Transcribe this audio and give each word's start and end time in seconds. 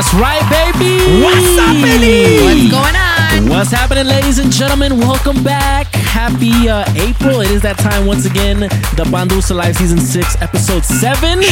That's 0.00 0.14
right, 0.14 0.40
baby. 0.48 0.96
What's 1.22 1.60
happening? 1.60 2.40
What's 2.40 2.70
going 2.72 2.96
on? 2.96 3.50
What's 3.50 3.70
happening, 3.70 4.06
ladies 4.06 4.38
and 4.38 4.50
gentlemen? 4.50 4.96
Welcome 4.96 5.44
back. 5.44 5.88
Happy 5.92 6.70
uh, 6.70 6.90
April. 6.96 7.42
It 7.42 7.50
is 7.50 7.60
that 7.60 7.76
time 7.76 8.06
once 8.06 8.24
again. 8.24 8.60
The 8.60 9.04
Bandusa 9.12 9.54
Live 9.54 9.76
Season 9.76 9.98
6, 9.98 10.40
Episode 10.40 10.86
7. 10.86 11.42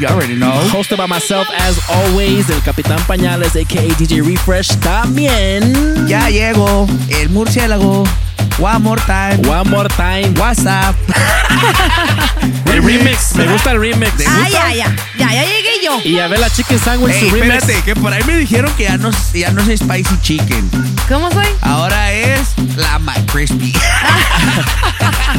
You 0.00 0.06
already 0.06 0.34
know. 0.34 0.52
Hosted 0.72 0.96
by 0.96 1.04
myself, 1.04 1.46
as 1.52 1.78
always, 1.90 2.48
el 2.48 2.62
Capitán 2.62 3.00
Pañales, 3.00 3.54
aka 3.54 3.86
DJ 3.96 4.26
Refresh. 4.26 4.68
También. 4.80 6.08
Ya 6.08 6.30
llegó 6.30 6.86
el 7.10 7.28
murciélago. 7.28 8.04
One 8.58 8.82
more 8.82 9.00
time. 9.06 9.40
One 9.48 9.70
more 9.70 9.88
time. 9.88 10.34
WhatsApp. 10.34 10.94
El 12.66 12.82
remix. 12.82 13.34
Me 13.34 13.46
gusta 13.46 13.70
el 13.72 13.80
remix. 13.80 14.12
Ah, 14.26 14.48
ya, 14.48 14.72
ya. 14.74 14.94
Ya, 15.16 15.32
ya 15.32 15.42
llegué 15.44 15.82
yo. 15.84 15.98
Y 16.04 16.18
a 16.18 16.28
ver 16.28 16.38
la 16.38 16.50
Chicken 16.50 16.78
Sandwich, 16.78 17.14
Ey, 17.14 17.28
su 17.30 17.34
remix. 17.34 17.54
espérate, 17.56 17.82
que 17.84 17.96
por 17.96 18.12
ahí 18.12 18.22
me 18.24 18.36
dijeron 18.36 18.72
que 18.76 18.84
ya 18.84 18.96
no, 18.98 19.10
ya 19.32 19.50
no 19.52 19.62
es 19.62 19.80
spicy 19.80 20.20
chicken. 20.22 20.68
¿Cómo 21.08 21.30
soy? 21.30 21.46
Ahora 21.62 22.12
es 22.12 22.48
la 22.76 22.98
McCrispy. 22.98 23.72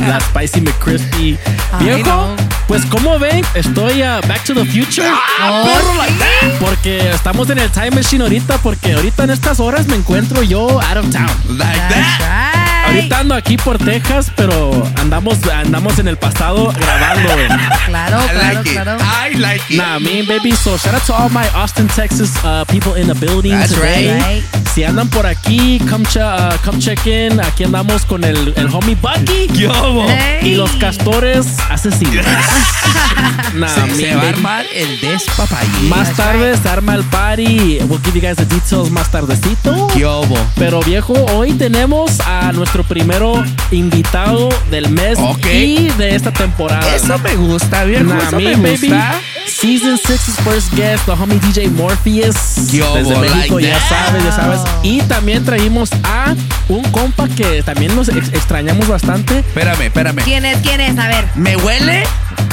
La 0.07 0.19
Spicy 0.21 0.61
McCrispy. 0.61 1.37
Ay, 1.73 1.85
Viejo, 1.85 2.09
no. 2.09 2.35
pues 2.67 2.85
como 2.85 3.17
ven, 3.19 3.43
estoy 3.53 4.01
uh, 4.03 4.21
Back 4.27 4.43
to 4.45 4.53
the 4.53 4.63
Future. 4.65 5.07
Ah, 5.39 5.63
perro, 5.65 5.93
like 5.95 6.13
that. 6.19 6.59
Porque 6.59 7.09
estamos 7.11 7.49
en 7.49 7.57
el 7.59 7.69
time 7.71 7.91
machine 7.91 8.23
ahorita, 8.23 8.59
porque 8.59 8.93
ahorita 8.93 9.23
en 9.25 9.31
estas 9.31 9.59
horas 9.59 9.87
me 9.87 9.95
encuentro 9.95 10.41
yo 10.43 10.79
out 10.81 10.97
of 10.97 11.09
town. 11.11 11.29
Like 11.57 11.77
That's 11.89 12.17
that. 12.19 12.58
Right. 12.89 12.95
Ahorita 12.99 13.19
ando 13.19 13.35
aquí 13.35 13.57
por 13.57 13.77
Texas, 13.77 14.31
pero 14.35 14.71
andamos, 14.97 15.37
andamos 15.53 15.99
en 15.99 16.07
el 16.07 16.17
pasado 16.17 16.71
grabando. 16.79 17.33
güey. 17.33 17.47
Claro, 17.87 18.19
I 18.23 18.27
claro, 18.29 18.53
like 18.53 18.69
it. 18.69 18.73
claro. 18.73 18.97
I 18.99 19.35
like 19.37 19.63
it. 19.73 19.77
Nah, 19.77 19.99
me 19.99 20.21
baby. 20.23 20.51
So 20.55 20.77
shout 20.77 20.93
out 20.93 21.03
to 21.07 21.13
all 21.13 21.29
my 21.29 21.47
Austin, 21.55 21.87
Texas 21.87 22.31
uh, 22.43 22.65
people 22.65 22.95
in 22.99 23.07
the 23.07 23.15
building 23.15 23.51
That's 23.51 23.73
today. 23.73 24.17
right. 24.19 24.43
Si 24.73 24.83
andan 24.83 25.09
por 25.09 25.25
aquí, 25.25 25.79
come, 25.89 26.05
che- 26.05 26.19
uh, 26.21 26.57
come 26.63 26.79
check 26.79 27.05
in. 27.07 27.39
Aquí 27.39 27.63
andamos 27.63 28.05
con 28.05 28.23
el, 28.23 28.53
el 28.55 28.67
homie 28.73 28.95
Bucky 28.95 29.47
Yo. 29.53 29.71
Hey. 30.07 30.51
y 30.51 30.55
los 30.55 30.69
castores 30.73 31.45
asesinos. 31.69 32.25
nah, 33.55 33.67
se, 33.67 33.95
se 33.95 34.15
va 34.15 34.23
a 34.23 34.29
armar 34.29 34.65
el 34.73 34.99
despapayé. 34.99 35.87
Más 35.89 36.11
tarde 36.15 36.55
se 36.57 36.69
arma 36.69 36.95
el 36.95 37.03
party. 37.05 37.79
We'll 37.87 37.99
give 38.03 38.15
you 38.15 38.21
guys 38.21 38.37
the 38.37 38.45
details 38.45 38.91
más 38.91 39.09
tardecito. 39.11 39.87
Yo. 39.95 40.21
Pero 40.55 40.81
viejo, 40.81 41.13
hoy 41.33 41.53
tenemos 41.53 42.19
a 42.21 42.51
nuestro 42.51 42.78
primero 42.83 43.43
invitado 43.71 44.49
del 44.71 44.89
mes 44.89 45.17
y 45.53 45.87
de 45.97 46.15
esta 46.15 46.31
temporada. 46.31 46.95
Eso 46.95 47.17
me 47.19 47.35
gusta, 47.35 47.83
viejo. 47.83 48.03
Nah, 48.05 48.17
eso 48.27 48.37
me, 48.37 48.55
me 48.57 48.71
baby. 48.71 48.87
gusta. 48.89 49.19
Season 49.47 49.97
6's 49.97 50.39
first 50.43 50.73
guest, 50.75 51.05
the 51.05 51.11
homie 51.11 51.39
DJ 51.39 51.69
Morpheus. 51.71 52.71
Yo, 52.71 52.93
desde 52.95 53.15
like 53.15 53.35
México, 53.35 53.59
ya 53.59 53.79
sabes, 53.89 54.23
ya 54.23 54.31
sabes. 54.31 54.59
Y 54.83 55.01
también 55.01 55.43
traímos 55.43 55.89
a 56.03 56.35
un 56.69 56.83
compa 56.91 57.27
que 57.29 57.61
también 57.63 57.95
nos 57.95 58.09
ex- 58.09 58.29
extrañamos 58.29 58.87
bastante. 58.87 59.39
Espérame, 59.39 59.81
espérame. 59.81 60.23
¿Quién 60.23 60.45
es? 60.45 60.57
¿Quién 60.59 60.79
es? 60.81 60.97
A 60.97 61.07
ver. 61.07 61.25
Me 61.35 61.57
huele, 61.57 62.03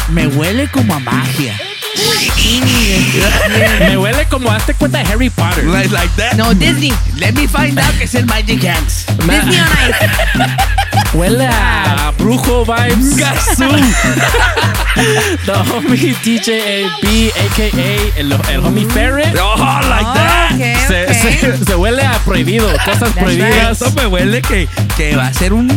me 0.09 0.27
huele 0.27 0.69
como 0.69 0.95
a 0.95 0.99
magia. 1.01 1.55
Me 3.81 3.97
huele 3.97 4.25
como 4.27 4.51
hazte 4.51 4.75
cuenta 4.75 4.99
de 4.99 5.05
Harry 5.13 5.31
Potter. 5.31 5.65
Like, 5.65 5.91
like 5.93 6.11
that. 6.17 6.35
No, 6.35 6.53
Disney. 6.55 6.93
Let 7.17 7.33
me 7.33 7.47
find 7.49 7.79
out 7.79 7.95
que 7.99 8.05
es 8.05 8.15
el 8.15 8.27
Magic 8.27 8.65
Hands. 8.65 9.07
Disney 9.19 9.59
on 9.61 9.69
Ice. 9.89 9.97
Huele 11.15 11.47
a 11.47 12.13
brujo 12.19 12.65
vibes. 12.67 13.17
the 15.47 15.53
homie 15.71 16.15
DJ 16.23 16.85
AB, 16.85 17.05
aka 17.47 17.67
el, 18.19 18.33
el 18.33 18.61
homie 18.65 18.85
Ferret. 18.87 19.35
Oh, 19.39 19.57
like 19.89 20.05
that. 20.15 20.53
Ok, 20.53 20.61
Se, 20.89 21.15
se- 21.15 21.65
se 21.65 21.75
huele 21.75 22.03
a 22.05 22.19
prohibido, 22.25 22.69
cosas 22.85 23.01
That's 23.01 23.13
prohibidas. 23.19 23.81
Eso 23.81 23.91
me 23.93 24.07
huele 24.07 24.43
que, 24.43 24.69
que 24.97 25.17
va 25.17 25.27
a 25.29 25.35
ser 25.35 25.53
un 25.53 25.69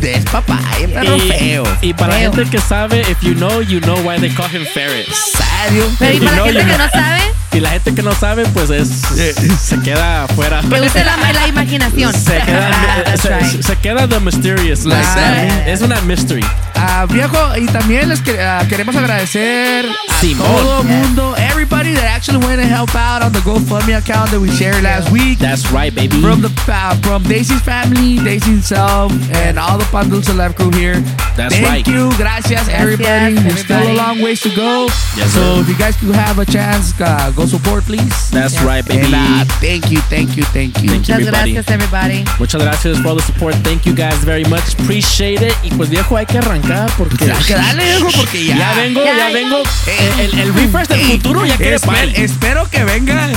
despapalle, 0.00 0.88
perro 0.88 1.16
Y, 1.16 1.20
feo. 1.20 1.64
y 1.82 1.94
para 1.94 2.14
Feo. 2.14 2.32
gente 2.32 2.50
que 2.50 2.58
sabe, 2.60 3.00
if 3.10 3.20
you 3.22 3.34
know, 3.34 3.60
you 3.62 3.80
know 3.80 3.96
why 4.02 4.18
they 4.18 4.30
call 4.30 4.48
him 4.48 4.64
Ferret. 4.66 5.06
Serio. 5.08 5.84
Pero 5.98 6.14
y 6.16 6.20
para 6.20 6.36
la 6.36 6.44
gente 6.44 6.64
que 6.72 6.78
no 6.78 6.88
sabe, 6.90 7.20
Y 7.52 7.60
la 7.60 7.70
gente 7.70 7.94
que 7.94 8.02
no 8.02 8.12
sabe, 8.12 8.44
pues 8.54 8.70
es 8.70 8.88
se 8.88 9.80
queda 9.80 10.24
afuera. 10.24 10.60
que 10.60 10.80
use 10.80 11.04
la, 11.04 11.16
la 11.32 11.48
imaginación. 11.48 12.12
Se 12.12 12.38
queda, 12.38 12.70
That's 13.04 13.22
se, 13.22 13.28
right. 13.30 13.62
se 13.64 13.76
queda 13.76 14.06
the 14.06 14.20
mysterious. 14.20 14.84
Like 14.84 15.02
like, 15.16 15.48
that. 15.48 15.68
Es 15.68 15.80
una 15.80 16.00
mystery. 16.02 16.44
Ah, 16.76 17.06
viejo, 17.08 17.56
y 17.56 17.66
también 17.66 18.08
les 18.08 18.20
que- 18.20 18.38
ah, 18.40 18.64
queremos 18.68 18.94
agradecer 18.94 19.86
a 19.86 20.20
Simón. 20.20 20.46
todo 20.46 20.84
mundo, 20.84 21.34
everybody 21.36 21.92
that 21.94 22.04
actually 22.04 22.38
went 22.46 22.60
to 22.60 22.66
help 22.68 22.94
out 22.94 23.22
on 23.22 23.32
the 23.32 23.40
GoFundMe 23.40 23.96
account 23.96 24.30
that 24.30 24.38
we 24.40 24.48
shared 24.56 24.82
last 24.84 25.10
week. 25.10 25.38
That's 25.40 25.68
right, 25.72 25.92
baby. 25.92 26.20
From 26.20 26.40
the 26.40 26.50
uh, 26.68 26.94
from 27.02 27.24
Daisy's 27.24 27.60
family, 27.62 28.18
Daisy 28.22 28.50
himself, 28.52 29.10
and 29.32 29.58
all 29.58 29.76
the 29.78 29.84
Pandulce 29.86 30.32
Live 30.36 30.54
crew 30.54 30.70
here. 30.70 31.00
That's 31.36 31.54
Thank 31.54 31.66
right. 31.66 31.86
you, 31.88 32.10
gracias, 32.16 32.68
everybody. 32.68 33.34
There's 33.34 33.60
still 33.60 33.76
a 33.78 33.80
everybody. 33.80 33.96
long 33.96 34.22
ways 34.22 34.40
to 34.42 34.50
go. 34.54 34.86
Yes, 35.16 35.32
so 35.34 35.40
sir. 35.56 35.60
if 35.62 35.68
you 35.68 35.76
guys 35.76 35.96
could 35.96 36.14
have 36.14 36.38
a 36.38 36.46
chance, 36.46 36.92
uh, 37.00 37.32
go 37.38 37.46
support, 37.46 37.84
please. 37.84 38.30
That's 38.30 38.60
right, 38.62 38.84
baby. 38.84 39.06
And 39.06 39.14
uh, 39.14 39.44
thank 39.60 39.90
you, 39.90 40.00
thank 40.10 40.36
you, 40.36 40.42
thank 40.52 40.76
you. 40.82 40.82
Thank 40.82 40.82
you. 40.82 40.90
Muchas 40.98 41.20
everybody. 41.20 41.52
gracias, 41.52 41.68
everybody. 41.74 42.24
Muchas 42.38 42.60
gracias 42.62 42.98
por 43.00 43.14
the 43.16 43.22
support. 43.22 43.54
Thank 43.62 43.86
you 43.86 43.94
guys 43.94 44.18
very 44.24 44.44
much. 44.44 44.74
Appreciate 44.80 45.42
it. 45.42 45.54
Y 45.62 45.70
pues 45.70 45.88
viejo, 45.88 46.16
hay 46.16 46.26
que 46.26 46.38
arrancar 46.38 46.90
porque 46.98 47.30
Hay 47.30 47.44
que 47.44 47.54
darle, 47.54 47.84
viejo, 47.84 48.08
porque 48.16 48.44
ya. 48.44 48.56
ya 48.58 48.74
vengo, 48.74 49.04
Ya, 49.04 49.16
ya 49.16 49.28
vengo. 49.30 49.62
Eh, 49.86 50.12
El, 50.18 50.20
el, 50.20 50.38
el 50.40 50.54
refresh 50.54 50.88
del 50.88 51.00
Ey, 51.00 51.12
futuro 51.12 51.46
ya 51.46 51.56
quiere 51.56 51.76
esper-. 51.76 52.12
Espero 52.18 52.68
que 52.68 52.82
venga, 52.84 53.28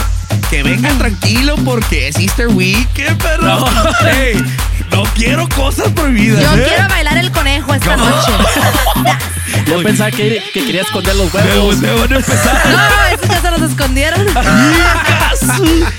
que 0.50 0.64
venga 0.64 0.90
tranquilo 0.98 1.56
porque 1.64 2.08
es 2.08 2.18
Easter 2.18 2.48
Week, 2.48 2.90
¿eh, 2.98 3.16
perro? 3.22 3.44
No. 3.44 3.66
Ey, 4.08 4.36
no 4.92 5.04
quiero 5.16 5.48
cosas 5.50 5.90
prohibidas. 5.90 6.42
Yo 6.42 6.56
¿eh? 6.56 6.66
quiero 6.68 6.88
bailar 6.90 7.18
el 7.18 7.32
conejo 7.32 7.74
esta 7.74 7.96
noche. 7.98 8.32
Yo 9.68 9.82
pensaba 9.84 10.12
que, 10.12 10.42
que 10.54 10.66
quería 10.66 10.82
esconder 10.82 11.16
los 11.16 11.34
Me, 11.34 11.42
huevos. 11.42 11.78
me 11.78 11.92
van 11.92 12.14
a 12.14 12.16
empezar. 12.18 12.62
No, 12.70 13.16
esos 13.16 13.28
ya 13.30 13.42
se 13.42 13.52
los 13.52 13.62
escondieron. 13.72 14.26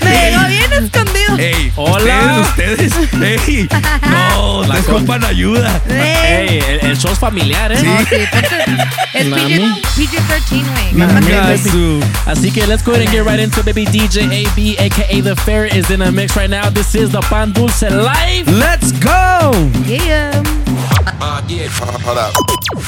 Me 0.01 0.29
llegó 0.31 0.47
bien 0.47 0.73
escondido. 0.73 1.37
Ey, 1.37 1.71
Hola. 1.75 2.39
Ustedes, 2.41 2.95
ustedes, 2.95 3.47
ey, 3.47 3.67
no, 4.09 4.63
La 4.67 4.75
les 4.75 4.85
co- 4.85 4.93
compan 4.93 5.23
ayuda. 5.23 5.81
Ey, 5.89 6.59
el, 6.67 6.85
el 6.91 6.97
show 6.97 7.11
es 7.11 7.19
familiar, 7.19 7.71
¿eh? 7.71 7.81
No, 7.83 7.97
sí, 7.99 8.15
ponte- 8.31 8.65
es 9.13 9.27
Mami. 9.27 9.53
PG- 9.53 9.81
PG-13, 9.95 11.71
güey. 11.71 12.03
Así 12.25 12.51
que 12.51 12.65
let's 12.67 12.83
go 12.83 12.91
ahead 12.93 13.03
and 13.07 13.11
get 13.11 13.23
right 13.25 13.39
into 13.39 13.61
baby. 13.63 13.85
DJ 13.85 14.23
AB, 14.47 14.77
aka 14.79 15.21
The 15.21 15.35
Ferret, 15.35 15.75
is 15.75 15.89
in 15.89 16.01
a 16.01 16.11
mix 16.11 16.35
right 16.35 16.49
now. 16.49 16.69
This 16.69 16.95
is 16.95 17.11
the 17.11 17.19
Pan 17.21 17.51
Dulce 17.53 17.83
Live. 17.89 18.47
Let's 18.47 18.82
Let's 18.83 18.99
go. 18.99 19.53
Yeah. 19.87 20.43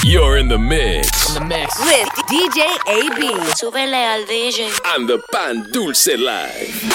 You're 0.03 0.35
in 0.35 0.49
the 0.49 0.57
mix. 0.57 1.07
In 1.29 1.35
the 1.35 1.45
mix. 1.47 1.79
With 1.79 2.09
DJ 2.27 2.67
AB. 2.85 3.21
Súbele 3.55 4.03
al 4.03 4.25
DJ. 4.25 4.67
And 4.93 5.07
the 5.07 5.19
Pan 5.31 5.63
Dulce 5.71 6.17
Live. 6.17 6.91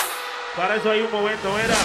Para 0.55 0.77
eso 0.77 0.91
hay 0.91 1.01
un 1.01 1.11
momento, 1.11 1.59
era. 1.59 1.77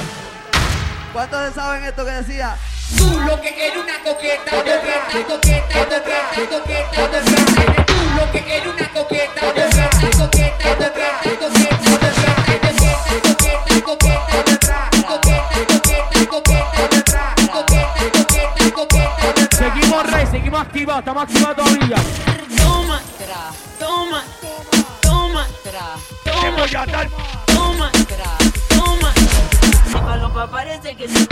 ¿Cuántos 1.14 1.54
saben 1.54 1.86
esto 1.86 2.04
que 2.04 2.12
decía? 2.12 2.58
Tú 2.98 3.08
lo 3.22 3.40
que 3.40 3.54
quieres 3.54 3.78
una 3.78 3.98
coqueta, 4.04 4.52
coqueta, 4.52 5.24
coqueta, 5.26 5.80
coqueta, 5.80 6.50
coqueta, 6.50 7.00
coqueta. 7.00 7.86
Tú 7.86 7.94
lo 8.20 8.32
que 8.34 8.44
quieres 8.44 8.68
una 8.68 8.90
coqueta, 8.90 9.40
coqueta, 9.40 9.90
coqueta, 9.90 10.20
coqueta, 10.20 10.76
coqueta, 10.76 11.48
coqueta, 11.48 12.74
coqueta. 13.22 13.45
Seguimos 20.36 20.60
activos, 20.60 21.00
estamos 21.00 21.24
activos 21.24 21.56
todavía. 21.56 21.96
Toma, 22.58 23.02
tra, 23.18 23.52
toma, 23.80 24.24
toma, 25.02 25.48
toma. 25.64 25.96
Te 26.26 26.52
voy 26.52 26.76
a 26.76 26.86
dar. 26.86 27.10
Toma, 27.46 27.90
tra, 27.92 28.38
toma. 28.68 29.14
Mi 29.88 30.52
parece 30.52 30.98
que 30.98 31.08
se 31.08 31.26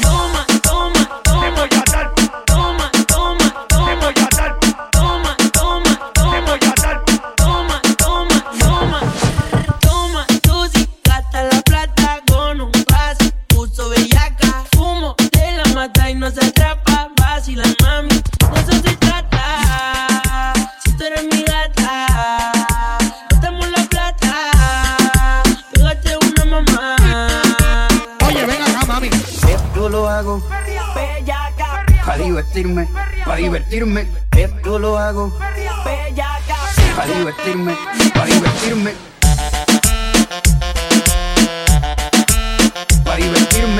Toma. 0.00 0.49
para 33.24 33.36
divertirme, 33.36 34.06
esto 34.36 34.78
lo 34.78 34.98
hago. 34.98 35.32
Para 36.96 37.14
divertirme, 37.14 37.74
para 38.14 38.26
divertirme. 38.26 38.92
Para 43.04 43.16
divertirme. 43.16 43.79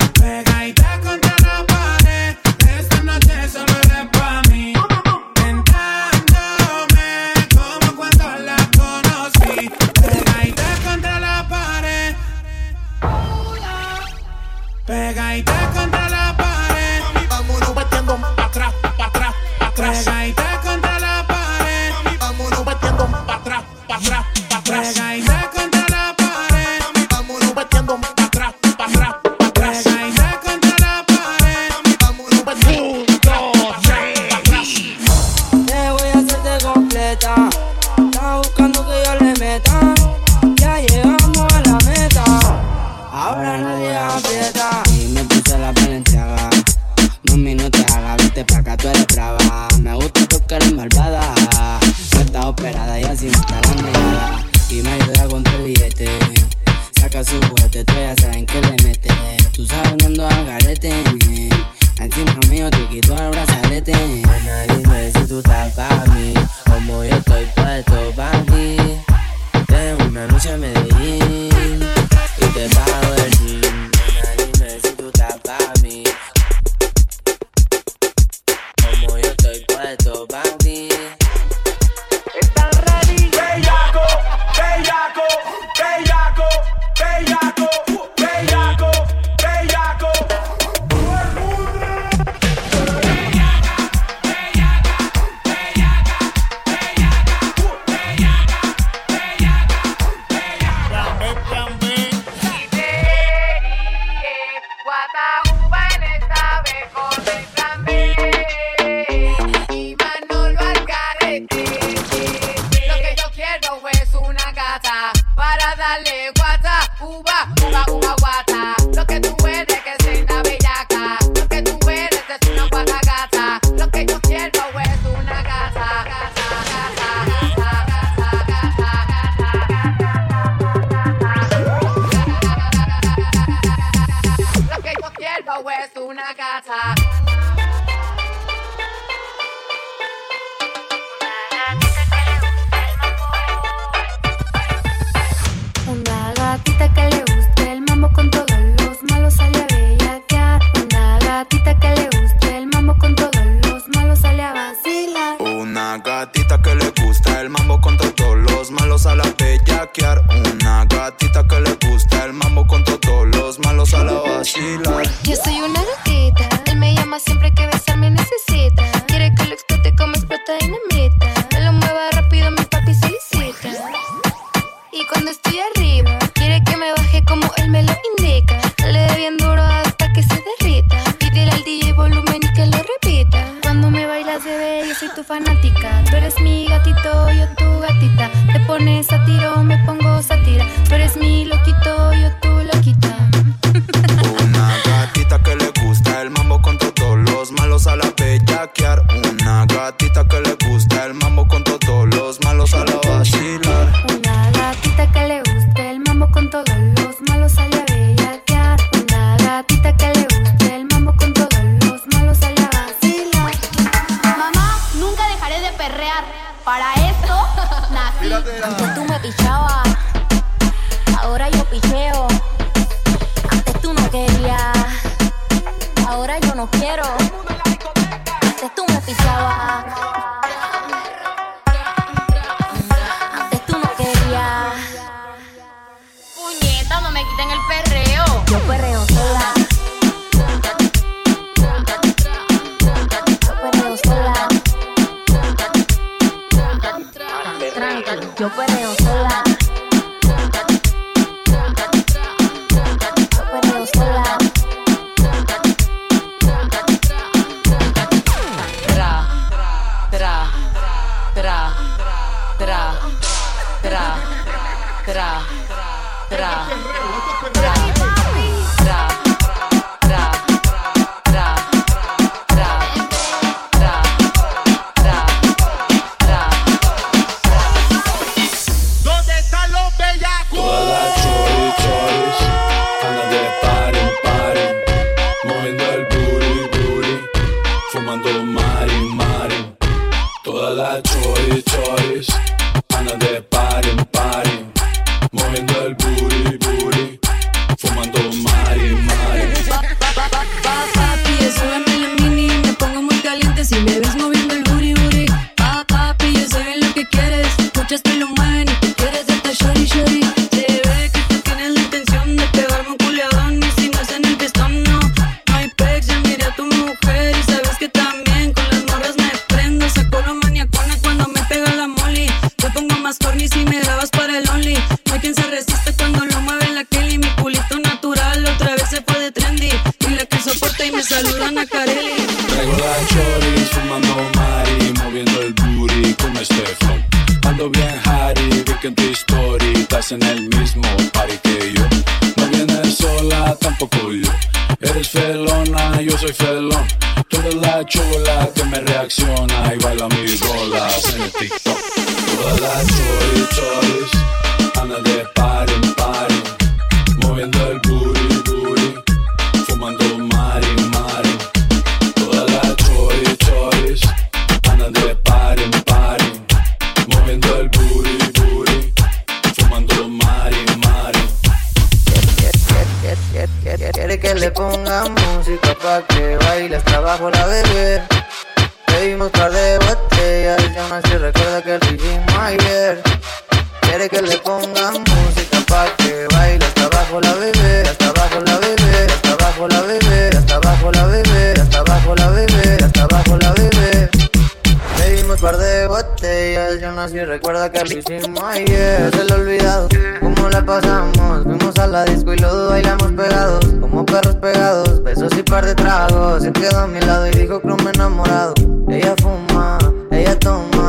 se 398.75 399.23
lo 399.27 399.35
he 399.35 399.41
olvidado. 399.41 399.89
¿Cómo 400.19 400.49
la 400.49 400.65
pasamos? 400.65 401.43
Fuimos 401.43 401.77
a 401.77 401.87
la 401.87 402.05
disco 402.05 402.33
y 402.33 402.37
los 402.37 402.69
bailamos 402.69 403.11
pegados, 403.11 403.65
como 403.79 404.05
perros 404.05 404.35
pegados. 404.35 405.03
Besos 405.03 405.31
y 405.37 405.43
par 405.43 405.65
de 405.65 405.75
tragos. 405.75 406.43
Se 406.43 406.51
quedó 406.51 406.79
a 406.79 406.87
mi 406.87 406.99
lado 407.01 407.27
y 407.27 407.31
dijo 407.31 407.61
que 407.61 407.67
me 407.67 407.89
he 407.89 407.93
enamorado. 407.93 408.53
Ella 408.89 409.15
fuma, 409.21 409.77
ella 410.11 410.37
toma 410.39 410.80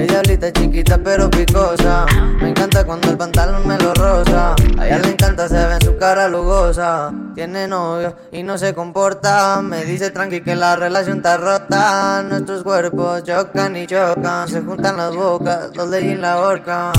ella 0.00 0.22
es 0.22 0.52
chiquita 0.54 0.96
pero 0.96 1.28
picosa. 1.28 2.06
Me 2.40 2.48
encanta 2.48 2.84
cuando 2.84 3.10
el 3.10 3.18
pantalón 3.18 3.68
me 3.68 3.76
lo 3.76 3.92
rosa. 3.92 4.54
A 4.78 4.86
ella 4.86 4.98
le 4.98 5.10
encanta, 5.10 5.46
se 5.46 5.54
ve 5.54 5.74
en 5.74 5.82
su 5.82 5.98
cara 5.98 6.26
lugosa. 6.26 7.12
Tiene 7.34 7.68
novio 7.68 8.16
y 8.32 8.42
no 8.42 8.56
se 8.56 8.72
comporta. 8.72 9.60
Me 9.60 9.84
dice 9.84 10.10
tranqui 10.10 10.40
que 10.40 10.56
la 10.56 10.74
relación 10.74 11.18
está 11.18 11.36
rota. 11.36 12.22
Nuestros 12.22 12.62
cuerpos 12.62 13.24
chocan 13.24 13.76
y 13.76 13.86
chocan. 13.86 14.48
Se 14.48 14.62
juntan 14.62 14.96
las 14.96 15.14
bocas, 15.14 15.68
los 15.76 15.90
de 15.90 16.16
la 16.16 16.38
horca. 16.38 16.92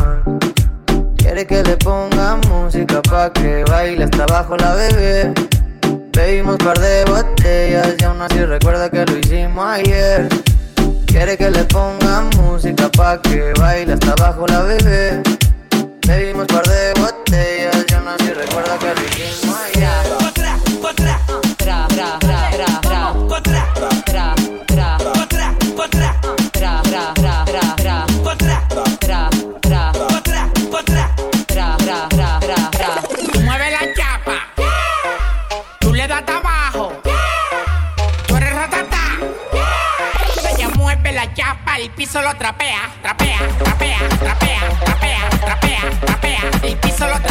Quiere 1.17 1.47
que 1.47 1.63
le 1.63 1.77
ponga 1.77 2.37
música 2.49 3.01
pa' 3.01 3.33
que 3.33 3.63
baile 3.63 4.03
hasta 4.03 4.25
abajo 4.25 4.55
la 4.57 4.75
bebé. 4.75 5.33
Bebimos 6.15 6.57
par 6.57 6.79
de 6.79 7.05
botellas 7.05 7.95
y 7.99 8.03
aún 8.03 8.21
así 8.21 8.45
recuerda 8.45 8.91
que 8.91 9.05
lo 9.07 9.17
hicimos 9.17 9.65
ayer. 9.65 10.29
Quiere 11.05 11.37
que 11.37 11.51
le 11.51 11.63
pongan 11.65 12.29
música 12.37 12.89
pa' 12.89 13.21
que 13.21 13.53
baile 13.59 13.93
hasta 13.93 14.11
abajo 14.13 14.47
la 14.47 14.61
bebé. 14.61 15.21
Bebimos 16.07 16.47
par 16.47 16.65
de 16.67 16.93
botellas, 16.99 17.85
yo 17.87 17.99
no 18.01 18.17
sé 18.17 18.33
recuerda 18.33 18.77
que 18.79 19.10
piso 42.01 42.19
lo 42.19 42.33
trapea, 42.35 42.89
trapea, 43.03 43.37
trapea, 43.63 43.99
trapea, 44.19 44.59
trapea, 44.83 45.29
trapea, 45.39 45.81
trapea. 46.03 46.41
El 46.63 46.77
piso 46.77 47.05
lo 47.05 47.11
trapea. 47.11 47.30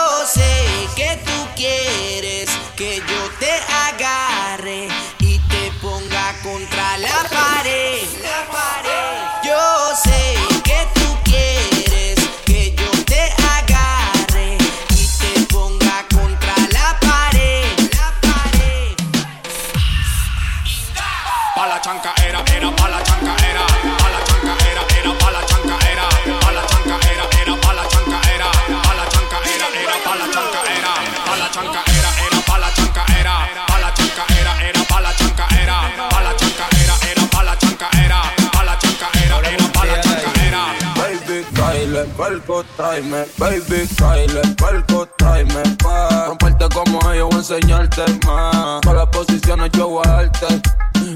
Palco, 42.21 42.63
tráeme. 42.77 43.25
Baby, 43.39 43.87
Kyle, 43.97 44.41
palco, 44.55 45.07
tráeme. 45.17 45.63
Pa' 45.81 46.27
romperte 46.27 46.69
como 46.71 46.99
ellos, 47.11 47.29
voy 47.31 47.37
a 47.37 47.39
enseñarte 47.39 48.03
más. 48.27 48.79
Con 48.81 48.95
las 48.95 49.07
posiciones 49.07 49.71
yo 49.71 49.87
voy 49.87 50.03
a 50.05 50.11
darte. 50.11 50.61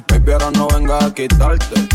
Baby, 0.08 0.32
ahora 0.32 0.50
no 0.56 0.68
vengas 0.68 1.04
a 1.04 1.14
quitarte. 1.14 1.88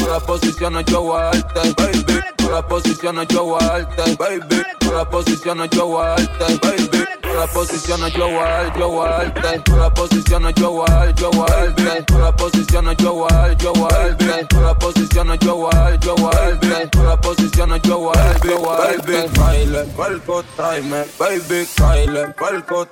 Tú 0.00 0.06
la 0.06 0.18
posiciones, 0.18 0.86
yo 0.86 1.02
guarte, 1.02 1.74
baby. 1.76 2.20
Tú 2.38 2.50
la 2.50 2.66
posiciones, 2.66 3.28
yo 3.28 3.44
guarte, 3.44 4.16
baby. 4.16 4.62
Tú 4.78 4.92
la 4.92 5.04
posiciones, 5.04 5.68
yo 5.70 5.86
guarte, 5.88 6.58
baby. 6.62 7.04
Tú 7.20 7.28
la 7.34 7.46
posiciones, 7.46 8.12
yo 8.14 8.28
guarte, 8.30 8.78
yo 8.78 8.88
guarte. 8.88 9.60
Tú 9.66 9.76
la 9.76 9.92
posiciones, 9.92 10.54
yo 10.54 10.70
guarte, 10.70 11.14
yo 11.20 11.30
guarte. 11.32 12.04
Tú 12.06 12.18
la 12.18 12.32
posiciones, 12.34 12.96
yo 12.96 13.12
guarte, 13.12 13.56
yo 13.62 13.72
guarte. 13.74 14.46
Tú 14.48 14.60
la 14.62 14.74
posiciones, 14.78 15.38
yo 15.40 15.54
guarte, 15.54 16.06
yo 16.06 16.14
guarte. 16.16 16.88
Tú 16.90 17.02
la 17.02 17.16
posiciones, 17.20 17.82
yo 17.82 17.98
guarte, 17.98 18.48
yo 18.48 18.58
guarte. 18.58 19.28
Baile, 19.38 19.84
cuerpo, 19.94 20.42
tráeme, 20.56 21.04
baby. 21.18 21.68
Baile, 21.78 22.34
cuerpo. 22.38 22.86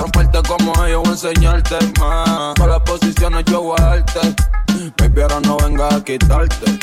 Comparte 0.00 0.42
como 0.48 0.84
ellos, 0.84 1.02
voy 1.04 1.08
a 1.08 1.12
enseñarte 1.12 1.78
más. 2.00 2.54
Tú 2.54 2.66
la 2.66 2.82
posiciones, 2.82 3.44
yo 3.44 3.60
guarte. 3.60 4.34
Baby, 4.98 5.22
ahora 5.22 5.40
no 5.40 5.56
venga 5.58 5.83
a 5.88 6.04
quitarte. 6.04 6.78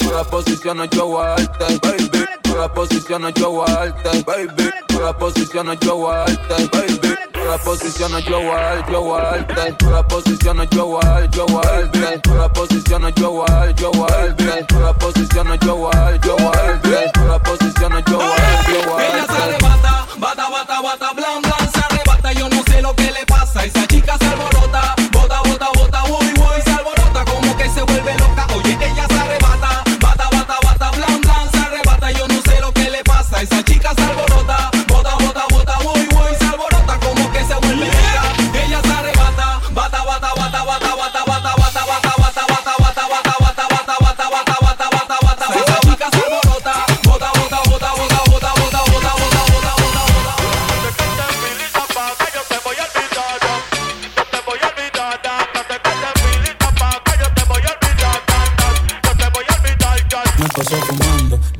Todas 0.00 0.26
posiciones 0.28 0.90
yo 0.90 1.06
guardarte, 1.06 1.78
baby. 1.82 2.24
Todas 2.42 2.70
posiciones 2.70 3.34
yo 3.34 3.50
guardarte, 3.50 4.22
baby. 4.24 4.70
Todas 4.88 5.14
posiciones 5.16 5.78
yo 5.80 5.96
guardarte, 5.96 6.68
baby. 6.72 7.14
Todas 7.32 7.60
posiciones 7.62 8.24
yo 8.24 8.40
guardarte, 8.40 8.92
yo 8.92 9.00
guardarte. 9.00 9.72
Todas 9.78 10.04
posiciones 10.04 10.68
yo 10.70 10.86
guardarte, 10.86 11.36
yo 11.36 11.46
guardarte. 11.46 12.18
Todas 12.20 12.50
posiciones 12.50 13.14
yo 13.14 13.30
guardarte, 13.30 13.82
yo 13.82 13.90
guardarte. 13.92 14.64
Todas 14.64 14.96
posiciones 14.96 15.60
yo 15.60 15.74
guardarte, 15.74 16.28
yo 16.28 16.36
guardarte. 16.36 17.10
Todas 17.14 17.40
posiciones 17.42 18.04
yo 18.06 18.16
guardarte, 18.16 18.72
yo. 18.72 19.00
Ella 19.00 19.26
se 19.26 19.42
arrebata, 19.42 20.06
bata, 20.18 20.50
bata, 20.50 20.80
bata, 20.80 21.12
blan, 21.12 21.42
blan, 21.42 21.72
se 21.72 21.80
arrebata. 21.80 22.32
Yo 22.32 22.48
no 22.48 22.62
sé 22.64 22.82
lo 22.82 22.94
que 22.94 23.10
le 23.10 23.26
pasa. 23.26 23.64
Esa 23.64 23.86
chica 23.86 24.16
se 24.18 24.24
arrebata. 24.26 24.51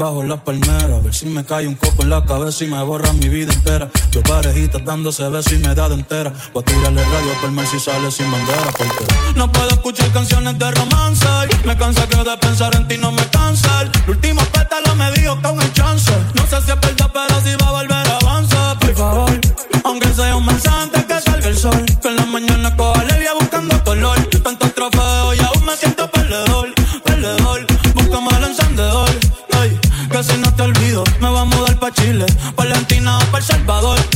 Bajo 0.03 0.25
la 0.25 0.37
palmera. 0.37 0.97
A 0.97 1.01
ver 1.01 1.15
si 1.15 1.27
me 1.27 1.45
cae 1.45 1.67
un 1.67 1.77
copo 1.77 2.03
en 2.03 2.11
la 2.11 2.25
cabeza 2.25 2.65
y 2.65 2.69
me 2.69 2.83
borra 2.83 3.13
mi 3.13 3.29
vida 3.29 3.53
entera. 3.53 3.89
Yo 4.11 4.21
parejitas 4.23 4.85
dándose 4.85 5.29
besos 5.29 5.53
y 5.53 5.59
me 5.59 5.75
da 5.75 5.89
de 5.89 5.95
entera. 5.95 6.33
Voy 6.53 6.63
a 6.63 6.65
tirarle 6.65 7.05
radio 7.05 7.33
por 7.41 7.51
mar 7.53 7.67
si 7.67 7.79
sale 7.79 8.11
sin 8.11 8.31
bandera. 8.31 8.71
No 9.37 9.51
puedo 9.51 9.69
escuchar 9.69 10.11
canciones 10.13 10.59
de 10.59 10.71
romance. 10.73 11.27
Me 11.65 11.77
cansa 11.77 12.07
que 12.09 12.17
de 12.17 12.37
pensar 12.39 12.75
en 12.75 12.89
ti 12.89 12.99
no 12.99 13.13
me 13.13 13.25
cansa. 13.29 13.83
El 13.83 13.91
último 14.09 14.43
pétalo 14.53 14.95
me 14.97 15.13
dijo 15.13 15.41
que 15.41 15.49
hay 15.49 15.73
chance. 15.73 16.13
No 16.35 16.43
sé 16.47 16.57
si 16.63 16.73
es 16.73 16.81
verdad, 16.81 17.11
pero 17.13 17.41
si 17.45 17.55
va 17.63 17.69
a 17.69 17.73
volver 17.73 18.07
avanza. 18.21 18.79
Por 18.81 18.95
favor, 18.97 19.41
aunque 19.85 20.09
sea 20.15 20.37
un 20.37 20.47
mensaje 20.47 21.12
Salvador. 33.43 34.12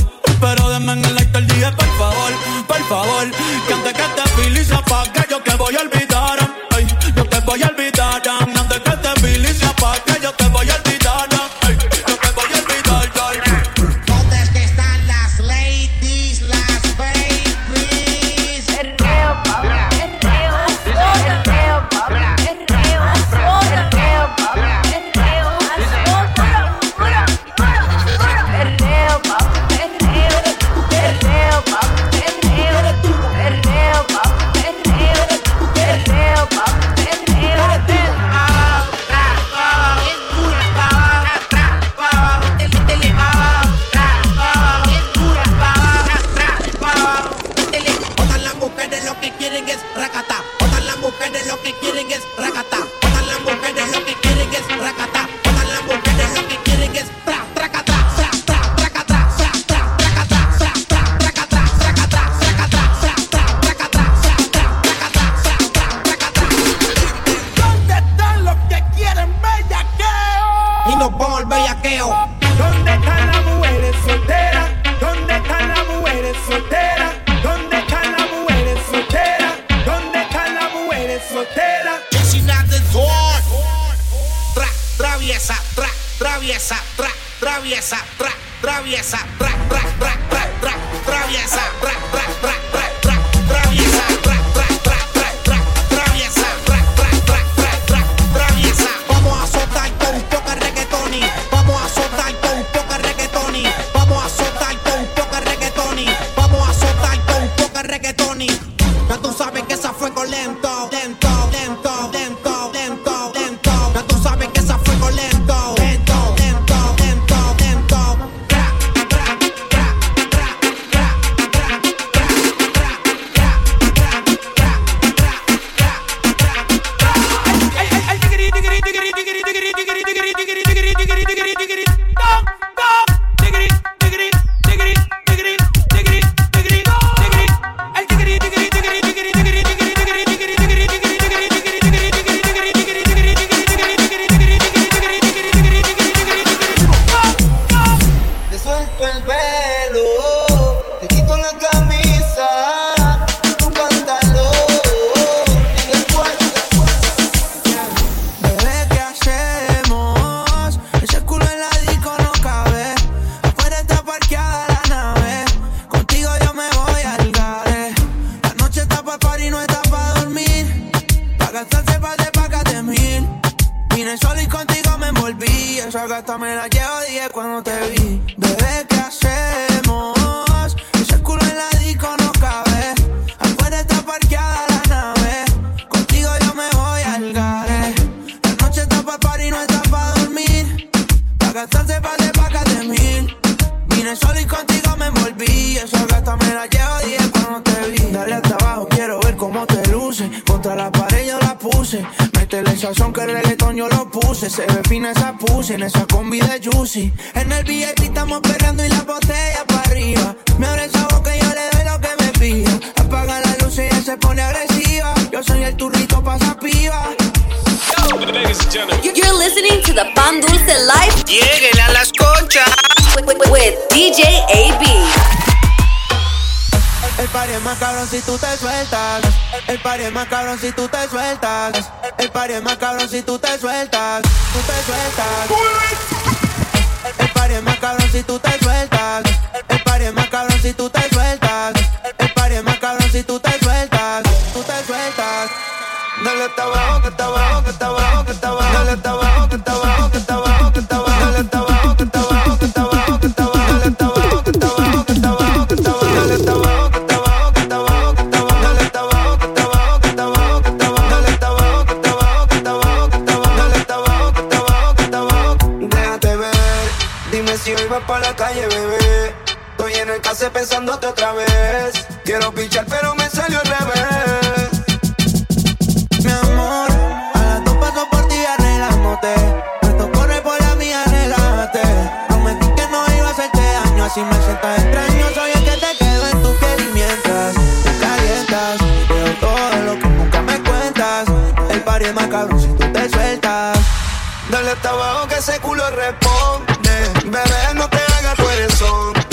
Dale 294.51 294.71
hasta 294.71 294.91
abajo 294.91 295.27
que 295.29 295.37
ese 295.37 295.59
culo 295.61 295.83
responde. 295.91 297.11
Bebé, 297.25 297.75
no 297.75 297.89
te 297.89 297.99
hagas, 297.99 298.37
tú 298.37 298.49
eres 298.49 298.83
hombre. 298.83 299.25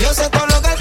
Yo 0.00 0.14
sé 0.14 0.28
todo 0.30 0.46
lo 0.46 0.62
que 0.62 0.79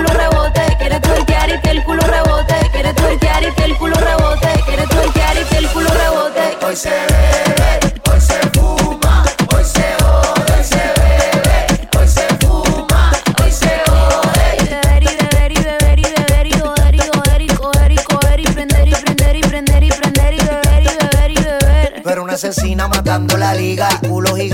culo 0.00 0.14
rebote, 0.14 0.76
quiere 0.78 1.00
y 1.50 1.60
que 1.60 1.70
el 1.70 1.84
culo 1.84 2.02
rebote, 2.02 2.54
quiere 2.72 2.94
twerkear 2.94 3.42
y 3.42 3.52
que 3.52 3.64
el 3.64 3.76
culo 3.76 3.94
rebote, 3.96 4.48
quiere 4.64 4.86
twerkear 4.86 5.36
y 5.36 5.44
que 5.44 5.58
el 5.58 5.68
culo 5.68 5.90
rebote. 5.90 6.66
Hoy 6.66 6.76
se 6.76 6.90
bebe, 6.90 7.49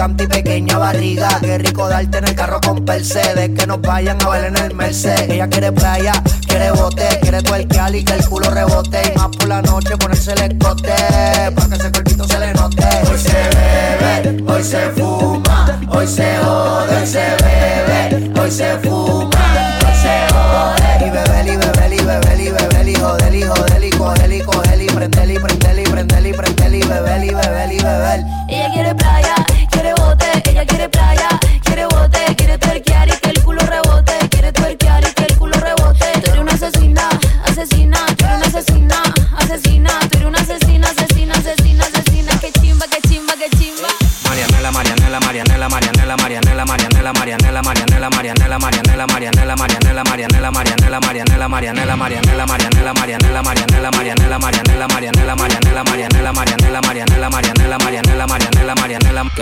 Gigante 0.06 0.22
y 0.22 0.26
pequeña 0.28 0.78
barriga. 0.78 1.28
Qué 1.40 1.58
rico 1.58 1.88
darte 1.88 2.18
en 2.18 2.28
el 2.28 2.34
carro 2.36 2.60
con 2.60 2.84
Mercedes. 2.84 3.50
Que 3.58 3.66
nos 3.66 3.80
vayan 3.80 4.22
a 4.22 4.28
ver 4.28 4.44
en 4.44 4.56
el 4.56 4.72
Mercedes. 4.72 5.28
Ella 5.28 5.48
quiere 5.48 5.72
playa, 5.72 6.12
quiere 6.46 6.70
bote, 6.70 7.08
quiere 7.22 7.42
tuerquear 7.42 7.92
y 7.92 8.04
que 8.04 8.12
el 8.12 8.24
culo 8.28 8.48
rebote. 8.50 9.02
Y 9.12 9.18
más 9.18 9.36
por 9.36 9.48
la 9.48 9.62
noche 9.62 9.96
ponerse 9.96 10.32
el 10.34 10.42
escote. 10.42 10.92
Pa' 11.56 11.68
que 11.68 11.74
ese 11.74 11.90
cuerpito 11.90 12.24
se 12.28 12.38
le 12.38 12.54
note. 12.54 12.84
Hoy 13.10 13.18
se 13.18 13.32
bebe, 13.32 14.52
hoy 14.52 14.62
se 14.62 14.90
fuma. 14.90 15.80
Hoy 15.88 16.06
se 16.06 16.36
jode, 16.36 16.96
hoy 16.96 17.06
se 17.06 17.24
bebe. 17.42 18.40
Hoy 18.40 18.50
se 18.52 18.78
fuma, 18.78 19.78
hoy 19.88 19.94
se 20.02 20.32
jode. 20.32 21.06
Y 21.06 21.10
beber 21.10 21.46
y 21.48 21.56
beber 21.56 21.92
y 21.92 22.04
beber 22.04 22.40
y 22.40 22.50
beber 22.50 22.88
y 22.88 22.94
joder 22.94 23.34
y 23.34 23.42
joder 23.42 23.84
y 23.84 23.90
coger 23.90 24.32
y 24.32 24.40
coger 24.40 24.82
y 24.82 24.86
prender 24.86 25.30
y 25.32 25.38
prender 25.38 25.78
y 25.80 25.82
prender 25.82 26.26
y 26.26 26.32
prender 26.32 26.74
y 26.74 26.82
beber 26.82 27.24
y 27.24 27.34
beber 27.34 27.72
y 27.72 27.78
beber. 27.82 28.20
Ella 28.48 28.70
quiere 28.72 28.94
playa, 28.94 29.34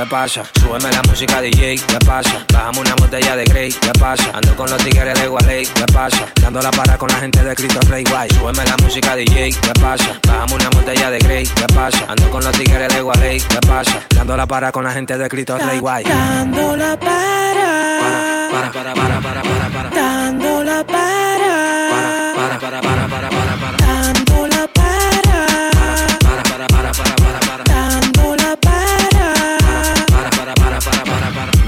¿Qué 0.05 0.11
pasa? 0.11 0.43
Súbeme 0.61 0.91
la 0.93 1.01
música 1.09 1.41
DJ, 1.41 1.77
¿qué 1.77 1.99
pasa? 2.05 2.45
Bajamos 2.53 2.85
una 2.85 2.95
botella 2.97 3.37
de 3.37 3.45
Grey, 3.47 3.73
¿qué 3.73 3.91
pasa? 3.99 4.31
Ando 4.35 4.55
con 4.55 4.69
los 4.69 4.77
tigres 4.85 5.19
de 5.19 5.27
Gualey, 5.29 5.65
¿qué 5.65 5.87
pasa? 5.95 6.29
Dando 6.43 6.61
la 6.61 6.71
para 6.71 6.99
con 6.99 7.09
la 7.09 7.15
gente 7.15 7.43
de 7.43 7.55
Cristo 7.55 7.81
Rey 7.89 8.05
Guay. 8.05 8.29
Súbeme 8.29 8.67
la 8.67 8.77
música 8.83 9.17
DJ, 9.17 9.53
¿qué 9.63 9.81
pasa? 9.81 10.21
Bajamos 10.29 10.53
una 10.61 10.69
botella 10.69 11.11
de 11.11 11.19
Grey, 11.21 11.47
¿qué 11.47 11.67
pasa? 11.75 12.05
Ando 12.07 12.31
con 12.31 12.45
los 12.45 12.53
tigres 12.53 12.89
de 12.95 13.01
Gualey, 13.01 13.41
¿qué 13.41 13.59
pasa? 13.67 13.99
Dando 14.15 14.37
la 14.37 14.47
para 14.47 14.71
con 14.73 14.85
la 14.85 14.91
gente 14.93 15.17
de 15.17 15.27
Cristo 15.27 15.57
Rey 15.57 15.79
Guay. 15.79 16.05
Dando 16.05 16.77
la 16.77 16.99
para, 17.01 18.49
Para, 18.53 18.73
para, 18.73 18.95
para, 18.95 19.21
para, 19.23 19.43
para, 19.43 19.69
para. 19.71 19.89
dando 19.91 20.65
la 20.65 20.85
para, 20.85 21.24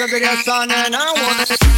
nigga 0.00 0.10
get 0.10 0.22
your 0.22 0.42
son 0.42 0.70
and 0.70 0.96
I 0.96 1.12
wanna 1.12 1.69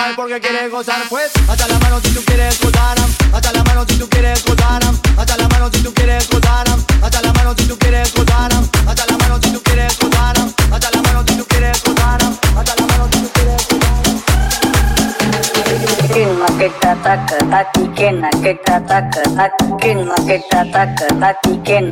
bailar 0.00 0.16
porque 0.16 0.40
quieres 0.40 0.70
gozar 0.70 1.02
Pues. 1.08 1.30
Hasta 1.48 1.68
la 1.68 1.78
mano 1.78 2.00
si 2.00 2.10
tú 2.10 2.22
quieres 2.24 2.60
gozar 2.60 2.96
Hasta 3.32 3.52
la 3.52 3.64
mano 3.64 3.84
si 3.88 3.98
tú 3.98 4.08
quieres 4.08 4.44
gozar 4.44 4.82
Hasta 5.16 5.36
la 5.36 5.48
mano 5.48 5.70
si 5.72 5.82
tú 5.82 5.92
quieres 5.94 6.28
gozar 6.30 6.66
Hasta 7.02 7.22
la 7.22 7.32
mano 7.32 7.54
si 7.56 7.66
tú 7.66 7.78
quieres 7.78 8.14
gozar 8.14 8.52
Hasta 8.86 9.06
la 9.06 9.18
mano 9.18 9.38
si 9.42 9.52
tú 9.52 9.60
quieres 9.62 9.98
gozar 9.98 10.36
Hasta 10.72 10.90
la 10.90 11.02
mano 11.02 11.24
si 11.26 11.36
tú 11.36 11.44
quieres 11.46 11.82
gozar 11.84 12.20
Hasta 12.56 12.74
la 12.76 12.86
mano 12.86 13.08
si 13.12 13.18
tú 13.20 13.30
quieres 13.34 13.66
Kinma 16.12 16.46
que 16.58 16.70
te 16.80 16.88
ataca, 16.88 17.38
tati 17.50 17.88
kena 21.64 21.90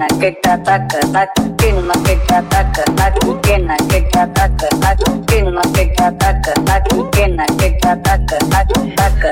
Kinna 1.88 2.04
kicka 2.04 2.42
tacka 2.50 2.84
tacki 2.96 3.28
kinna 3.42 3.76
kicka 3.88 4.26
tacka 4.36 4.68
tacki 4.82 5.12
kinna 5.26 5.62
kicka 5.74 6.10
tacka 6.20 6.52
tacki 6.66 6.98
kinna 7.12 7.44
kicka 7.58 7.96
tacka 8.04 8.38
tacki 8.52 8.80
tacka 8.96 9.30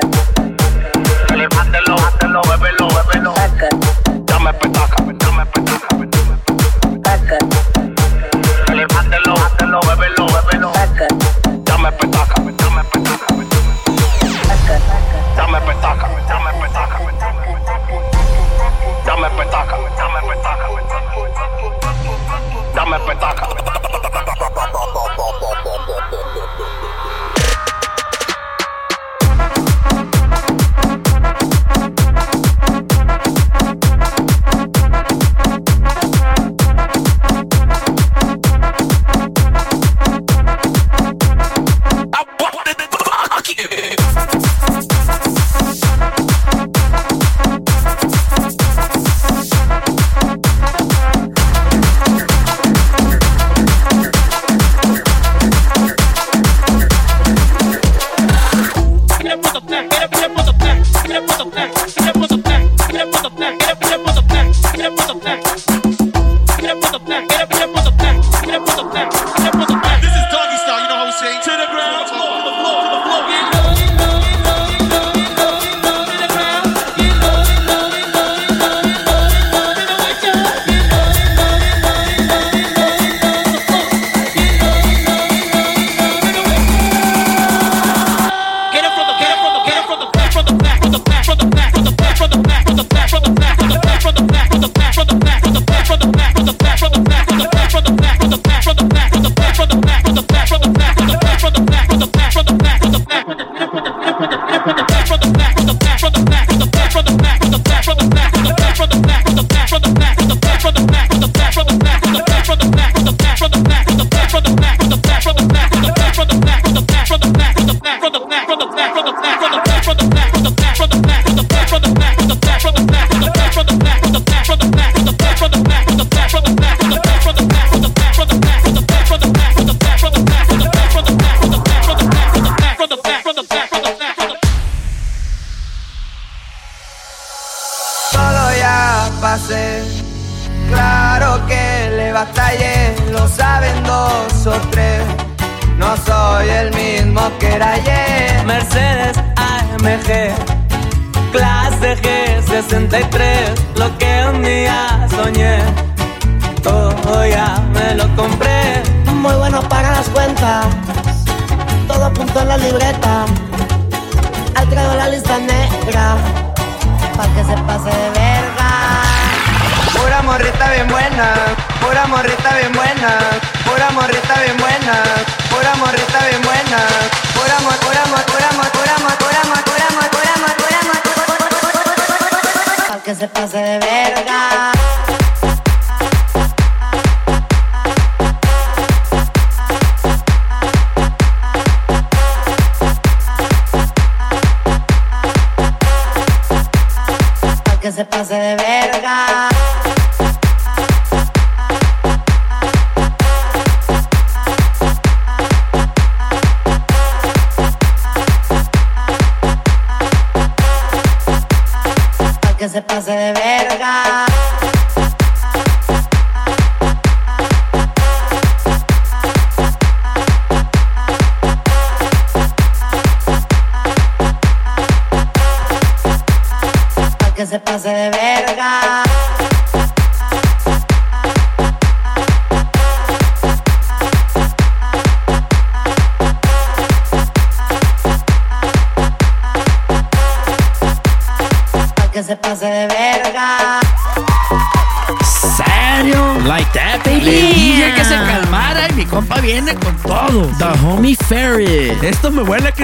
The 212.77 212.83
puzzle. 212.83 213.16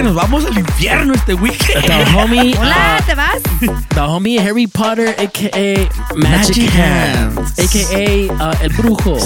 Nos 0.04 0.14
vamos 0.14 0.44
al 0.44 0.58
infierno 0.58 1.14
este 1.14 1.32
weekend. 1.34 1.86
The 1.86 2.04
homie. 2.14 2.54
Hola, 2.58 2.98
uh, 3.00 3.06
¿te 3.06 3.14
vas? 3.14 3.42
the 3.94 4.00
homie 4.00 4.38
Harry 4.38 4.66
Potter, 4.66 5.14
aka 5.18 5.88
Magic, 6.14 6.58
Magic 6.58 6.70
Hands, 6.70 7.36
Hands. 7.36 7.58
aka 7.58 8.44
uh, 8.44 8.62
El 8.62 8.68
Brujo. 8.74 9.16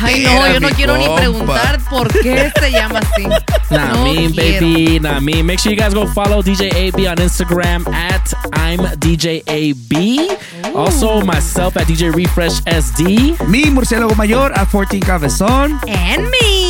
Ay, 0.00 0.22
no, 0.24 0.52
yo 0.52 0.60
no 0.60 0.68
quiero 0.70 0.96
ni 0.96 1.06
compa. 1.06 1.20
preguntar 1.20 1.78
por 1.90 2.08
qué 2.20 2.52
se 2.58 2.70
llama 2.70 3.00
así. 3.00 3.26
Nah, 3.70 3.94
No 3.94 4.04
mean, 4.04 4.32
quiero. 4.32 4.60
baby. 4.66 5.00
Nah, 5.00 5.18
mean. 5.20 5.44
Make 5.44 5.58
sure 5.58 5.72
you 5.72 5.78
guys 5.78 5.92
go 5.92 6.06
follow 6.06 6.40
DJ 6.40 6.72
AB 6.72 7.06
on 7.08 7.16
Instagram 7.16 7.86
at 7.92 8.32
I'm 8.52 8.78
DJ 9.00 9.42
AB. 9.48 10.30
Also, 10.74 11.20
myself 11.22 11.76
at 11.76 11.88
DJ 11.88 12.14
Refresh 12.14 12.60
SD. 12.62 13.36
Mi 13.48 13.64
murciélago 13.70 14.14
mayor 14.14 14.52
a 14.54 14.64
14 14.64 15.00
Cabezón. 15.00 15.80
And 15.88 16.30
me. 16.30 16.67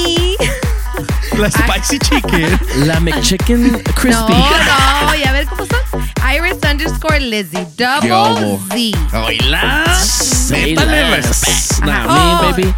La 1.39 1.51
Spicy 1.51 1.99
Chicken. 1.99 2.59
La 2.87 2.99
McChicken 3.01 3.83
Crispy. 3.95 4.33
No, 4.33 5.07
no, 5.07 5.15
y 5.15 5.23
a 5.25 5.33
ver 5.33 5.47
cómo 5.47 5.65
son. 5.67 5.79
Iris 6.35 6.57
underscore 6.69 7.21
Lizzie. 7.21 7.67
¿Qué 7.77 8.09
Double? 8.09 8.59
Z. 8.69 9.95
Say 9.95 10.75
Métale. 10.75 11.23
Nah, 11.85 12.07
mean, 12.07 12.37
Oh. 12.37 12.41
baby. 12.51 12.75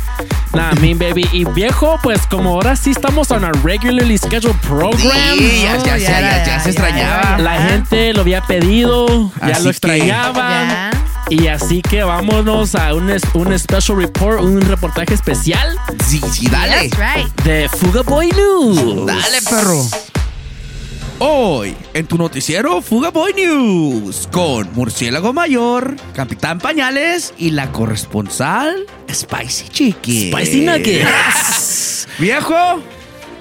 Nah, 0.53 0.73
mean, 0.81 0.99
baby. 0.99 1.27
Y 1.33 1.44
viejo, 1.44 1.99
pues 2.03 2.27
como 2.27 2.51
ahora 2.51 2.77
sí 2.77 2.90
estamos 2.90 3.31
on 3.31 3.44
a 3.44 3.53
regularly 3.64 4.18
scheduled 4.18 4.57
program. 4.61 5.01
Sí, 5.38 5.62
ya, 5.62 5.77
Oh, 5.79 5.85
ya, 5.87 5.96
ya 5.96 6.09
ya, 6.11 6.18
era, 6.18 6.31
ya, 6.38 6.44
ya, 6.46 6.61
se 6.61 6.73
ya, 6.73 6.81
extrañaba. 6.83 7.23
ya. 7.23 7.38
La 7.38 7.62
gente 7.62 8.12
lo 8.12 8.20
había 8.23 8.42
pedido, 8.42 9.33
ya 9.46 9.59
lo. 9.61 9.70
Ya. 9.70 10.90
Y 11.30 11.46
así 11.46 11.80
que 11.80 12.02
vámonos 12.02 12.74
a 12.74 12.92
un, 12.94 13.10
un 13.34 13.58
special 13.58 13.98
report, 13.98 14.40
un 14.42 14.60
reportaje 14.60 15.14
especial 15.14 15.78
Sí, 16.04 16.20
sí, 16.32 16.48
dale. 16.48 16.88
That's 16.90 17.16
right. 17.16 17.42
de 17.42 17.68
Fuga 17.68 18.02
Boy 18.02 18.30
News. 18.32 19.06
Dale, 19.06 19.40
perro. 19.48 19.86
Hoy, 21.20 21.76
en 21.94 22.06
tu 22.06 22.16
noticiero 22.16 22.80
Fuga 22.82 23.10
Boy 23.10 23.34
News, 23.34 24.28
con 24.32 24.72
Murciélago 24.72 25.32
Mayor, 25.32 25.94
Capitán 26.14 26.58
Pañales 26.58 27.34
y 27.38 27.50
la 27.50 27.70
corresponsal 27.70 28.86
Spicy 29.12 29.68
Chicken. 29.68 30.32
Spicy 30.32 30.60
Nuggets. 30.62 32.08
Viejo, 32.18 32.82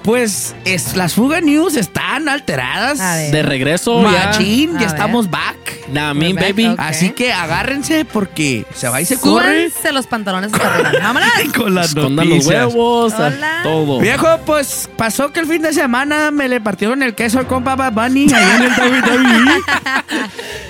pues 0.02 0.54
es, 0.64 0.96
las 0.96 1.14
Fuga 1.14 1.40
News 1.40 1.76
están 1.76 2.28
alteradas. 2.28 3.00
A 3.00 3.16
ver. 3.16 3.32
De 3.32 3.42
regreso 3.42 4.02
ya. 4.02 4.26
Machín, 4.26 4.70
A 4.70 4.72
ya 4.74 4.78
ver. 4.86 4.88
estamos 4.88 5.30
back. 5.30 5.56
Nah, 5.92 6.14
mean, 6.14 6.36
back, 6.36 6.44
baby. 6.54 6.74
Así 6.78 7.10
que 7.10 7.32
agárrense 7.32 8.04
porque 8.04 8.64
se 8.74 8.88
va 8.88 9.00
y 9.00 9.04
se 9.04 9.18
corre. 9.18 9.70
Súbanse 9.70 9.92
los 9.92 10.06
pantalones 10.06 10.52
hasta 10.52 10.74
arriba. 10.74 10.90
Vámonos. 11.02 11.28
Con 11.56 11.74
las 11.74 11.88
Escondan 11.88 12.28
los 12.30 12.46
huevos, 12.46 13.12
Hola. 13.14 13.60
todo. 13.62 13.98
Viejo, 14.00 14.26
pues 14.46 14.88
pasó 14.96 15.32
que 15.32 15.40
el 15.40 15.46
fin 15.46 15.62
de 15.62 15.72
semana 15.72 16.30
me 16.30 16.48
le 16.48 16.60
partieron 16.60 17.02
el 17.02 17.14
queso 17.14 17.38
al 17.40 17.46
compa 17.46 17.74
Bad 17.76 17.92
Bunny 17.92 18.26
ahí 18.32 18.56
en 18.56 18.62
el 18.62 18.70
WWE. 18.70 19.62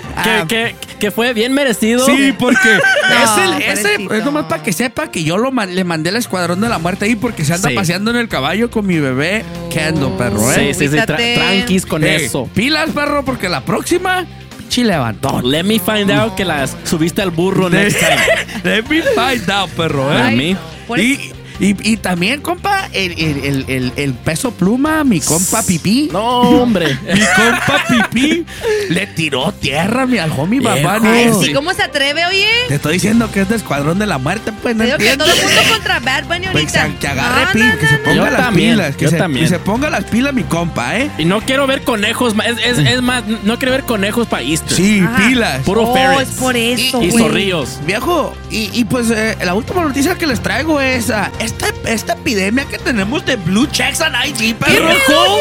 Que, 0.23 0.29
Ah, 0.29 0.45
que- 0.47 0.75
que 0.99 1.11
fue 1.11 1.33
bien 1.33 1.53
merecido. 1.53 2.05
Sí, 2.05 2.33
porque 2.37 2.57
No, 3.09 3.23
es, 3.23 3.49
el- 3.49 3.61
ese 3.63 3.95
es 4.17 4.25
nomás 4.25 4.45
para 4.45 4.61
que 4.63 4.71
sepa 4.73 5.09
que 5.11 5.23
yo 5.23 5.37
lo, 5.37 5.51
le 5.51 5.83
mandé 5.83 6.09
el 6.11 6.15
escuadrón 6.17 6.61
de 6.61 6.69
la 6.69 6.77
muerte 6.79 7.05
ahí 7.05 7.15
porque 7.15 7.43
se 7.45 7.53
anda 7.53 7.69
Sí. 7.69 7.75
paseando 7.75 8.11
en 8.11 8.17
el 8.17 8.27
caballo 8.27 8.69
con 8.69 8.85
mi 8.85 8.99
bebé 8.99 9.43
Kendo, 9.71 10.15
perro, 10.17 10.39
Sí, 10.53 10.59
¿eh? 10.61 10.73
sí, 10.73 10.87
sí, 10.89 10.95
tra- 10.95 11.05
Cuídate. 11.05 11.35
tranquis 11.35 11.85
con 11.85 12.03
eso. 12.03 12.47
Pilas, 12.53 12.89
perro, 12.91 13.23
porque 13.25 13.49
la 13.49 13.61
próxima, 13.61 14.25
pinche 14.57 14.83
levantón. 14.83 15.49
Let 15.49 15.63
me 15.63 15.79
find 15.79 16.11
out 16.11 16.35
que 16.35 16.45
las 16.45 16.75
subiste 16.83 17.21
al 17.21 17.31
burro 17.31 17.69
next 17.69 17.97
time. 17.99 18.63
Let 18.63 18.83
me 18.89 19.01
find 19.01 19.49
out, 19.49 19.69
perro, 19.71 20.13
¿eh? 20.13 20.21
A 20.21 20.31
mí. 20.31 20.55
Por 20.87 20.99
Y, 20.99 21.31
y, 21.59 21.91
y 21.91 21.97
también, 21.97 22.41
compa, 22.41 22.87
el, 22.93 23.11
el- 23.13 23.45
el- 23.45 23.65
el- 23.67 23.93
el 23.95 24.13
peso 24.13 24.51
pluma, 24.51 25.03
mi 25.03 25.19
compa 25.19 25.61
Pipí. 25.63 26.09
No, 26.11 26.41
hombre. 26.41 26.97
Mi 27.13 27.19
compa 27.35 27.83
Pipí 27.87 28.45
le 28.89 29.07
tiró 29.07 29.51
tierra 29.53 30.05
mi 30.05 30.17
al 30.17 30.31
homie. 30.37 30.59
Babani. 30.59 31.07
Ay, 31.07 31.31
Sí. 31.41 31.53
¿cómo 31.53 31.73
se 31.73 31.83
atreve, 31.83 32.25
oye? 32.25 32.47
Te 32.67 32.75
estoy 32.75 32.93
diciendo 32.93 33.31
que 33.31 33.41
es 33.41 33.49
de 33.49 33.55
escuadrón 33.55 33.99
de 33.99 34.05
la 34.05 34.17
muerte, 34.17 34.51
pues 34.61 34.75
no 34.75 34.83
digo 34.83 34.97
que 34.97 35.17
todo 35.17 35.31
el 35.31 35.37
mundo 35.41 35.61
contra 35.71 35.99
Bad 35.99 36.25
Bunny 36.25 36.47
Pues, 36.51 36.75
ahorita. 36.75 36.99
que 36.99 37.07
agarre 37.07 37.45
No, 37.45 37.51
pin, 37.51 37.67
no, 37.69 37.77
que 37.77 37.87
se 37.87 37.97
ponga 37.97 38.15
Yo 38.15 38.25
las 38.25 38.37
también, 38.37 38.71
pilas. 38.71 38.95
Que 38.95 39.03
yo 39.05 39.09
se, 39.11 39.17
también. 39.17 39.45
que 39.45 39.49
se 39.49 39.59
ponga 39.59 39.89
las 39.89 40.03
pilas 40.05 40.33
mi 40.33 40.43
compa, 40.43 40.97
¿eh? 40.97 41.09
Y 41.17 41.25
no 41.25 41.41
quiero 41.41 41.67
ver 41.67 41.83
conejos. 41.83 42.33
Es, 42.45 42.57
es, 42.79 42.87
es 42.87 43.01
más, 43.01 43.23
no 43.43 43.57
quiero 43.57 43.71
ver 43.71 43.83
conejos 43.83 44.27
para 44.27 44.43
Easter. 44.43 44.75
Sí, 44.77 45.01
Ajá. 45.05 45.17
pilas. 45.27 45.59
Puro 45.63 45.81
Oh, 45.89 45.93
ferrets. 45.93 46.29
es 46.31 46.35
por 46.37 46.55
eso, 46.55 47.01
Y 47.01 47.09
güey. 47.09 47.23
zorrillos. 47.23 47.79
Viejo, 47.85 48.33
y, 48.49 48.69
y 48.73 48.85
pues 48.85 49.09
eh, 49.09 49.37
la 49.43 49.53
última 49.53 49.83
noticia 49.83 50.15
que 50.15 50.27
les 50.27 50.41
traigo 50.41 50.79
es 50.79 51.09
ah, 51.09 51.31
esta, 51.41 51.67
esta 51.85 52.13
epidemia 52.13 52.65
que 52.65 52.77
tenemos 52.77 53.25
de 53.25 53.35
blue 53.35 53.65
checks 53.67 54.01
and 54.01 54.15
IG, 54.25 54.55
perro. 54.55 54.87
pedo, 55.07 55.37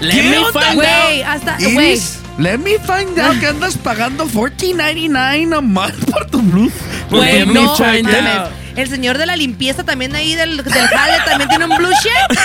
Let 0.00 0.14
¿Qué 0.14 0.22
me 0.22 0.36
find 0.52 0.74
Güey, 0.74 1.22
out. 1.22 1.28
hasta, 1.28 1.56
Iris, 1.60 1.72
güey. 1.74 2.00
let 2.38 2.58
me 2.58 2.78
find 2.78 3.18
out 3.18 3.38
que 3.40 3.46
andas 3.46 3.76
pagando 3.76 4.26
$14.99 4.26 5.56
a 5.56 5.60
month 5.60 6.10
por 6.10 6.26
tu 6.26 6.40
blue. 6.42 6.70
Güey, 7.10 7.44
tu 7.44 7.52
no, 7.54 7.72
out. 7.72 8.50
El 8.78 8.88
señor 8.88 9.18
de 9.18 9.26
la 9.26 9.34
limpieza 9.34 9.82
también 9.84 10.14
ahí 10.14 10.36
del, 10.36 10.56
del 10.58 10.72
jale 10.72 11.14
también 11.24 11.48
tiene 11.48 11.64
un 11.64 11.76
blue 11.76 11.90
check. 12.00 12.38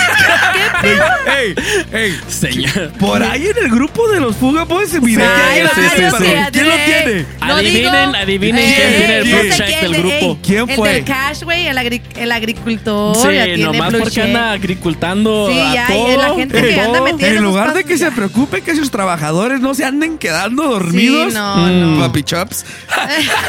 ¿Qué 0.52 0.88
pedo? 0.88 1.04
Ey, 1.38 1.54
ey, 1.92 2.20
Señor. 2.28 2.92
por 2.98 3.22
ahí 3.22 3.46
en 3.46 3.64
el 3.64 3.70
grupo 3.70 4.08
de 4.08 4.18
los 4.20 4.34
Fuga 4.34 4.64
Boys 4.64 4.90
se 4.90 5.00
que 5.00 5.06
hay 5.22 5.62
sí, 5.62 5.70
sí, 5.74 5.80
varios 6.02 6.14
sí. 6.18 6.22
que 6.24 6.46
¿Quién 6.52 6.68
lo 6.68 6.74
tiene? 6.74 7.26
No 7.46 7.54
Adivinen, 7.54 7.82
digo. 8.10 8.16
adivinen 8.16 8.64
Eh, 8.64 8.74
quién 8.76 8.96
tiene 8.96 9.16
el 9.18 9.24
blue 9.24 9.56
check 9.56 9.66
quién, 9.66 9.80
del 9.80 9.92
grupo. 10.02 10.10
ey, 10.32 10.38
¿Quién 10.42 10.70
el 10.70 10.76
fue? 10.76 10.92
del 10.94 11.04
cash, 11.04 11.42
güey, 11.44 11.66
el, 11.68 11.78
agri- 11.78 12.02
el 12.16 12.32
agricultor. 12.32 13.14
ya 13.16 13.22
Sí, 13.44 13.50
tiene 13.54 13.62
nomás 13.64 13.88
blue 13.90 13.98
porque 14.00 14.14
check. 14.14 14.24
anda 14.24 14.52
agricultando 14.52 15.48
Sí, 15.52 15.60
a 15.60 15.72
ya, 15.74 15.84
y 15.84 15.92
todo. 15.92 16.16
la 16.20 16.34
gente 16.34 16.62
que 16.62 16.72
todo. 16.74 16.84
anda 16.86 17.00
metida 17.02 17.26
En 17.28 17.32
esos 17.34 17.44
lugar 17.44 17.66
de 17.68 17.72
pasos, 17.74 17.88
que 17.88 17.98
se 17.98 18.04
ya. 18.04 18.10
preocupe 18.10 18.60
que 18.62 18.74
sus 18.74 18.90
trabajadores 18.90 19.60
no 19.60 19.72
se 19.74 19.84
anden 19.84 20.18
quedando 20.18 20.64
dormidos, 20.64 21.32
Sí, 21.32 21.38
no, 21.38 21.68
no. 21.68 22.00
papi 22.00 22.24
chops, 22.24 22.64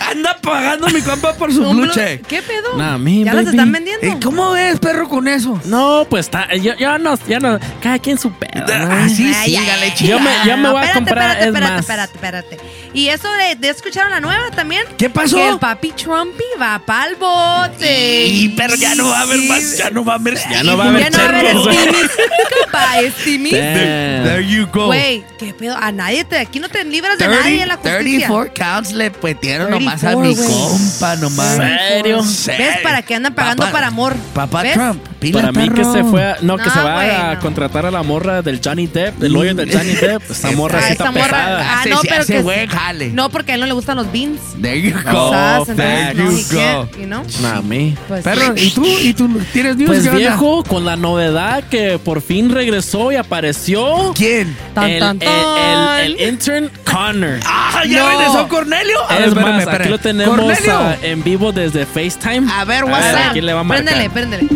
anda 0.10 0.36
pagando 0.42 0.88
mi 0.88 1.00
compa 1.00 1.32
por 1.34 1.50
su 1.52 1.62
Un 1.62 1.76
blue 1.76 1.86
blue- 1.86 1.94
check. 1.94 2.25
¿Qué 2.28 2.42
pedo? 2.42 2.76
Nah, 2.76 2.98
me, 2.98 3.22
¿Ya 3.24 3.32
los 3.34 3.44
baby. 3.44 3.56
están 3.56 3.72
vendiendo? 3.72 4.04
Ey, 4.06 4.16
¿Cómo 4.22 4.50
ves, 4.50 4.80
perro, 4.80 5.08
con 5.08 5.28
eso? 5.28 5.60
No, 5.66 6.06
pues 6.10 6.26
está. 6.26 6.52
Ya, 6.56 6.76
ya 6.76 6.98
no, 6.98 7.16
ya 7.28 7.38
no. 7.38 7.58
Cada 7.80 7.98
quien 8.00 8.18
su 8.18 8.32
pedo. 8.32 8.64
Así 8.64 9.24
Ay, 9.32 9.34
sí, 9.44 9.50
sígale, 9.52 9.92
ay, 9.98 10.06
Yo 10.06 10.18
me, 10.18 10.30
yo 10.44 10.56
me 10.56 10.62
no, 10.64 10.72
voy 10.72 10.82
a 10.82 10.86
espérate, 10.86 10.94
comprar. 10.94 11.30
Espérate, 11.38 11.40
es 11.40 11.46
espérate, 11.46 11.72
más. 11.72 11.80
espérate, 11.80 12.14
espérate. 12.14 12.58
¿Y 12.94 13.08
eso 13.10 13.28
de, 13.32 13.54
de 13.56 13.68
escucharon 13.68 14.10
la 14.10 14.20
nueva 14.20 14.50
también? 14.50 14.82
¿Qué 14.98 15.08
pasó? 15.10 15.36
Que 15.36 15.48
el 15.48 15.58
papi 15.58 15.92
Trumpy 15.92 16.44
va 16.60 16.80
pa'l 16.84 17.14
bote. 17.16 18.26
Y, 18.26 18.48
pero 18.50 18.74
ya 18.74 18.94
no 18.94 19.08
va 19.08 19.18
a 19.18 19.22
haber 19.22 19.40
más, 19.42 19.76
ya 19.76 19.90
no 19.90 20.04
va 20.04 20.14
a 20.14 20.16
haber 20.16 20.34
Ya 20.50 20.62
no 20.64 20.76
va 20.76 20.84
a 20.84 20.88
haber 20.88 21.02
Ya 21.02 21.10
no 21.10 21.18
va 21.18 21.24
a 22.82 22.92
haber 22.94 23.12
Steamies. 23.20 23.52
There, 23.52 24.22
there 24.24 24.46
you 24.46 24.66
go. 24.72 24.86
Güey, 24.86 25.24
¿qué 25.38 25.54
pedo? 25.54 25.76
A 25.76 25.92
nadie 25.92 26.24
te, 26.24 26.38
aquí 26.38 26.58
no 26.58 26.68
te 26.68 26.84
libras 26.84 27.18
de 27.18 27.28
nadie 27.28 27.62
en 27.62 27.68
la 27.68 27.76
justicia. 27.76 28.26
34 28.28 28.52
counts 28.54 28.92
le 28.92 29.12
metieron 29.22 29.70
nomás 29.70 30.02
a 30.04 30.12
34, 30.14 30.24
mi 30.24 30.34
compa, 30.36 31.16
nomás. 31.16 31.56
¿Serio? 31.88 32.15
¿Ves? 32.22 32.78
¿Para 32.82 33.02
qué 33.02 33.14
andan 33.14 33.34
pagando 33.34 33.62
Papá- 33.62 33.72
para 33.72 33.86
amor? 33.88 34.14
Papá 34.34 34.62
¿Ves? 34.62 34.74
Trump, 34.74 35.02
pila, 35.18 35.40
Para 35.40 35.52
mí 35.52 35.68
que 35.68 35.74
perro. 35.76 35.92
se 35.92 36.04
fue, 36.04 36.24
a- 36.24 36.36
no, 36.42 36.56
que 36.56 36.64
No, 36.66 36.70
se 36.74 36.80
va 36.80 36.94
güey, 36.94 37.10
a 37.10 37.34
no. 37.34 37.40
contratar 37.40 37.86
a 37.86 37.90
la 37.90 38.02
morra 38.02 38.42
del 38.42 38.60
Johnny 38.64 38.86
Depp, 38.86 39.22
el 39.22 39.32
lawyer 39.32 39.54
del 39.54 39.72
Johnny 39.72 39.92
Depp. 39.94 40.30
Esa 40.30 40.50
morra 40.52 40.78
Ah, 40.78 40.86
sí 40.86 40.92
esa 40.92 41.04
está 41.04 41.10
morra. 41.12 41.24
pesada. 41.24 41.60
Ah, 41.70 41.80
Hace- 41.80 41.90
no, 41.90 42.00
se 42.00 42.08
pero 42.08 42.20
hace 42.22 42.32
que. 42.34 42.42
buen 42.42 42.68
jale. 42.68 43.08
No, 43.10 43.30
porque 43.30 43.52
a 43.52 43.54
él 43.54 43.60
no 43.60 43.66
le 43.66 43.72
gustan 43.72 43.96
los 43.96 44.10
beans. 44.12 44.40
There 44.60 44.80
you 44.80 44.94
Oh, 45.08 45.12
go. 45.12 45.30
¿Sabes? 45.32 45.68
Entonces, 45.68 45.76
there 45.76 46.14
no, 46.14 46.30
you 46.30 46.36
he 46.38 46.44
can't, 46.44 46.92
go. 46.92 46.98
you 47.00 47.06
know? 47.06 47.22
Nah, 47.42 47.62
me. 47.62 47.96
Pues, 48.08 48.24
Perro, 48.24 48.54
¿y 48.56 48.70
tú? 48.70 48.86
¿Y 48.86 49.14
tú 49.14 49.28
tienes 49.52 49.76
news? 49.76 49.88
Pues 49.88 50.02
¿Qué 50.02 50.08
onda? 50.08 50.18
viejo, 50.18 50.64
con 50.64 50.84
la 50.84 50.96
novedad 50.96 51.64
que 51.64 51.98
por 51.98 52.20
fin 52.22 52.50
regresó 52.50 53.12
y 53.12 53.16
apareció. 53.16 54.12
¿Quién? 54.14 54.56
Tan, 54.74 54.84
el, 54.90 55.00
tan, 55.00 55.16
el- 55.22 55.28
el- 55.28 55.44
tan. 55.44 56.00
el 56.00 56.20
intern 56.20 56.70
Connor. 56.84 57.40
Ah, 57.44 57.82
¿ya 57.86 58.00
No. 58.00 58.08
regresó 58.10 58.48
Cornelio? 58.48 58.98
A 59.08 59.12
ver, 59.14 59.22
es 59.22 59.28
espérame, 59.28 59.50
más, 59.52 59.58
espérame. 59.60 59.80
aquí 59.82 59.88
lo 59.90 59.98
tenemos 59.98 60.36
Cornelio. 60.36 60.72
ah, 60.78 60.96
en 61.02 61.22
vivo 61.22 61.52
desde 61.52 61.86
FaceTime. 62.10 62.48
A 62.50 62.64
ver, 62.64 62.82
A 62.82 62.86
what's 62.86 63.12
ver, 63.12 63.28
aquí 63.30 63.40
le 63.40 63.52
va 63.52 63.60
a 63.60 63.64
marcar. 63.64 63.84
Préndele, 63.84 64.10
préndele. 64.10 64.48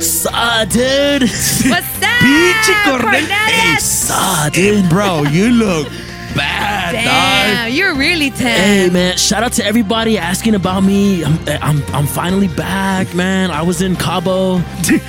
Saw, 0.00 0.64
dude. 0.66 1.22
What's 1.70 2.02
up? 2.02 2.20
Pinche 2.20 2.74
Cornelio. 2.84 3.34
Hey, 3.46 3.76
Saw, 3.80 4.50
hey, 4.52 4.80
dude. 4.82 4.88
bro, 4.88 5.24
you 5.24 5.50
look 5.50 5.88
bad, 6.36 6.92
dog. 6.92 7.04
Damn, 7.04 7.72
you're 7.72 7.94
really 7.94 8.30
Hey 8.30 8.90
man, 8.90 9.16
shout 9.16 9.42
out 9.42 9.52
to 9.54 9.64
everybody 9.64 10.18
asking 10.18 10.54
about 10.54 10.82
me. 10.82 11.24
I'm, 11.24 11.38
I'm, 11.48 11.82
I'm 11.94 12.06
finally 12.06 12.48
back, 12.48 13.14
man. 13.14 13.50
I 13.50 13.62
was 13.62 13.82
in 13.82 13.96
Cabo. 13.96 14.56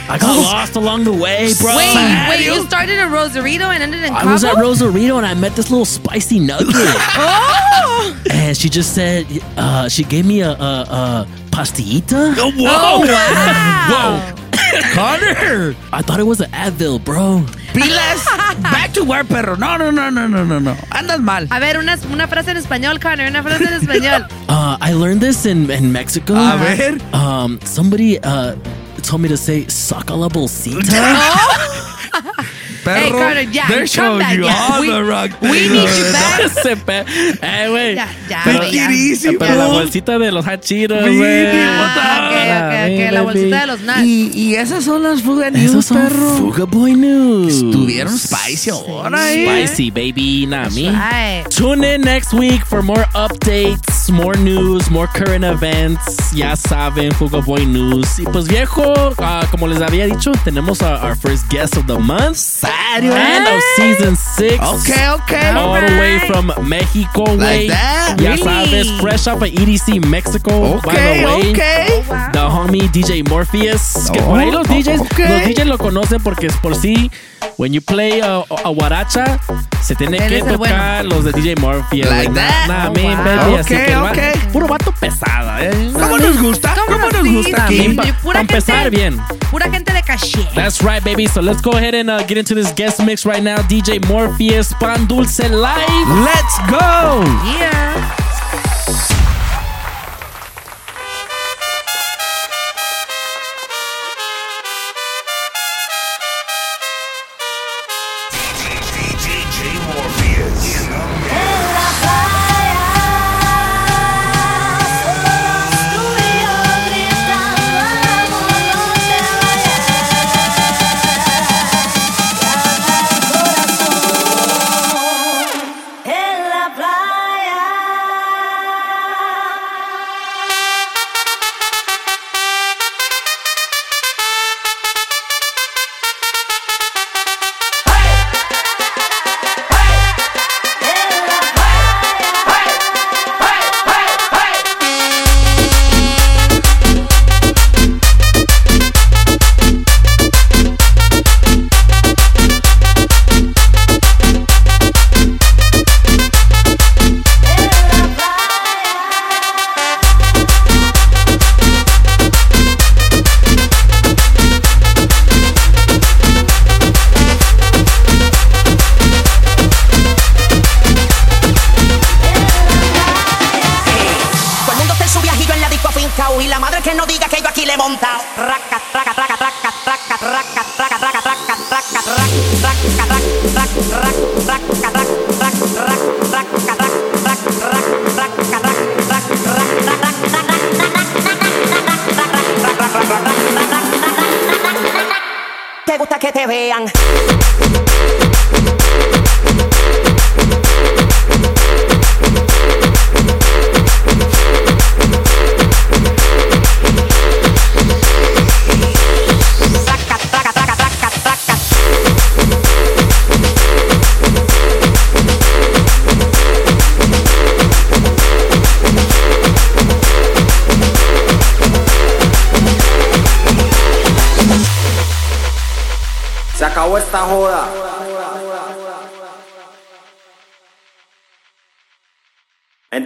I 0.09 0.17
got 0.19 0.35
lost 0.43 0.75
along 0.75 1.03
the 1.03 1.13
way, 1.13 1.53
bro. 1.59 1.75
Wait, 1.75 1.95
wait, 1.95 2.37
Serio? 2.37 2.53
you 2.55 2.65
started 2.67 2.99
at 2.99 3.11
Rosarito 3.11 3.65
and 3.65 3.83
ended 3.83 4.03
in 4.03 4.13
I 4.13 4.19
Cabo? 4.19 4.29
I 4.29 4.33
was 4.33 4.43
at 4.43 4.55
Rosarito 4.55 5.17
and 5.17 5.25
I 5.25 5.33
met 5.33 5.55
this 5.55 5.69
little 5.69 5.85
spicy 5.85 6.39
nugget. 6.39 6.67
Oh! 7.19 8.23
and 8.31 8.55
she 8.55 8.69
just 8.69 8.93
said, 8.93 9.25
uh, 9.57 9.89
she 9.89 10.03
gave 10.03 10.25
me 10.25 10.41
a, 10.41 10.51
a, 10.51 10.53
a 10.53 11.27
pastillita. 11.51 12.35
Oh, 12.37 12.51
whoa. 12.51 12.67
Oh, 12.69 12.99
wow. 13.07 14.33
Whoa. 14.35 14.47
Connor. 14.93 15.75
I 15.93 16.01
thought 16.01 16.19
it 16.19 16.23
was 16.23 16.41
an 16.41 16.51
Advil, 16.51 17.03
bro. 17.03 17.45
Pilas. 17.73 18.25
Back 18.61 18.93
to 18.93 19.03
work, 19.03 19.27
perro. 19.27 19.55
No, 19.55 19.77
no, 19.77 19.91
no, 19.91 20.09
no, 20.09 20.27
no, 20.27 20.43
no, 20.43 20.59
no. 20.59 20.75
Andas 20.91 21.19
mal. 21.19 21.47
A 21.49 21.59
ver, 21.59 21.77
una, 21.77 21.97
una 22.11 22.27
frase 22.27 22.51
en 22.51 22.57
español, 22.57 22.99
Connor, 22.99 23.29
una 23.29 23.43
frase 23.43 23.65
en 23.65 23.73
español. 23.73 24.27
Uh, 24.49 24.77
I 24.81 24.93
learned 24.93 25.21
this 25.21 25.45
in, 25.45 25.69
in 25.69 25.91
Mexico. 25.91 26.35
A 26.35 26.55
ver. 26.57 26.97
Um, 27.13 27.59
somebody 27.63 28.17
uh, 28.23 28.55
told 29.03 29.21
me 29.21 29.29
to 29.29 29.37
say, 29.37 29.65
saca 29.65 30.15
la 30.15 30.29
bolsita. 30.29 30.81
Hey, 32.95 33.09
Connor, 33.11 33.41
ya, 33.51 33.67
they're 33.67 33.87
showing 33.87 34.19
down, 34.19 34.33
you 34.37 34.45
ya. 34.45 34.53
all 34.69 34.81
We- 34.81 34.87
the 34.87 35.03
wrong 35.03 35.29
we 35.41 35.49
things 35.49 35.71
need 35.71 35.79
over 35.81 35.97
you 35.97 36.03
there. 36.03 36.13
back. 36.13 36.39
Ese 36.45 36.75
pe- 36.77 37.05
eh, 37.41 37.67
güey. 37.69 37.95
Ya, 37.95 38.07
ya, 38.29 38.41
Pero- 38.45 38.59
güey, 38.59 39.15
ya. 39.15 39.31
Pero 39.39 39.55
la 39.55 39.67
bolsita 39.67 40.17
de 40.19 40.31
los 40.31 40.47
hachiros, 40.47 41.01
güey. 41.01 41.47
Ah, 41.59 42.29
ok, 42.29 42.35
ok, 42.57 43.07
ok, 43.07 43.11
la 43.13 43.21
bolsita 43.21 43.59
de 43.61 43.67
los 43.67 43.81
nuts. 43.81 44.03
Y, 44.03 44.31
y 44.33 44.55
esas 44.55 44.83
son 44.83 45.03
las 45.03 45.21
Fuga 45.21 45.49
News, 45.51 45.63
Esos 45.71 45.85
son 45.85 45.97
perro. 45.97 46.29
Fuga 46.37 46.65
Boy 46.65 46.93
News. 46.95 47.53
Estuvieron 47.55 48.17
spicy 48.17 48.69
ahora, 48.69 49.31
eh. 49.33 49.67
Spicy, 49.67 49.91
baby, 49.91 50.45
not 50.47 50.71
me. 50.73 50.89
right. 50.89 51.45
Tune 51.49 51.83
in 51.83 52.01
next 52.01 52.33
week 52.33 52.63
for 52.65 52.81
more 52.83 53.05
updates, 53.13 54.09
more 54.09 54.37
news, 54.37 54.89
more 54.89 55.07
current 55.13 55.43
events. 55.45 56.31
Ya 56.33 56.55
saben, 56.55 57.11
Fuga 57.13 57.39
Boy 57.41 57.65
News. 57.65 58.19
Y 58.19 58.23
pues 58.25 58.47
viejo, 58.47 58.93
ah, 59.19 59.45
como 59.51 59.67
les 59.67 59.81
había 59.81 60.05
dicho, 60.05 60.31
tenemos 60.43 60.81
a 60.81 61.03
our 61.03 61.15
first 61.15 61.47
guest 61.49 61.75
of 61.77 61.85
the 61.87 61.97
month. 61.97 62.37
Serio, 62.77 63.13
And 63.13 63.47
eh? 63.47 63.55
of 63.55 63.61
season 63.75 64.15
six. 64.15 64.57
Okay, 64.59 65.07
okay. 65.09 65.49
All 65.51 65.79
the 65.79 65.97
way 65.99 66.19
from 66.27 66.51
Mexico, 66.67 67.23
Like 67.35 67.67
that? 67.69 68.17
Ya 68.19 68.31
Really? 68.31 68.43
sabes, 68.43 69.01
fresh 69.01 69.27
up 69.27 69.41
at 69.43 69.51
EDC 69.51 69.99
Mexico, 70.07 70.79
by 70.81 70.93
Okay, 70.93 71.19
the 71.21 71.25
way. 71.27 71.51
okay. 71.51 72.03
The 72.33 72.39
homie 72.39 72.89
DJ 72.89 73.23
Morpheus. 73.29 74.09
que 74.11 74.19
Oh, 74.21 74.25
por 74.25 74.39
ahí 74.39 74.51
los 74.51 74.67
DJs, 74.67 75.01
okay. 75.01 75.29
los 75.29 75.41
DJs 75.47 75.65
lo 75.67 75.77
conocen 75.77 76.21
porque 76.23 76.47
es 76.47 76.55
por 76.57 76.75
sí, 76.75 77.11
when 77.57 77.71
you 77.73 77.81
play 77.81 78.21
a, 78.21 78.37
a 78.63 78.69
guaracha, 78.69 79.39
se 79.83 79.93
tiene 79.95 80.17
Él 80.17 80.29
que 80.43 80.51
tocar 80.53 81.05
los 81.05 81.23
de 81.23 81.31
DJ 81.33 81.55
Morpheus. 81.59 82.09
Like 82.09 82.33
that? 82.33 82.67
Nah, 82.67 82.87
Oh, 82.87 82.93
me, 82.93 83.03
wow. 83.03 83.23
baby, 83.23 83.55
así 83.59 83.73
Okay, 83.75 83.85
que 83.85 83.91
el 83.93 84.03
va- 84.03 84.11
okay. 84.11 84.31
puro 84.53 84.67
vato 84.67 84.91
pesada, 84.93 85.63
eh. 85.63 85.91
¿Cómo 85.93 86.17
nos 86.17 86.41
gusta? 86.41 86.73
¿Cómo 86.87 87.09
nos 87.11 87.21
sí, 87.23 87.35
gusta? 87.35 87.67
Para 87.97 88.13
pura 88.23 88.39
empezar 88.41 88.75
gente- 88.83 88.89
bien. 88.89 89.19
Pura 89.51 89.69
gente 89.69 89.93
de 89.93 90.01
caché. 90.03 90.47
That's 90.55 90.81
right, 90.81 91.03
baby. 91.03 91.27
So 91.27 91.41
let's 91.41 91.61
go 91.61 91.71
ahead 91.77 91.93
and 91.95 92.09
uh, 92.09 92.19
get 92.27 92.37
into 92.37 92.53
this 92.57 92.71
guest 92.73 93.05
mix 93.05 93.23
right 93.23 93.43
now. 93.43 93.57
DJ 93.57 94.05
Morpheus, 94.07 94.73
Pan 94.73 95.05
Dulce 95.05 95.39
Live. 95.39 96.07
Let's 96.25 96.57
go. 96.71 97.21
Yeah. 97.59 98.26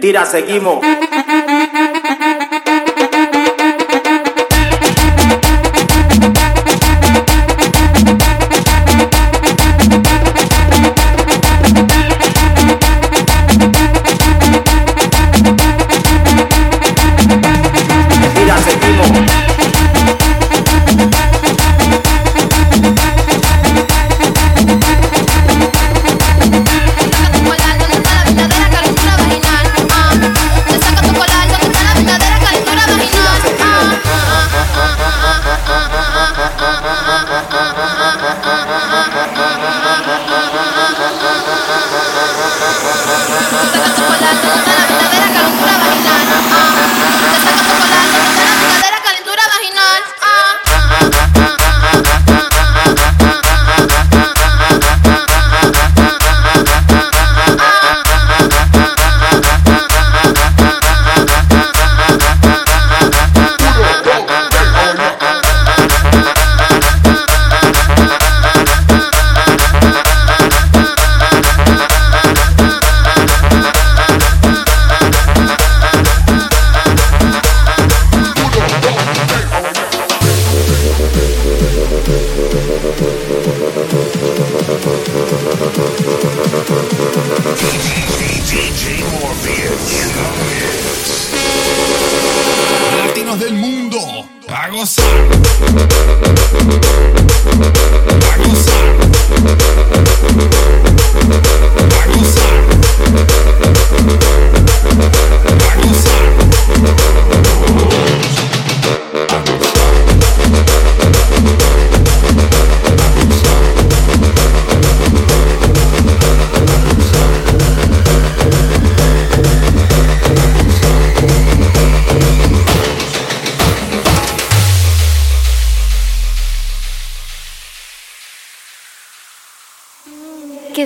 Mentira, 0.02 0.26
seguimos. 0.26 0.80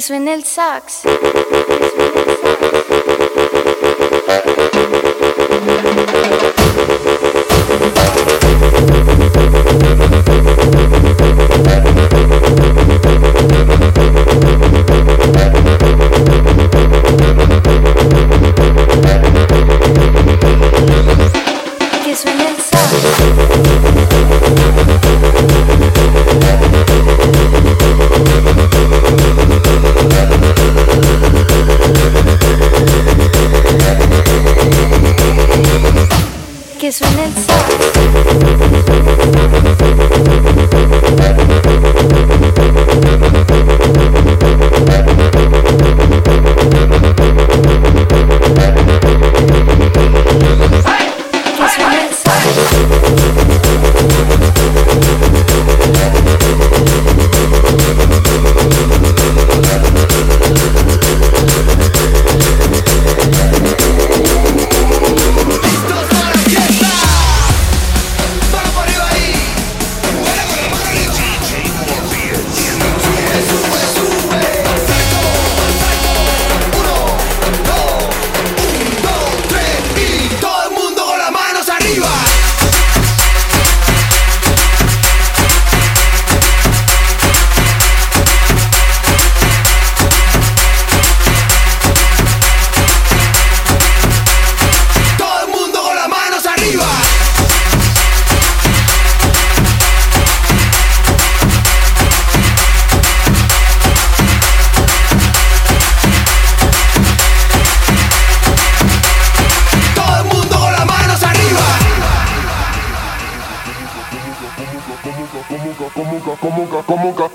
suena 0.06 0.34
el 0.34 0.44
sax. 0.44 1.02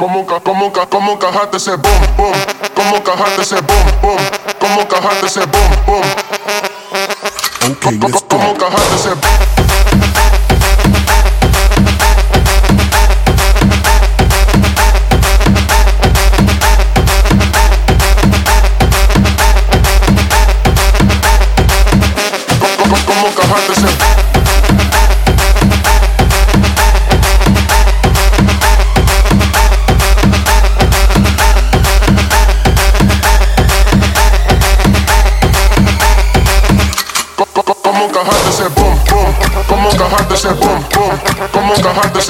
Como 0.02 0.74
como 0.90 1.20
cajaste 1.20 1.58
ese 1.58 1.76
boom, 1.76 2.02
boom. 2.18 2.34
Como 2.76 3.04
cajaste 3.04 3.42
ese 3.42 3.56
boom, 3.62 4.02
boom. 4.02 4.18
Como 4.60 4.88
cajaste 4.88 5.26
ese 5.26 5.40
boom, 5.46 5.86
boom. 5.86 6.02
Okay, 7.72 7.98
let's 8.00 8.22
go. 8.22 8.28
Como 8.30 8.58
cajaste 8.58 8.96
ese 8.96 9.10
boom. 9.10 9.71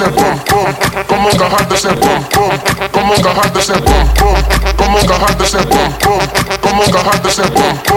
ese 0.02 0.10
pum 0.10 0.36
pum, 0.38 1.04
cómo 1.06 1.30
encajar 1.30 1.72
ese 1.72 1.88
pum 1.90 2.22
pum, 2.24 2.50
cómo 2.90 3.14
encajar 3.14 3.52
de 3.52 3.60
ese 3.60 3.74
pum 3.74 4.08
pum, 4.18 4.34
cómo 4.76 4.98
encajar 4.98 5.36
de 5.36 5.44
ese 5.44 5.58
pum 5.58 5.92
pum, 5.92 6.18
cómo 6.60 6.82
encajar 6.82 7.22
de 7.22 7.28
ese 7.28 7.42
pum 7.42 7.76
pum. 7.86 7.91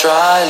dry 0.00 0.44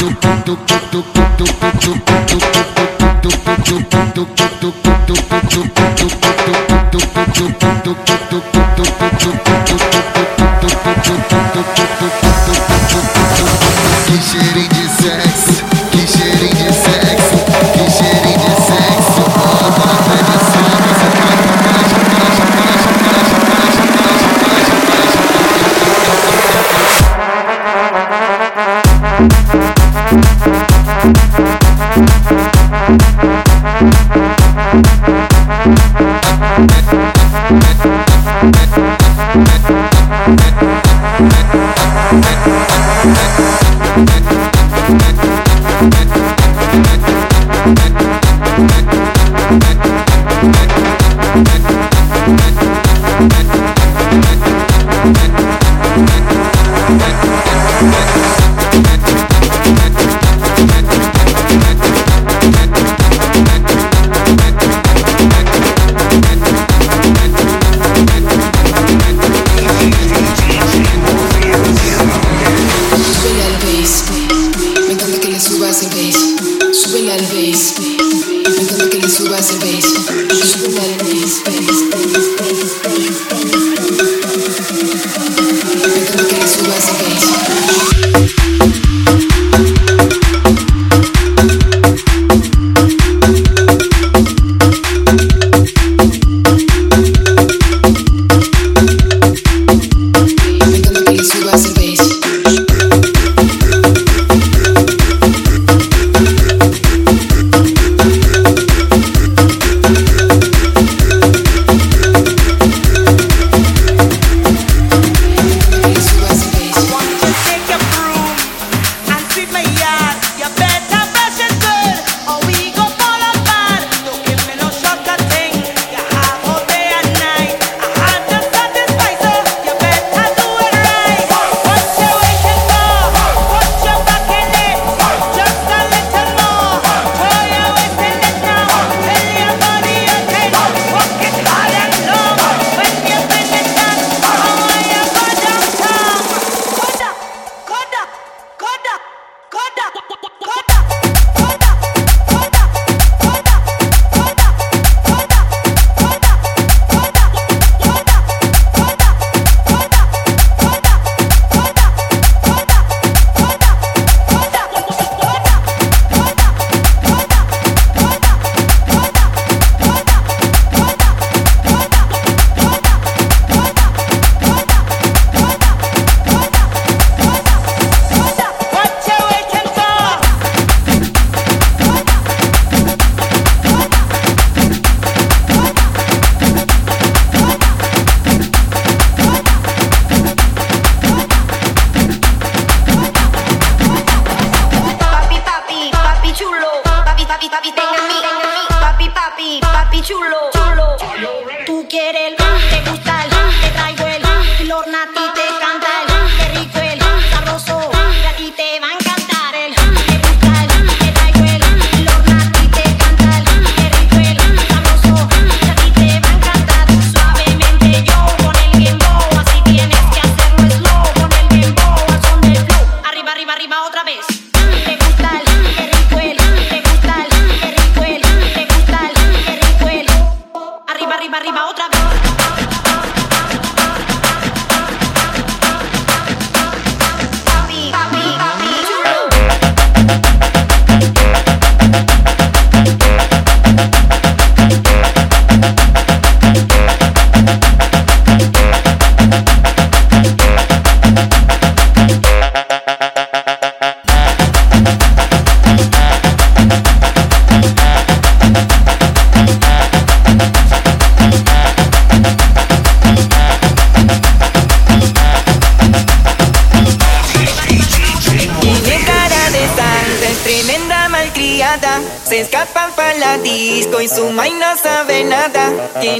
do, 0.00 0.08
do, 0.46 0.56
do. 0.56 0.69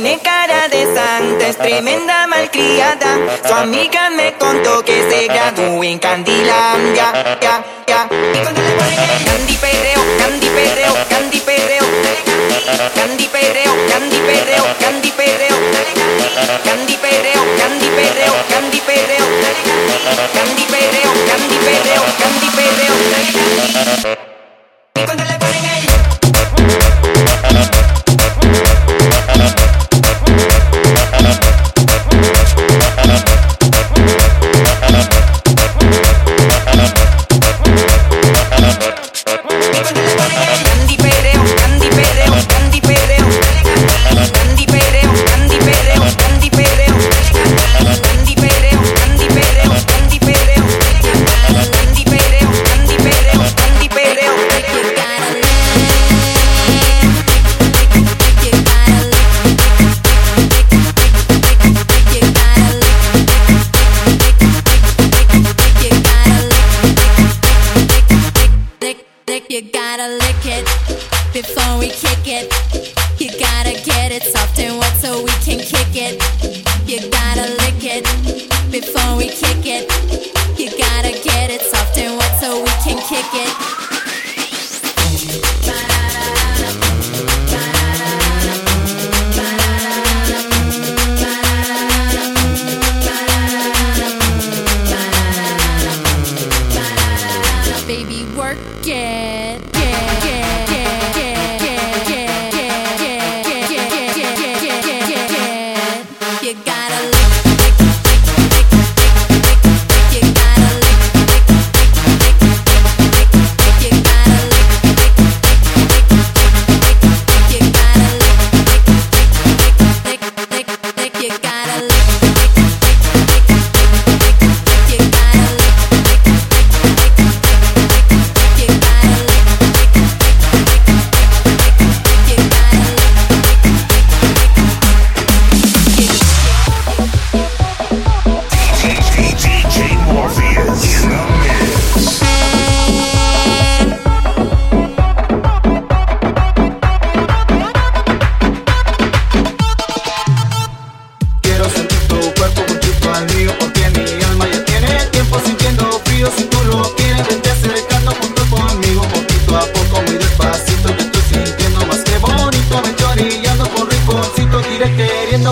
Tiene 0.03 0.19
cara 0.21 0.67
de 0.69 0.87
santa, 0.95 1.47
es 1.47 1.59
tremenda 1.59 2.27
malcriada. 2.27 3.19
Su 3.47 3.53
amiga 3.53 4.09
me 4.09 4.33
contó 4.39 4.83
que 4.83 5.11
se 5.11 5.27
graduó 5.27 5.85
en 5.85 5.99
Candilandia. 5.99 7.39
Ya, 7.39 7.63
ya. 7.87 8.09
Y 8.11 8.39
cuando 8.39 8.63
le 8.63 8.71
ponen 8.71 8.99
el 8.99 9.25
Candy 9.27 9.57
perreo, 9.57 10.01
Candy 10.19 10.49
perreo, 10.49 10.95
Candy 11.11 11.41
perreo, 11.41 11.85
dale 12.03 12.91
Candy 12.95 13.27
perreo, 13.27 13.75
Candy 13.91 14.21
perreo, 14.21 14.65
Candy 14.81 15.11
perreo, 15.11 15.57
dale 15.71 15.93
Candy 16.65 16.97
perreo, 16.97 17.43
Candy 17.59 17.89
perreo, 17.91 18.35
Candy 18.49 18.81
perreo, 18.81 19.25
dale 19.43 20.31
Candy 20.33 20.70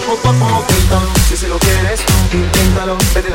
poco. 0.01 0.35
Si 1.29 1.37
se 1.37 1.49
lo 1.49 1.59
quieres, 1.59 2.01
inténtalo, 2.33 2.97
vete 3.15 3.31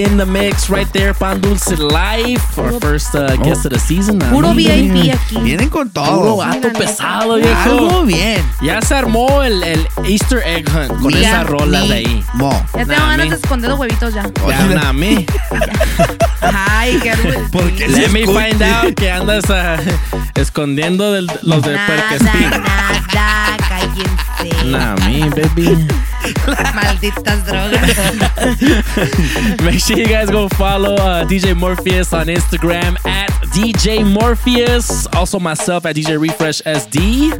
in 0.00 0.16
the 0.16 0.24
mix 0.26 0.68
right 0.70 0.90
there, 0.92 1.12
Pan 1.14 1.40
Dulce 1.40 1.78
Life, 1.78 2.58
our 2.58 2.78
first 2.80 3.14
uh, 3.14 3.36
guest 3.36 3.64
of 3.66 3.72
the 3.72 3.78
season. 3.78 4.18
Nah, 4.18 4.30
Puro 4.30 4.52
VIP 4.52 5.12
aquí. 5.12 5.36
Vienen 5.42 5.68
con 5.70 5.88
Puro 5.90 6.06
todo. 6.06 6.36
vato 6.38 6.72
pesado, 6.72 7.36
viejo. 7.36 7.70
Algo 7.70 8.02
bien. 8.04 8.42
Ya 8.62 8.80
se 8.82 8.94
armó 8.94 9.42
el, 9.42 9.62
el 9.62 9.86
Easter 10.04 10.42
egg 10.44 10.68
hunt 10.68 10.88
con 10.88 11.06
Mira, 11.06 11.20
esas 11.20 11.46
rolas 11.46 11.88
de 11.88 11.94
ahí. 11.94 12.24
Mo. 12.34 12.50
Ya 12.74 12.84
tengo 12.86 13.06
ganas 13.06 13.30
de 13.30 13.36
esconder 13.36 13.70
los 13.70 13.78
huevitos 13.78 14.14
ya. 14.14 14.24
Ya, 14.48 14.92
me. 14.92 15.26
Ay, 16.42 16.98
qué 17.02 17.12
¿Por 17.52 17.70
qué 17.72 17.86
se 17.88 17.96
Let 18.00 18.08
me 18.10 18.26
find 18.26 18.62
out 18.62 18.94
que 18.94 19.10
andas 19.10 19.44
ah, 19.50 19.76
escondiendo 20.34 21.12
del- 21.12 21.30
los 21.42 21.62
de 21.62 21.74
Nada, 21.74 21.86
Puerquestín. 21.86 22.50
nada, 22.50 23.56
cállense. 23.68 24.66
Nah, 24.66 24.94
me, 25.06 25.28
baby. 25.30 25.86
Malditas 26.74 27.44
drogas. 27.44 27.96
Make 29.64 29.80
sure 29.80 29.98
you 29.98 30.06
guys 30.06 30.30
go 30.30 30.48
follow 30.50 30.94
uh, 30.94 31.24
DJ 31.24 31.56
Morpheus 31.56 32.12
on 32.12 32.26
Instagram 32.26 32.96
at 33.06 33.30
DJ 33.52 34.04
Morpheus. 34.04 35.06
Also 35.14 35.38
myself 35.38 35.86
at 35.86 35.96
DJ 35.96 36.20
Refresh 36.20 36.62
SD. 36.62 37.32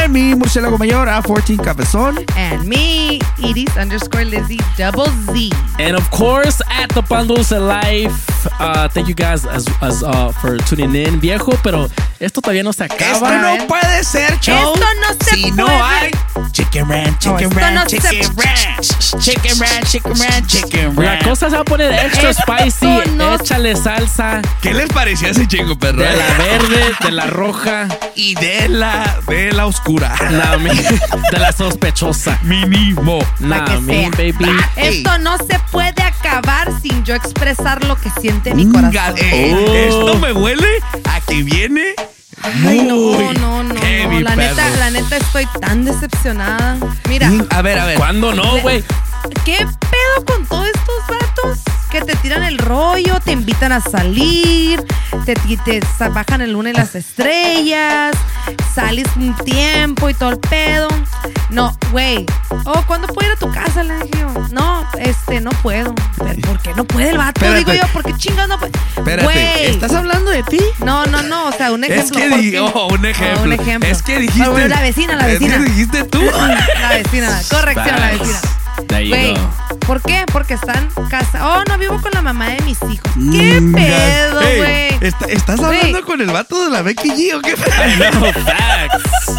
En 0.00 0.12
mi 0.12 0.34
murciélago 0.34 0.78
mayor, 0.78 1.06
A14 1.06 1.56
Cabezón. 1.58 2.24
And 2.36 2.66
me, 2.68 3.20
Edith 3.42 3.76
underscore 3.76 4.24
Lizzie 4.24 4.60
double 4.76 5.08
Z. 5.32 5.50
And 5.78 5.96
of 5.96 6.10
course, 6.10 6.60
at 6.70 6.88
the 6.90 7.02
Pandulce 7.02 7.58
Life. 7.58 8.46
Uh, 8.60 8.88
thank 8.88 9.08
you 9.08 9.14
guys 9.14 9.44
as, 9.44 9.66
as 9.82 10.02
uh, 10.02 10.32
for 10.40 10.58
tuning 10.58 10.94
in, 10.94 11.20
viejo. 11.20 11.52
Pero 11.62 11.88
esto 12.20 12.40
todavía 12.40 12.62
no 12.62 12.72
se 12.72 12.84
acaba. 12.84 13.12
Esto 13.12 13.30
no 13.58 13.66
puede 13.66 14.04
ser 14.04 14.38
show. 14.40 14.74
Esto 14.74 14.86
no 15.00 15.24
se 15.26 15.34
si 15.36 15.50
no 15.52 15.66
puede. 15.66 15.78
hay 15.82 16.10
chicken 16.52 16.88
ranch, 16.88 17.26
No, 17.26 17.36
chicken 17.38 17.50
ranch, 17.58 17.74
no 17.74 17.88
se- 17.88 17.98
chicken 18.10 18.36
ranch, 18.36 19.20
chicken 19.20 19.58
ranch, 19.60 19.86
chicken 19.90 20.12
ranch, 20.18 20.46
chicken 20.46 20.96
La 20.96 21.02
ranch. 21.12 21.24
cosa 21.24 21.50
se 21.50 21.54
va 21.56 21.62
a 21.62 21.64
poner 21.64 21.92
extra 21.92 22.30
Esto 22.30 22.42
spicy. 22.42 23.10
no- 23.14 23.34
Échale 23.36 23.76
salsa 23.76 24.40
¿Qué 24.62 24.74
les 24.74 24.88
parecía 24.88 25.28
ese 25.30 25.46
chingo, 25.46 25.78
perro? 25.78 25.98
de 26.02 26.12
la 26.16 26.26
verde, 26.38 26.94
de 27.04 27.10
la 27.12 27.26
roja, 27.26 27.86
y 28.16 28.34
de 28.34 28.68
la 28.68 29.18
de 29.28 29.52
la 29.52 29.66
oscura. 29.66 30.14
la, 30.30 30.56
mi- 30.58 30.70
de 30.70 31.38
la 31.38 31.52
sospechosa. 31.52 32.38
Mínimo. 32.42 33.18
Nah, 33.38 33.64
que 33.64 33.78
me, 33.80 34.00
sea. 34.00 34.10
baby. 34.10 34.56
Esto 34.76 35.18
no 35.18 35.36
se 35.38 35.58
puede 35.70 36.02
acabar 36.02 36.68
sin 36.82 37.04
yo 37.04 37.14
expresar 37.14 37.84
lo 37.84 37.96
que 37.96 38.10
siente 38.20 38.54
mi 38.54 38.66
corazón. 38.70 39.14
eh, 39.18 39.54
Oh. 39.58 39.74
Esto 39.74 40.14
me 40.18 40.32
huele 40.32 40.68
a 41.04 41.20
que 41.20 41.42
viene 41.42 41.94
Ay, 42.42 42.82
no, 42.82 42.96
muy 42.96 43.34
no, 43.38 43.62
no, 43.62 43.74
heavy, 43.80 44.16
no. 44.16 44.20
La 44.20 44.36
neta, 44.36 44.70
la 44.78 44.90
neta 44.90 45.16
estoy 45.16 45.46
tan 45.60 45.84
decepcionada. 45.84 46.76
Mira, 47.08 47.30
A 47.50 47.62
ver, 47.62 47.78
a 47.78 47.86
ver. 47.86 47.98
¿Cuándo 47.98 48.34
no, 48.34 48.58
güey? 48.60 48.84
¿Qué 49.44 49.56
pedo 49.66 50.24
con 50.26 50.46
todos 50.46 50.66
estos 50.66 51.06
vatos 51.08 51.58
que 51.90 52.02
te 52.02 52.14
tiran 52.16 52.42
el 52.42 52.58
rollo, 52.58 53.18
te 53.24 53.32
invitan 53.32 53.72
a 53.72 53.80
salir, 53.80 54.84
te, 55.24 55.34
te, 55.34 55.80
bajan 56.10 56.40
el 56.42 56.52
lunes 56.52 56.76
las 56.76 56.94
estrellas, 56.94 58.14
sales 58.74 59.06
un 59.16 59.34
tiempo 59.36 60.08
y 60.10 60.14
todo 60.14 60.30
el 60.30 60.38
pedo? 60.38 60.88
No, 61.50 61.76
güey. 61.90 62.26
Oh, 62.66 62.82
¿cuándo 62.86 63.06
puedo 63.08 63.26
ir 63.28 63.34
a 63.34 63.38
tu 63.38 63.50
casa? 63.50 63.82
Le 63.82 63.94
dije 64.00 64.10
yo. 64.20 64.28
No, 64.50 64.86
este, 64.98 65.40
no 65.40 65.50
puedo. 65.62 65.94
¿Pero 66.18 66.40
¿Por 66.42 66.60
qué 66.60 66.74
no 66.74 66.84
puede 66.84 67.10
el 67.10 67.18
vato? 67.18 67.40
Espérate. 67.44 67.58
Digo 67.72 67.72
yo, 67.86 67.92
¿por 67.92 68.02
qué 68.04 68.14
chingados 68.16 68.48
no 68.48 68.58
puede? 68.58 68.72
Espérate, 68.96 69.22
Güey. 69.24 69.66
¿estás 69.66 69.92
hablando 69.94 70.30
de 70.30 70.42
ti? 70.42 70.60
No, 70.84 71.06
no, 71.06 71.22
no, 71.22 71.46
o 71.48 71.52
sea, 71.52 71.72
un 71.72 71.84
Es 71.84 71.90
ejemplo. 71.90 72.18
que 72.20 72.28
¿por 72.28 72.40
di- 72.40 72.50
qué? 72.52 72.60
oh, 72.60 72.88
un 72.88 73.06
ejemplo. 73.06 73.40
Oh, 73.40 73.44
un 73.44 73.52
ejemplo. 73.52 73.90
Es 73.90 74.02
que 74.02 74.18
dijiste. 74.18 74.68
La 74.68 74.80
vecina, 74.82 75.16
la 75.16 75.28
es 75.28 75.38
que 75.38 75.48
vecina. 75.48 75.64
dijiste 75.64 76.04
tú. 76.04 76.22
La 76.80 76.90
vecina, 76.92 77.40
corrección, 77.50 78.00
la 78.00 78.10
vecina. 78.12 78.40
Güey. 78.88 79.34
¿por 79.86 80.00
qué? 80.02 80.24
Porque 80.32 80.54
están 80.54 80.88
casados. 81.10 81.58
Oh, 81.58 81.64
no 81.68 81.78
vivo 81.78 82.00
con 82.00 82.10
la 82.12 82.22
mamá 82.22 82.48
de 82.50 82.60
mis 82.62 82.78
hijos. 82.82 83.10
¿Qué 83.32 83.60
Mm, 83.60 83.74
pedo, 83.74 84.40
Ey, 84.42 84.56
güey? 84.58 85.08
está- 85.08 85.26
¿Estás 85.26 85.60
hablando 85.60 86.04
con 86.04 86.20
el 86.20 86.30
vato 86.30 86.64
de 86.64 86.70
la 86.70 86.82
Becky 86.82 87.08
G 87.10 87.34
o 87.36 87.40
qué? 87.40 87.54
No, 88.12 88.32
facts. 88.32 89.34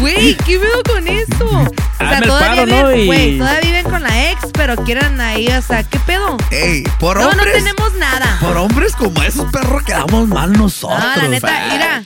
Güey, 0.00 0.36
¿qué 0.38 0.58
pedo 0.58 0.82
con 0.88 1.06
eso? 1.08 1.64
O 2.04 2.06
sea, 2.06 2.20
todavía 2.20 2.66
paro, 2.66 2.66
¿no? 2.66 2.88
viven, 2.88 3.38
todavía 3.38 3.60
viven 3.60 3.84
con 3.84 4.02
la 4.02 4.30
ex, 4.30 4.40
pero 4.52 4.76
quieren 4.76 5.18
ahí, 5.22 5.46
o 5.48 5.62
sea, 5.62 5.84
¿qué 5.84 5.98
pedo? 6.00 6.36
Ey, 6.50 6.82
por 6.98 7.16
No, 7.16 7.22
no 7.22 7.30
hombres. 7.30 7.54
tenemos 7.54 7.94
nada. 7.94 8.36
Por 8.40 8.56
hombres 8.58 8.94
como 8.96 9.22
esos 9.22 9.50
perros 9.50 9.82
quedamos 9.84 10.28
mal 10.28 10.52
nosotros. 10.52 10.98
No, 11.00 11.22
la 11.22 11.28
neta, 11.28 11.48
Facts. 11.48 11.72
mira. 11.72 12.02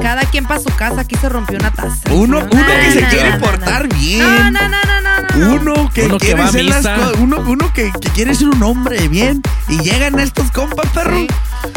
Cada 0.00 0.22
quien 0.22 0.44
para 0.44 0.60
su 0.60 0.68
casa, 0.76 1.00
aquí 1.02 1.16
se 1.16 1.28
rompió 1.28 1.58
una 1.58 1.70
taza. 1.70 1.96
Uno, 2.10 2.40
No, 2.40 2.46
uno 2.50 2.66
que 2.66 2.86
no, 2.86 2.92
se 2.92 3.00
no, 3.02 3.08
quiere 3.08 3.32
portar 3.38 3.88
no. 3.88 3.94
bien. 3.96 4.18
No, 4.20 4.50
no, 4.50 4.68
no, 4.68 4.68
no, 4.68 5.00
no, 5.00 5.38
no. 5.38 5.52
Uno 5.54 5.90
que 5.92 6.02
Uno 6.06 6.18
que 6.18 6.26
quiere 6.26 6.42
va 6.42 6.48
a 6.48 6.52
ser 6.52 6.64
las 6.64 6.76
misa. 6.78 6.94
cosas. 6.96 7.12
Uno, 7.20 7.38
uno 7.46 7.72
que, 7.72 7.90
que 7.92 8.08
quiere 8.10 8.34
ser 8.34 8.48
un 8.48 8.62
hombre 8.62 9.08
bien. 9.08 9.40
Y 9.68 9.78
llegan 9.78 10.18
estos 10.20 10.50
compas, 10.50 10.90
perro. 10.92 11.16
Sí. 11.16 11.26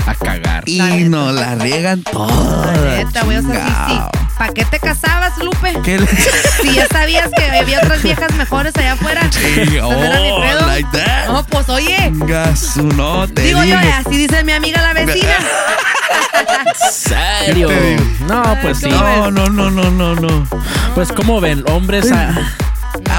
A 0.06 0.16
cagar. 0.16 0.64
Y 0.68 0.78
La 0.78 0.96
nos 1.10 1.34
la 1.34 1.56
riegan 1.56 2.04
toda. 2.04 2.76
La 2.76 2.98
neta, 2.98 3.24
güey, 3.24 3.38
o 3.38 3.42
sea, 3.44 3.66
sí, 3.66 3.72
sí. 3.72 3.88
chingao. 3.88 4.12
¿Para 4.38 4.54
qué 4.54 4.66
te 4.66 4.80
casabas, 4.80 5.38
Lupe? 5.40 5.74
¿Qué 5.84 5.98
le- 6.00 6.08
Si 6.62 6.74
ya 6.74 6.88
sabías 6.88 7.30
que 7.36 7.58
había 7.58 7.80
otras 7.80 8.04
viejas 8.04 8.32
mejores 8.36 8.76
allá 8.76 8.94
afuera. 8.94 9.22
Sí, 9.32 9.78
oh, 9.82 9.92
like 10.68 10.90
that. 10.92 11.07
No, 11.38 11.44
pues 11.44 11.70
oye. 11.70 12.12
Venga, 12.12 12.56
su 12.56 12.82
no, 12.82 13.28
te 13.28 13.44
Digo 13.44 13.64
yo, 13.64 13.78
así 13.78 14.18
dice 14.18 14.44
mi 14.44 14.54
amiga 14.54 14.82
la 14.82 14.94
vecina. 14.94 15.38
¿Serio? 16.92 17.70
¿Qué 17.70 17.76
te 17.76 17.90
digo? 17.92 18.04
No, 18.28 18.58
pues 18.64 18.80
sí. 18.80 18.90
No, 18.90 19.30
no, 19.30 19.48
no, 19.48 19.70
no, 19.70 19.92
no, 19.92 20.16
no. 20.16 20.48
Pues 20.96 21.12
como 21.12 21.40
ven, 21.40 21.64
hombres 21.70 22.12
a... 22.12 22.34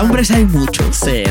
Hombres 0.00 0.30
hay 0.30 0.44
muchos. 0.44 0.96
Sí. 0.96 1.24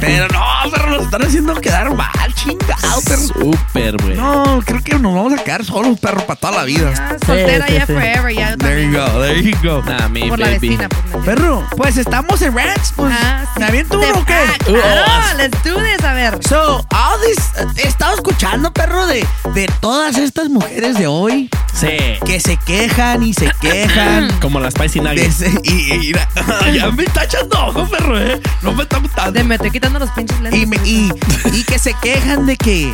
Pero 0.00 0.28
no, 0.28 0.44
pero 0.72 0.86
nos 0.90 1.04
están 1.04 1.22
haciendo 1.22 1.54
quedar 1.54 1.94
mal, 1.94 2.34
chingado, 2.34 3.00
perro. 3.02 3.22
Súper, 3.22 3.96
güey. 4.02 4.16
No, 4.16 4.60
creo 4.64 4.82
que 4.82 4.98
nos 4.98 5.14
vamos 5.14 5.34
a 5.38 5.44
quedar 5.44 5.64
solos, 5.64 5.98
perro, 6.00 6.26
para 6.26 6.38
toda 6.40 6.58
la 6.58 6.64
vida. 6.64 6.92
Ah, 6.98 7.16
soltera 7.24 7.66
Sí, 7.66 7.72
sí, 7.72 7.78
ya 7.78 7.86
sí. 7.86 7.92
forever, 7.92 8.34
ya 8.34 8.56
There 8.56 8.84
you 8.84 8.92
go, 8.98 9.20
there 9.22 9.42
you 9.42 9.56
go. 9.62 9.82
Nah, 9.82 10.08
me, 10.08 10.28
Por 10.28 10.38
la 10.40 10.48
vecina, 10.48 10.88
pues. 10.88 11.02
¿me 11.04 11.18
entiendes? 11.18 11.24
Perro, 11.24 11.66
pues 11.76 11.96
estamos 11.96 12.42
en 12.42 12.56
Rants, 12.56 12.92
pues. 12.96 13.12
Ah, 13.16 13.44
sí. 13.54 13.60
¿Me 13.60 13.66
aviento 13.66 13.98
uno 13.98 14.18
o 14.20 14.24
qué? 14.26 14.34
Ah, 14.34 14.56
claro, 14.64 15.36
let's 15.38 15.62
do 15.62 15.76
this, 15.76 16.04
a 16.04 16.12
ver. 16.12 16.38
So, 16.48 16.78
all 16.90 17.20
this, 17.24 17.38
he 17.82 17.86
estado 17.86 18.14
escuchando, 18.16 18.72
perro, 18.72 19.06
de, 19.06 19.24
de 19.54 19.66
todas 19.80 20.16
estas 20.18 20.48
mujeres 20.48 20.96
de 20.98 21.06
hoy 21.06 21.48
Sí. 21.72 21.88
que 22.26 22.40
se 22.40 22.56
quejan 22.58 23.22
y 23.22 23.32
se 23.34 23.50
quejan. 23.60 24.30
Como 24.40 24.58
las 24.60 24.74
Spicy 24.74 25.00
Nuggets. 25.00 25.42
y, 25.62 25.92
y 25.94 25.98
mira, 25.98 26.28
ya 26.74 26.90
me 26.90 27.04
está 27.04 27.24
echando 27.24 27.66
ojo, 27.66 27.88
perro, 27.90 28.18
eh. 28.18 28.40
No 28.62 28.72
me 28.72 28.82
está 28.84 28.98
gustando. 28.98 29.32
De 29.32 29.44
me 29.44 29.54
estoy 29.56 29.70
quitando 29.70 29.98
los 29.98 30.10
pinches 30.10 30.40
lentes. 30.40 30.60
Y, 30.60 30.66
me- 30.66 30.78
y, 30.84 31.10
y 31.52 31.64
que 31.64 31.78
se 31.78 31.94
quejan 32.02 32.46
de 32.46 32.56
que 32.56 32.92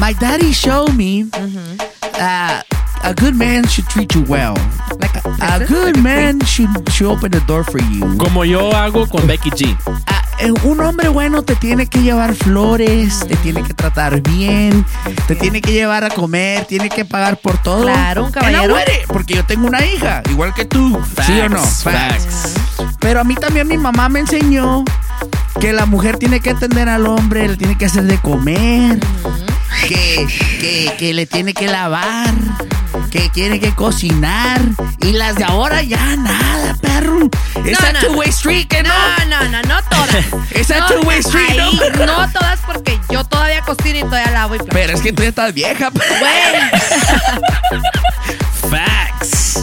My 0.00 0.14
daddy 0.14 0.52
showed 0.52 0.92
me 0.94 1.24
uh, 2.18 2.60
a 3.04 3.14
good 3.14 3.34
man 3.34 3.64
should 3.68 3.86
treat 3.88 4.12
you 4.14 4.22
well. 4.28 4.54
Like 5.00 5.16
a 5.16 5.54
A 5.54 5.58
good 5.66 5.96
like 5.96 5.98
a 5.98 6.00
man 6.02 6.40
should, 6.46 6.68
should 6.92 7.08
open 7.10 7.30
the 7.32 7.40
door 7.46 7.64
for 7.64 7.80
you. 7.90 8.16
Como 8.18 8.44
yo 8.44 8.70
hago 8.72 9.06
con 9.08 9.26
Becky 9.26 9.50
G. 9.50 9.76
Ah, 10.06 10.21
un 10.64 10.80
hombre 10.80 11.08
bueno 11.08 11.42
te 11.42 11.54
tiene 11.54 11.86
que 11.86 12.02
llevar 12.02 12.34
flores, 12.34 13.20
te 13.26 13.36
tiene 13.36 13.62
que 13.62 13.74
tratar 13.74 14.20
bien, 14.20 14.84
te 15.26 15.36
tiene 15.36 15.60
que 15.60 15.72
llevar 15.72 16.04
a 16.04 16.10
comer, 16.10 16.64
tiene 16.64 16.88
que 16.88 17.04
pagar 17.04 17.36
por 17.36 17.58
todo. 17.58 17.82
Claro, 17.82 18.24
un 18.24 18.32
caballero. 18.32 18.76
it, 18.78 19.06
Porque 19.06 19.34
yo 19.34 19.44
tengo 19.44 19.66
una 19.66 19.84
hija, 19.84 20.22
igual 20.30 20.52
que 20.54 20.64
tú. 20.64 21.00
¿Sí 21.24 21.40
o 21.40 21.48
no? 21.48 21.62
Facts, 21.62 21.84
facts. 21.84 22.54
Pero 22.98 23.20
a 23.20 23.24
mí 23.24 23.34
también 23.34 23.68
mi 23.68 23.78
mamá 23.78 24.08
me 24.08 24.20
enseñó 24.20 24.84
que 25.60 25.72
la 25.72 25.86
mujer 25.86 26.16
tiene 26.16 26.40
que 26.40 26.50
atender 26.50 26.88
al 26.88 27.06
hombre, 27.06 27.48
le 27.48 27.56
tiene 27.56 27.76
que 27.76 27.86
hacer 27.86 28.04
de 28.04 28.18
comer, 28.18 28.98
que, 29.88 30.26
que, 30.60 30.94
que 30.98 31.14
le 31.14 31.26
tiene 31.26 31.54
que 31.54 31.66
lavar, 31.66 32.32
que 33.10 33.28
tiene 33.30 33.60
que 33.60 33.74
cocinar. 33.74 34.60
Y 35.00 35.12
las 35.12 35.36
de 35.36 35.44
ahora 35.44 35.82
ya 35.82 36.16
nada, 36.16 36.76
perro. 36.80 37.28
Esa 37.64 37.92
No, 37.92 38.00
no, 38.00 38.06
two-way 38.08 38.28
street, 38.30 38.68
que 38.68 38.82
no. 38.82 38.90
No, 38.90 39.24
no, 39.26 39.48
no, 39.48 39.62
no 39.62 39.82
todas. 39.84 40.24
Esa 40.50 40.78
No, 40.80 40.88
two-way 40.88 41.18
street, 41.18 41.50
ahí, 41.50 41.80
no, 41.98 42.06
no 42.06 42.30
todas 42.32 42.60
porque 42.66 42.98
yo 43.10 43.24
todavía 43.24 43.62
cocino 43.62 43.98
y 43.98 44.02
todavía 44.02 44.30
lavo 44.30 44.54
y 44.54 44.58
plancho. 44.58 44.72
Pero 44.74 44.92
es 44.92 45.00
que 45.00 45.12
tú 45.12 45.22
ya 45.22 45.28
estás 45.30 45.52
vieja. 45.54 45.90
Facts. 48.70 49.01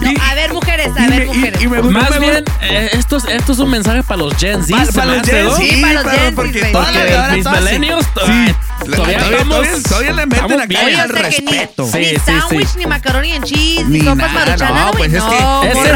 No, 0.01 0.13
a 0.23 0.33
ver, 0.35 0.53
mujeres, 0.53 0.91
a 0.97 1.07
ver, 1.07 1.25
mujeres. 1.27 1.69
Más 1.91 2.19
bien, 2.19 2.43
eh, 2.61 2.89
esto, 2.93 3.17
es, 3.17 3.25
esto 3.25 3.51
es 3.53 3.59
un 3.59 3.69
mensaje 3.69 4.03
para 4.03 4.17
los 4.21 4.35
Gen 4.37 4.63
Z. 4.63 4.77
Para 4.93 5.05
me 5.07 5.17
los 5.17 5.27
Gen. 5.27 5.49
Z, 5.49 5.57
Sí, 5.57 5.81
para 5.81 5.93
los 5.93 6.03
Gen 6.11 6.19
Z, 6.21 6.31
porque 6.35 6.61
todas 6.65 6.95
las 6.95 7.11
ahora 7.15 7.33
mis 7.33 7.45
millennials 7.45 8.05
Sí. 8.05 8.11
todavía 8.15 8.55
todavía- 8.95 9.17
estamos... 9.19 9.47
todavía- 9.49 9.83
todavía 9.89 10.11
le 10.13 10.25
meten 10.25 10.43
estamos 10.45 10.61
acá. 10.63 10.85
Oye, 10.85 10.95
al 11.01 11.07
que 11.11 11.13
ni, 11.15 11.21
respeto. 11.21 11.83
ni 11.85 11.91
Sí, 11.91 12.05
sí, 12.05 12.21
sándwich, 12.25 12.67
sí. 12.67 12.77
ni 12.79 12.85
macaroni 12.85 13.31
en 13.31 13.43
cheese, 13.43 13.85
ni, 13.85 13.99
Ni 13.99 14.05
sopas 14.05 14.31
maruchanas, 14.33 14.85
no, 14.85 14.91
pues 14.93 15.13
es 15.13 15.19
no, 15.23 15.61
que 15.61 15.67
Ese 15.69 15.93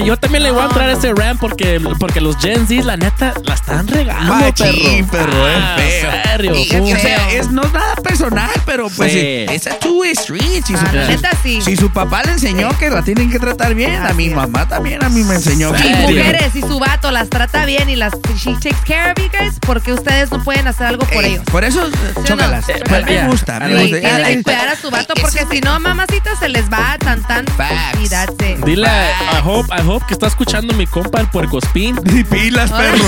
le- 0.00 0.06
yo 0.06 0.16
también 0.16 0.42
le 0.42 0.50
voy 0.50 0.62
a 0.62 0.64
entrar 0.66 0.88
a 0.88 0.92
ese 0.92 1.12
rant 1.14 1.38
porque, 1.40 1.80
porque 2.00 2.20
los 2.20 2.36
Gen 2.38 2.66
Z, 2.66 2.82
la 2.84 2.96
neta, 2.96 3.32
la 3.44 3.54
están 3.54 3.86
regando, 3.88 4.34
Machín, 4.34 5.06
perro. 5.06 5.30
perro, 5.30 5.46
Ah, 5.46 5.76
es 5.78 6.00
feo. 6.00 6.10
serio, 6.24 6.52
o 6.82 6.96
sea, 7.00 7.30
es, 7.32 7.50
no 7.50 7.62
es 7.62 7.72
nada 7.72 7.94
personal, 7.96 8.50
pero 8.64 8.88
pues 8.90 9.12
esa 9.14 9.78
two-way 9.78 10.10
street. 10.12 10.64
Si, 10.66 10.74
Ah, 10.74 10.78
su, 10.90 10.96
la 10.96 11.06
neta 11.08 11.30
sí. 11.42 11.60
si 11.62 11.76
su 11.76 11.90
papá 11.90 12.22
le 12.24 12.32
enseñó 12.32 12.76
que 12.78 12.90
la 12.96 13.02
tienen 13.02 13.30
que 13.30 13.38
tratar 13.38 13.74
bien, 13.74 13.94
a 14.02 14.12
mi 14.14 14.30
mamá 14.30 14.66
también 14.68 15.04
a 15.04 15.08
mí 15.10 15.22
me 15.22 15.34
enseñó 15.34 15.70
Y 15.76 15.94
mujeres, 15.94 16.52
si 16.52 16.60
su 16.62 16.78
vato 16.78 17.10
las 17.10 17.28
trata 17.28 17.64
bien 17.66 17.88
y 17.90 17.96
las 17.96 18.12
she 18.36 18.52
takes 18.54 18.76
care 18.86 19.12
of 19.12 19.18
you 19.18 19.28
guys, 19.38 19.54
porque 19.60 19.92
ustedes 19.92 20.30
no 20.30 20.42
pueden 20.42 20.66
hacer 20.66 20.86
algo 20.86 21.04
por 21.06 21.22
Ey, 21.24 21.34
ellos? 21.34 21.44
Por 21.50 21.64
eso, 21.64 21.88
chócalas. 22.24 22.66
no? 22.68 22.74
Eh, 22.74 22.80
pues, 22.88 23.04
me 23.04 23.26
gusta, 23.28 23.60
me 23.60 23.66
Sí, 23.68 23.72
gusta. 23.92 24.00
tienen 24.00 24.36
que 24.38 24.42
cuidar 24.42 24.68
a 24.68 24.76
su 24.76 24.90
vato 24.90 25.14
porque 25.20 25.44
si 25.50 25.60
no, 25.60 25.78
mamacita, 25.78 26.30
se 26.38 26.48
les 26.48 26.70
va 26.72 26.96
tan 26.98 27.22
tan 27.22 27.44
y 28.02 28.08
that's 28.08 28.32
it. 28.42 28.64
Dile, 28.64 28.86
a- 28.88 29.38
I 29.38 29.42
hope, 29.44 29.68
I 29.76 29.86
hope 29.86 30.06
que 30.06 30.14
está 30.14 30.26
escuchando 30.26 30.72
mi 30.74 30.86
compa 30.86 31.20
el 31.20 31.28
puercospín. 31.28 31.96
Pilas, 32.30 32.70
perro. 32.72 33.04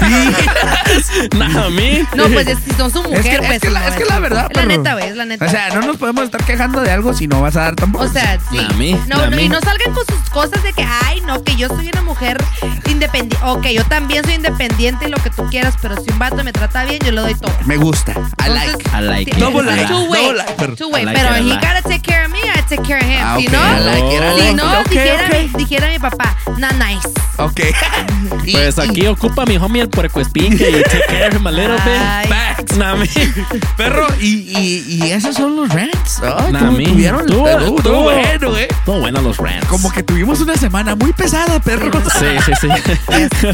Nada, 1.36 1.66
a 1.66 1.70
mí. 1.70 2.02
No, 2.14 2.24
pues 2.28 2.46
es- 2.46 2.58
si 2.64 2.70
son 2.76 2.90
su 2.92 3.02
mujer, 3.02 3.18
Es 3.20 3.26
que, 3.28 3.38
pues. 3.38 3.50
es 3.52 3.60
que 3.60 3.70
la, 3.70 3.80
no, 3.80 3.88
es 3.88 3.94
que 3.94 4.04
la 4.04 4.18
verdad, 4.18 4.46
Es 4.50 4.56
la 4.56 4.64
neta, 4.66 4.92
güey, 4.94 5.06
es 5.08 5.16
la 5.16 5.24
neta. 5.24 5.44
O 5.44 5.48
sea, 5.48 5.68
no 5.70 5.80
nos 5.82 5.96
podemos 5.96 6.24
estar 6.24 6.42
quejando 6.44 6.80
de 6.80 6.90
algo 6.90 7.12
si 7.14 7.26
no 7.26 7.40
vas 7.40 7.56
a 7.56 7.62
dar 7.62 7.74
tampoco. 7.76 8.04
O 8.04 8.08
sea, 8.08 8.38
sí. 8.50 8.58
A 8.58 8.72
mí, 8.74 8.98
no, 9.08 9.20
a 9.22 9.26
no, 9.36 9.40
y 9.40 9.48
no 9.48 9.60
salgan 9.60 9.92
con 9.94 10.04
sus 10.06 10.30
cosas 10.30 10.62
de 10.62 10.72
que, 10.72 10.84
ay, 11.04 11.20
no, 11.26 11.42
que 11.42 11.56
yo 11.56 11.68
soy 11.68 11.88
una 11.92 12.02
mujer 12.02 12.36
independiente. 12.88 13.36
Ok, 13.44 13.66
yo 13.68 13.84
también 13.84 14.24
soy 14.24 14.34
independiente 14.34 15.06
y 15.06 15.10
lo 15.10 15.16
que 15.18 15.30
tú 15.30 15.44
quieras, 15.50 15.74
pero 15.80 15.96
si 15.96 16.10
un 16.10 16.18
vato 16.18 16.42
me 16.44 16.52
trata 16.52 16.84
bien, 16.84 16.98
yo 17.04 17.12
le 17.12 17.20
doy 17.20 17.34
todo. 17.34 17.52
Me 17.64 17.76
gusta. 17.76 18.12
I 18.44 18.48
like. 18.48 18.84
I 18.96 19.00
like. 19.02 19.36
Double 19.38 19.62
I 19.62 19.76
like. 19.76 19.86
Two 19.88 20.04
way, 20.10 20.76
two 20.76 20.88
way. 20.88 21.04
Pero 21.04 21.34
he 21.36 21.54
gotta 21.54 21.82
take 21.82 22.02
care 22.02 22.24
of 22.26 22.30
me, 22.32 22.38
I 22.40 22.62
take 22.68 22.82
care 22.82 22.98
of 22.98 23.04
him. 23.04 23.20
Ah, 23.22 23.36
si 23.38 23.46
ok, 23.46 23.52
no, 23.52 23.58
I 23.58 23.80
like 23.80 24.14
it, 24.14 24.22
I 24.22 24.34
si 24.34 24.40
like 24.42 24.54
no 24.54 24.64
it. 24.72 24.86
Ok, 24.86 24.90
dijera, 24.90 25.26
ok. 25.26 25.32
Mi, 25.32 25.64
dijera 25.64 25.88
mi 25.88 25.98
papá, 25.98 26.36
not 26.58 26.72
nice. 26.74 27.08
Ok. 27.38 27.60
Pues 28.52 28.78
aquí 28.78 29.06
ocupa 29.06 29.44
mi 29.46 29.56
homie 29.56 29.82
el 29.82 29.88
puercoespín 29.88 30.56
que 30.56 30.82
take 30.84 31.04
care 31.06 31.28
of 31.28 31.34
him 31.34 31.46
a 31.46 31.50
little 31.50 31.76
bit. 31.84 32.28
Facts. 32.28 32.76
Nah, 32.76 32.94
me. 32.96 33.06
Perro, 33.76 34.06
y, 34.20 34.46
y, 34.56 34.84
y 35.04 35.10
esos 35.12 35.36
son 35.36 35.56
los 35.56 35.68
rants. 35.68 36.20
Ay, 36.22 36.52
Nah, 36.52 36.60
tuvieron 36.70 37.20
Estuvo- 37.20 37.48
estuvo 37.48 37.76
estuvo- 37.78 38.02
bueno, 38.02 38.56
eh. 38.58 38.68
Todo 38.84 39.00
bueno 39.00 39.21
los 39.22 39.36
rants. 39.38 39.66
Como 39.66 39.90
que 39.92 40.02
tuvimos 40.02 40.40
una 40.40 40.56
semana 40.56 40.94
muy 40.94 41.12
pesada, 41.12 41.58
perro. 41.60 41.90
Sí, 42.18 42.26
sí, 42.46 42.52
sí. 42.60 43.48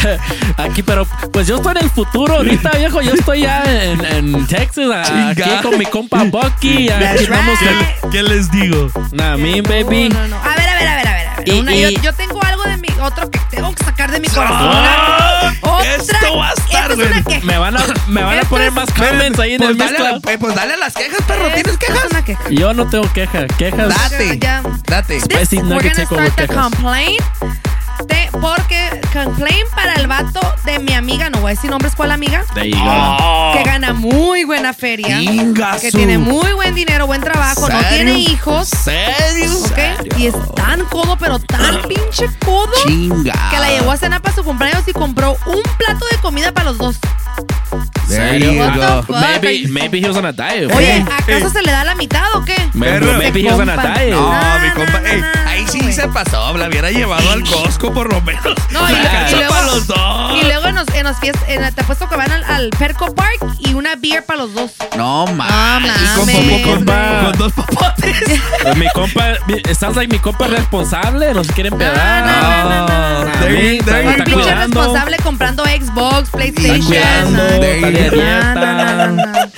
Aquí, 0.56 0.82
pero 0.82 1.06
pues 1.32 1.46
yo 1.46 1.56
estoy 1.56 1.72
en 1.76 1.84
el 1.84 1.90
futuro 1.90 2.34
ahorita, 2.36 2.70
viejo. 2.78 3.00
Yo 3.02 3.12
estoy 3.14 3.42
ya 3.42 3.62
en, 3.64 4.04
en 4.04 4.46
Texas, 4.46 5.10
aquí 5.10 5.42
con 5.62 5.78
mi 5.78 5.86
compa 5.86 6.24
Bucky. 6.24 6.88
Aquí 6.90 7.26
vamos. 7.26 7.58
right. 7.60 8.10
¿Qué 8.12 8.22
les 8.22 8.50
digo? 8.50 8.88
Nah, 9.12 9.36
me, 9.36 9.60
baby. 9.62 10.08
No, 10.08 10.20
no, 10.20 10.28
no. 10.28 10.36
A 10.36 10.54
ver, 10.56 10.68
a 10.68 10.74
ver, 10.76 10.88
a 10.88 10.96
ver, 10.96 11.08
a 11.08 11.12
ver. 11.14 11.26
a 11.28 11.36
ver. 11.36 11.48
Y- 11.48 11.58
Una- 11.60 11.74
y- 11.74 11.94
yo, 11.94 12.02
yo 12.02 12.12
tengo 12.14 12.42
algo 12.42 12.53
de 12.68 12.76
mi 12.78 12.88
otro 13.00 13.30
que 13.30 13.38
tengo 13.50 13.74
que 13.74 13.84
sacar 13.84 14.10
de 14.10 14.20
mi 14.20 14.28
corazón. 14.28 14.58
Ah, 14.72 15.52
Otra. 15.62 15.94
esto 15.94 16.36
va 16.36 16.48
a 16.50 16.52
estar, 16.52 16.90
es 16.90 16.96
güey. 16.96 17.24
queja. 17.24 17.46
Me 17.46 17.58
van 17.58 17.76
a, 17.76 17.80
me 18.08 18.22
van 18.22 18.38
a 18.38 18.42
poner 18.42 18.68
es- 18.68 18.74
más 18.74 18.90
comments 18.92 19.38
ahí 19.38 19.52
en 19.54 19.58
pues 19.58 19.70
el 19.70 19.78
dale, 19.78 19.98
mezcla. 20.12 20.36
pues 20.38 20.54
dale 20.54 20.74
a 20.74 20.76
las 20.76 20.94
quejas, 20.94 21.22
perro. 21.26 21.48
¿Tienes 21.52 21.78
quejas? 21.78 22.04
Es 22.04 22.10
una 22.10 22.24
queja. 22.24 22.42
Yo 22.50 22.74
no 22.74 22.88
tengo 22.88 23.12
queja. 23.12 23.46
Quejas. 23.58 23.88
Date. 23.88 24.38
Ya. 24.38 24.62
Date. 24.86 25.14
This, 25.14 25.24
Spicy 25.24 25.56
we're 25.58 25.74
nugget 25.74 25.92
gonna 25.94 26.06
start 26.06 26.36
the 26.36 26.46
quejas. 26.46 26.62
complaint. 26.62 27.22
De- 28.06 28.28
porque 28.40 29.00
complaint 29.12 29.68
para 29.74 29.94
el 29.94 30.06
vato 30.06 30.40
de 30.64 30.78
mi 30.80 30.92
amiga, 30.92 31.30
no 31.30 31.40
voy 31.40 31.52
a 31.52 31.54
decir 31.54 31.70
nombres 31.70 31.94
cuál 31.94 32.10
amiga. 32.10 32.44
Oh. 32.54 33.52
que 33.56 33.62
gana 33.62 33.92
muy 33.92 34.44
buena 34.44 34.72
feria, 34.74 35.20
Ingasu. 35.20 35.80
que 35.82 35.92
tiene 35.92 36.18
muy 36.18 36.52
buen 36.52 36.74
dinero, 36.74 37.06
buen 37.06 37.20
trabajo, 37.22 37.68
no 37.68 37.78
tiene 37.88 38.18
hijos, 38.18 38.68
¿Serio? 38.68 39.52
¿ok? 39.58 40.18
Y 40.18 40.26
es 40.26 40.34
tan 40.54 40.84
codo, 40.86 41.16
pero 41.16 41.38
tan 41.38 41.82
pinche 41.88 42.26
codo, 42.44 42.70
Chinga. 42.86 43.50
que 43.50 43.58
la 43.58 43.70
llevó 43.70 43.92
a 43.92 43.96
cenar 43.96 44.20
para 44.20 44.34
su 44.34 44.42
cumpleaños 44.44 44.82
y 44.88 44.92
compró 44.92 45.36
un 45.46 45.62
plato 45.78 46.04
de 46.10 46.18
comida 46.18 46.52
para 46.52 46.70
los 46.70 46.78
dos. 46.78 46.96
There 48.08 48.30
Serio? 48.38 48.52
you 48.52 48.60
What 48.60 48.74
go. 48.74 48.80
the 48.80 49.02
fuck? 49.12 49.42
Maybe, 49.42 49.66
maybe 49.68 50.00
he 50.00 50.06
was 50.06 50.16
on 50.16 50.26
a 50.26 50.32
diet. 50.32 50.70
Oye. 50.74 51.04
¿acaso 51.18 51.48
se 51.50 51.62
le 51.62 51.72
da 51.72 51.84
la 51.84 51.94
mitad 51.94 52.24
o 52.34 52.44
qué? 52.44 52.54
Maybe, 52.74 52.98
Perro. 53.00 53.18
maybe 53.18 53.40
he 53.40 53.50
was 53.50 53.58
on 53.60 53.68
a 53.70 53.74
compa. 53.76 53.94
diet. 53.94 54.10
No, 54.10 54.20
No, 54.32 54.58
mi 54.60 54.70
compa. 54.70 55.00
no, 55.00 55.08
ey, 55.08 55.20
no, 55.20 55.26
ahí 55.50 55.66
sí 55.68 55.80
güey. 55.80 55.92
se 55.92 56.08
pasó. 56.08 56.56
La 56.56 56.68
hubiera 56.68 56.90
llevado 56.90 57.30
al 57.32 57.42
Costco 57.44 57.92
por 57.92 58.12
lo 58.12 58.20
menos. 58.20 58.42
No, 58.70 58.88
y, 58.88 58.92
y 58.92 58.96
alcanzó 58.96 59.36
luego, 59.36 59.52
para 59.54 59.66
los 59.66 59.86
dos. 59.86 60.32
y 60.40 60.44
luego 60.44 60.66
en 60.68 60.74
los, 60.76 60.88
en 60.94 61.04
los 61.04 61.16
fiest- 61.16 61.48
en- 61.48 61.74
te 61.74 61.80
apuesto 61.80 62.08
que 62.08 62.16
van 62.16 62.30
al, 62.30 62.44
al 62.44 62.70
Perco 62.70 63.14
Park 63.14 63.38
y 63.60 63.74
una 63.74 63.96
beer 63.96 64.24
para 64.24 64.40
los 64.40 64.54
dos. 64.54 64.72
No, 64.96 65.26
ma. 65.28 65.80
No 65.80 65.86
y 65.86 65.90
con, 65.90 66.26
mames, 66.26 66.62
con- 66.62 66.74
con- 66.74 66.84
güey. 66.84 67.24
con 67.24 67.38
dos 67.38 67.52
popotes. 67.52 68.40
Pues 68.62 68.76
mi 68.76 68.88
compa, 68.90 69.24
mi- 69.46 69.74
sounds 69.74 69.96
like 69.96 70.12
mi 70.12 70.18
compa 70.18 70.44
es 70.46 70.50
responsable, 70.52 71.32
nos 71.34 71.48
quiere 71.48 71.70
empedar. 71.70 72.26
No, 72.26 72.32
no, 72.32 72.68
no, 72.68 72.88
no, 72.88 73.24
no. 73.24 73.30
There 73.40 73.52
you- 73.74 73.80
Está- 73.80 73.92
there 73.92 74.04
you 74.04 74.10
está 74.10 74.10
Un 74.10 74.18
go. 74.18 74.24
pinche 74.24 74.32
cuidando. 74.34 74.80
responsable 74.80 75.16
comprando 75.22 75.64
Xbox, 75.64 76.18
Está 76.24 76.36
PlayStation. 76.38 76.84
cuidando, 76.86 77.42
no. 77.42 77.48
There 77.60 77.74
está 77.76 77.90
you 77.90 77.93
de 78.02 78.10
go. 78.10 78.16
dieta. 78.16 78.54
No, 78.54 79.06
no, 79.06 79.06
no, 79.06 79.32
no. 79.32 79.50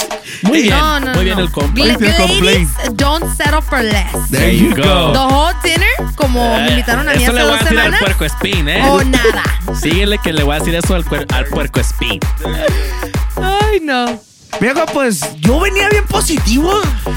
Muy 0.42 0.62
bien, 0.62 0.74
No, 0.76 1.00
no, 1.00 1.14
muy 1.14 1.24
bien 1.24 1.36
no. 1.38 1.44
el 1.44 1.50
compa. 1.50 1.74
Te 1.74 2.42
ladies, 2.42 2.68
don't 2.94 3.24
settle 3.36 3.62
for 3.62 3.82
less. 3.82 4.12
There 4.30 4.54
you 4.54 4.74
go. 4.74 5.12
The 5.12 5.18
whole 5.18 5.54
dinner, 5.62 6.14
como 6.16 6.56
me 6.58 6.68
invitaron 6.70 7.08
a 7.08 7.12
mí 7.14 7.22
Eso 7.22 7.32
hace 7.32 7.38
le 7.38 7.42
voy 7.44 7.52
dos 7.52 7.60
a 7.60 7.64
decir 7.64 7.80
al 7.80 7.98
puerco 7.98 8.24
espín, 8.24 8.68
¿eh? 8.68 8.82
o 8.88 9.02
nada. 9.04 9.42
Síguele 9.80 10.18
que 10.18 10.32
le 10.32 10.42
voy 10.42 10.56
a 10.56 10.58
decir 10.58 10.74
eso 10.74 10.94
al, 10.94 11.04
al 11.32 11.44
puerco 11.46 11.80
espín. 11.80 12.20
Ay, 13.36 13.80
no. 13.82 14.20
Viejo, 14.60 14.86
pues 14.92 15.20
yo 15.40 15.60
venía 15.60 15.88
bien 15.90 16.06
positivo. 16.06 16.72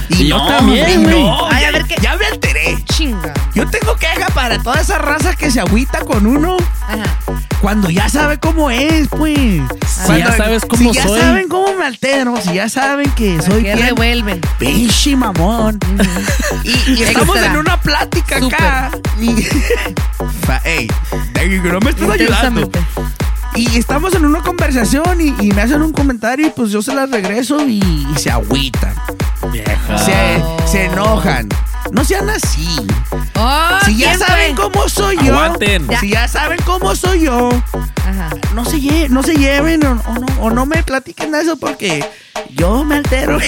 Y 0.09 0.27
yo 0.27 0.37
no, 0.37 0.47
también, 0.47 1.03
güey. 1.03 1.23
no, 1.23 1.47
Ay, 1.49 1.63
a 1.65 1.67
ya- 1.67 1.71
ver 1.71 1.85
qué- 1.85 1.95
Ya 2.01 2.15
me 2.17 2.25
alteré. 2.25 2.77
Chinga. 2.93 3.33
Yo 3.55 3.67
tengo 3.69 3.95
queja 3.95 4.27
para 4.33 4.61
toda 4.61 4.81
esa 4.81 4.97
raza 4.97 5.35
que 5.35 5.49
se 5.49 5.59
agüita 5.61 6.01
con 6.01 6.25
uno 6.27 6.57
Ajá. 6.81 7.03
cuando 7.61 7.89
ya 7.89 8.09
sabe 8.09 8.39
cómo 8.39 8.69
es, 8.71 9.07
pues. 9.07 9.37
Si 9.37 10.05
Cuando- 10.05 10.17
ya 10.29 10.35
sabes 10.37 10.65
cómo 10.65 10.91
si 10.91 10.97
ya 10.97 11.03
soy. 11.07 11.19
saben 11.21 11.47
cómo 11.47 11.73
me 11.77 11.85
altero, 11.85 12.35
si 12.41 12.53
ya 12.53 12.67
saben 12.69 13.09
que 13.11 13.41
soy 13.41 13.63
que 13.63 13.73
bien 13.75 13.79
revuelven. 13.79 14.41
pinche 14.57 15.15
mamón. 15.15 15.79
y, 16.63 16.69
y 16.91 17.03
estamos 17.03 17.35
Extra. 17.37 17.53
en 17.53 17.57
una 17.59 17.79
plática 17.79 18.37
acá. 18.37 18.91
Y, 19.21 19.47
ey, 20.65 20.87
no 21.63 21.79
me 21.79 21.89
estás 21.91 22.09
ayudando. 22.09 22.69
Y 23.55 23.77
estamos 23.77 24.13
en 24.13 24.25
una 24.25 24.41
conversación 24.41 25.19
y, 25.21 25.33
y 25.39 25.51
me 25.51 25.61
hacen 25.61 25.81
un 25.81 25.91
comentario 25.91 26.47
y 26.47 26.49
pues 26.51 26.71
yo 26.71 26.81
se 26.81 26.93
las 26.93 27.09
regreso 27.09 27.67
y, 27.67 27.79
y 27.79 28.17
se 28.17 28.31
agüitan. 28.31 28.93
Vieja. 29.51 29.97
Se, 29.97 30.43
se 30.71 30.85
enojan. 30.85 31.49
No 31.91 32.05
sean 32.05 32.29
así. 32.29 32.67
Oh, 33.35 33.69
Si 33.85 33.97
ya 33.97 34.09
¿quién 34.15 34.19
saben 34.19 34.55
fue? 34.55 34.69
cómo 34.69 34.87
soy 34.89 35.17
yo. 35.17 35.33
Aguanten. 35.35 35.87
Si 35.99 36.09
ya 36.09 36.27
saben 36.27 36.59
cómo 36.65 36.95
soy 36.95 37.21
yo. 37.21 37.49
Ajá. 38.05 38.29
No 38.53 38.63
se, 38.65 38.77
lle- 38.77 39.09
no 39.09 39.23
se 39.23 39.35
lleven 39.35 39.83
o, 39.85 39.91
o 40.05 40.13
no, 40.13 40.27
o 40.41 40.49
no 40.51 40.65
me 40.65 40.83
platiquen 40.83 41.31
de 41.31 41.41
eso 41.41 41.57
porque 41.57 42.05
yo 42.55 42.83
me 42.83 42.95
altero. 42.97 43.39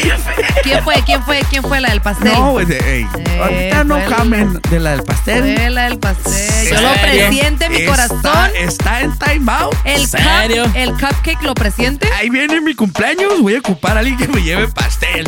¿Quién 0.63 0.83
fue? 0.83 0.95
¿Quién 1.05 1.23
fue? 1.23 1.41
¿Quién 1.49 1.63
fue 1.63 1.79
la 1.81 1.89
del 1.89 2.01
pastel? 2.01 2.31
No, 2.33 2.51
güey, 2.51 2.65
de- 2.65 2.77
ey, 2.97 3.07
Eh, 3.17 3.39
ahorita 3.41 3.83
no 3.83 3.99
camen 4.05 4.59
de 4.69 4.79
la 4.79 4.91
del 4.91 5.03
pastel. 5.03 5.55
Fue 5.55 5.69
la 5.69 5.83
del 5.83 5.99
pastel. 5.99 6.69
Yo 6.69 6.75
¿En 6.77 6.83
lo 6.83 6.93
presiente 7.01 7.65
en 7.65 7.71
mi 7.71 7.77
Está- 7.79 8.07
corazón. 8.07 8.51
Está 8.57 9.01
en 9.01 9.17
time 9.17 9.51
out. 9.51 9.75
El, 9.85 10.07
serio? 10.07 10.65
cup- 10.65 10.75
el 10.75 10.91
cupcake 10.91 11.41
lo 11.43 11.53
presiente. 11.53 12.07
Ahí 12.17 12.29
viene 12.29 12.61
mi 12.61 12.75
cumpleaños, 12.75 13.39
voy 13.41 13.55
a 13.55 13.59
ocupar 13.59 13.97
a 13.97 13.99
alguien 14.01 14.17
que 14.17 14.27
me 14.27 14.41
lleve 14.43 14.67
pastel. 14.69 15.27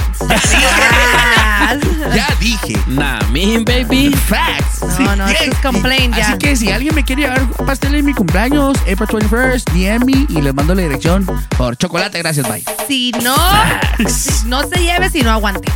Ya 2.16 2.28
dije. 2.40 2.78
Nah, 2.88 3.20
mean, 3.32 3.66
baby. 3.66 4.14
Facts. 4.28 4.82
No, 5.00 5.16
no, 5.16 5.28
esto 5.28 5.44
es 5.52 5.58
complaint 5.60 6.16
ya. 6.16 6.30
Así 6.30 6.38
que 6.38 6.56
si 6.56 6.72
alguien 6.72 6.94
me 6.96 7.04
quiere 7.04 7.24
llevar 7.24 7.42
un 7.58 7.66
pastel 7.66 7.96
en 7.96 8.06
mi 8.06 8.14
cumpleaños, 8.14 8.78
April 8.82 9.08
21st, 9.30 9.72
DM 9.72 10.06
me 10.06 10.26
y 10.30 10.42
les 10.42 10.54
mando 10.54 10.76
la 10.76 10.82
dirección 10.84 11.26
por 11.58 11.76
chocolate. 11.78 12.20
Gracias, 12.20 12.48
bye. 12.50 12.64
Si 12.88 13.12
no, 13.24 13.36
no 14.46 14.68
se 14.68 14.82
lleve, 14.82 15.10
si 15.10 15.22
no 15.22 15.32
aguante. 15.32 15.72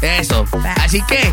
Eso. 0.00 0.46
Así 0.82 1.02
que. 1.02 1.32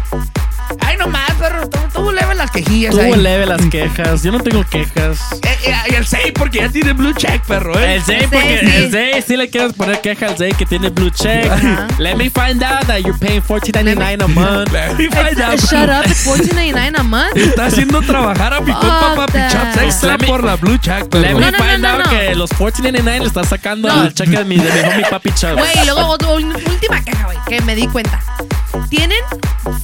Ay, 0.80 0.98
nomás, 0.98 1.32
perro. 1.40 1.68
Tú, 1.70 1.80
tú 1.94 2.12
leve 2.12 2.36
las 2.36 2.52
quejillas 2.52 2.92
Tuvo 2.96 3.02
ahí. 3.04 3.16
leve 3.22 3.46
las 3.46 3.62
quejas. 3.68 4.24
Yo 4.24 4.32
no 4.32 4.40
tengo 4.40 4.64
quejas. 4.70 5.20
Eh, 5.44 5.58
eh, 5.66 5.74
y 5.92 5.96
el 5.96 6.06
6 6.06 6.32
porque 6.36 6.60
ya 6.60 6.70
tiene 6.70 6.94
blue 6.94 7.14
check, 7.14 7.42
perro. 7.46 7.78
¿eh? 7.80 7.96
El 7.96 8.02
Zay, 8.04 8.28
porque 8.28 8.60
el 8.60 8.92
Zay, 8.92 9.22
si 9.22 9.38
le 9.38 9.50
quieres 9.50 9.74
poner 9.74 10.02
queja 10.02 10.28
al 10.28 10.38
Zay 10.38 10.54
que 10.54 10.66
tiene 10.66 10.90
blue 10.90 11.10
check. 11.10 11.52
Let 12.00 12.16
me 12.16 12.30
find 12.30 12.64
out 12.64 12.86
that 12.88 13.00
you're 13.02 13.18
paying 13.20 13.42
$14.99 13.42 14.24
a 14.24 14.28
month. 14.28 14.72
Let 14.74 14.96
me 14.98 15.08
find 15.10 15.40
out. 15.42 15.60
Shut 15.60 15.90
up, 15.90 16.06
it's 16.06 16.26
$14.99 16.26 17.00
a 17.00 17.04
month. 17.04 17.36
Está 17.38 17.66
haciendo 17.66 18.02
trabajar 18.02 18.54
a 18.54 18.62
mi 18.62 18.72
compa 18.74 19.14
Papi. 19.16 19.40
Chops 19.52 19.78
extra 19.82 20.18
me- 20.18 20.28
por 20.28 20.44
la 20.44 20.56
blue 20.56 20.78
check, 20.78 21.08
perro. 21.10 21.22
Let 21.24 21.34
me 21.36 21.40
No, 21.42 21.52
no, 21.52 21.58
find 21.58 21.82
no, 21.82 21.90
no, 21.90 21.98
out 21.98 22.06
no. 22.06 22.10
que 22.12 22.36
los 22.36 22.50
$14.99 22.52 23.20
le 23.20 23.26
está 23.26 23.44
sacando 23.44 23.88
No. 23.88 24.02
al 24.02 24.14
cheque 24.14 24.32
de 24.38 24.46
mi, 24.46 24.58
de 24.58 24.72
mi 24.72 24.80
homie 24.90 25.06
Papi 25.10 25.30
Chubbs. 25.32 25.54
Güey, 25.56 25.72
y 25.82 25.86
luego 25.86 26.08
otro- 26.08 26.36
última 26.36 27.04
queja, 27.04 27.26
güey, 27.26 27.38
que 27.48 27.62
me 27.62 27.76
di 27.76 27.88
cuenta. 27.88 28.20
Tienen 28.90 29.20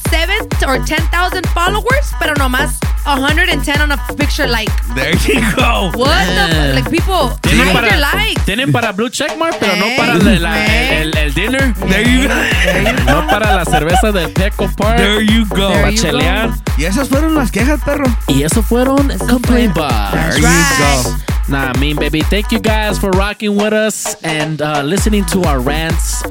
7 0.10 0.48
or 0.68 0.80
10,000 0.86 1.46
followers, 1.54 2.12
pero 2.20 2.34
nomás 2.36 2.78
110 3.06 3.82
on 3.82 3.92
a 3.92 3.98
picture 4.16 4.48
like. 4.48 4.72
There 4.96 5.16
you 5.28 5.42
go. 5.56 5.92
What 5.96 6.26
the 6.28 6.48
fuck? 6.56 6.76
Like, 6.76 6.90
people, 6.90 7.38
Tienen 7.42 7.68
hide 7.68 7.74
para, 7.74 7.88
your 7.90 8.00
likes. 8.00 8.42
tienen 8.46 8.72
para 8.72 8.92
blue 8.92 9.10
checkmark, 9.10 9.58
pero 9.60 9.76
no 9.76 9.86
para 9.98 10.16
la- 10.16 10.40
la- 10.40 10.66
eh. 10.66 11.02
el, 11.02 11.18
el 11.18 11.34
dinner. 11.34 11.74
There 11.88 12.04
you 12.04 12.28
go. 12.28 13.12
No 13.12 13.28
para 13.28 13.56
la 13.56 13.66
cerveza 13.66 14.12
del 14.12 14.32
Peco 14.32 14.70
Park. 14.76 14.98
There 14.98 15.26
you 15.26 15.46
go. 15.48 15.72
Para 15.72 15.94
chelear. 15.94 16.50
Y 16.78 16.86
esas 16.86 17.08
fueron 17.10 17.34
las 17.36 17.52
quejas, 17.52 17.80
perro. 17.84 18.06
Y 18.28 18.44
eso 18.44 18.62
fueron 18.64 19.08
Complaint 19.30 19.74
Bars. 19.76 20.36
There 20.36 20.42
you 20.42 21.04
go. 21.04 21.16
Nah, 21.50 21.72
I 21.74 21.80
mean, 21.80 21.96
baby, 21.96 22.22
thank 22.24 22.52
you 22.52 22.60
guys 22.60 23.00
for 23.00 23.10
rocking 23.12 23.56
with 23.56 23.72
us 23.72 24.16
and 24.22 24.62
uh, 24.62 24.82
listening 24.84 25.24
to 25.28 25.44
our 25.44 25.60
rants, 25.62 26.22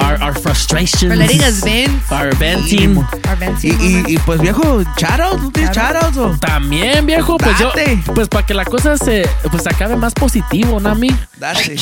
our, 0.00 0.20
our 0.20 0.34
frustrations, 0.34 1.12
For 1.12 1.16
letting 1.16 1.40
us 1.42 1.62
vent. 1.62 2.02
our 2.10 2.32
venting. 2.34 2.98
Our 2.98 3.36
venting 3.36 3.76
Y, 3.80 4.14
y, 4.14 4.18
pues 4.26 4.40
viejo, 4.40 4.82
shoutouts, 4.98 5.40
¿no 5.40 5.50
tienes 5.52 5.70
shoutouts 5.76 6.16
o? 6.16 6.36
También, 6.40 7.06
viejo, 7.06 7.36
pues 7.36 7.56
yo, 7.60 7.70
pues 8.12 8.28
para 8.28 8.44
que 8.44 8.54
la 8.54 8.64
cosa 8.64 8.96
se, 8.98 9.28
pues 9.52 9.64
acabe 9.68 9.94
más 9.94 10.14
positivo, 10.14 10.80
¿no, 10.80 10.96
mi? 10.96 11.10
Date. 11.38 11.76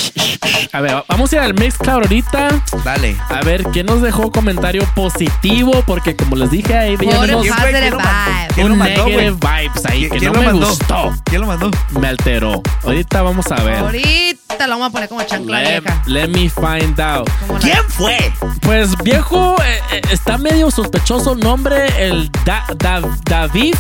A 0.73 0.81
ver, 0.82 1.02
vamos 1.09 1.32
a 1.32 1.36
ir 1.36 1.43
al 1.43 1.55
Mixcloud 1.55 2.02
ahorita. 2.02 2.48
Dale. 2.85 3.16
A 3.31 3.40
ver, 3.40 3.62
¿quién 3.73 3.86
nos 3.86 4.02
dejó 4.02 4.31
comentario 4.31 4.85
positivo? 4.94 5.73
Porque 5.86 6.15
como 6.16 6.36
les 6.36 6.51
dije, 6.51 6.77
ahí 6.77 6.97
veían 6.97 7.16
Puro 7.20 7.39
unos 7.39 7.47
positive 7.48 7.81
¿Quién 7.81 7.90
lo 7.90 7.97
mandó? 7.98 8.05
vibes. 8.05 8.55
¿Quién 8.55 8.69
lo 8.69 8.73
un 8.74 8.78
negative 8.81 9.31
vibes 9.31 9.86
ahí 9.86 10.02
que 10.11 10.19
¿Quién 10.19 10.24
no 10.24 10.32
lo 10.35 10.40
me 10.40 10.47
mandó? 10.52 10.69
gustó. 10.69 11.15
¿Quién 11.24 11.40
lo 11.40 11.47
mandó? 11.47 11.70
Me 11.98 12.09
alteró. 12.09 12.62
Ahorita 12.83 13.23
vamos 13.23 13.47
a 13.51 13.63
ver. 13.63 13.77
Ahorita 13.77 14.67
lo 14.67 14.73
vamos 14.75 14.89
a 14.89 14.91
poner 14.91 15.09
como 15.09 15.23
chancla 15.23 15.61
Let, 15.63 15.81
vieja. 15.81 16.03
let 16.07 16.29
me 16.29 16.51
find 16.51 17.01
out. 17.01 17.29
La- 17.51 17.59
¿Quién 17.61 17.79
fue? 17.89 18.33
Pues 18.61 18.97
viejo, 19.03 19.57
eh, 19.63 19.81
eh, 19.93 20.01
está 20.11 20.37
medio 20.39 20.71
sospechoso 20.71 21.33
el 21.33 21.41
nombre, 21.41 21.87
el 22.09 22.31
Da- 22.45 22.67
Da- 22.77 23.03
David 23.25 23.75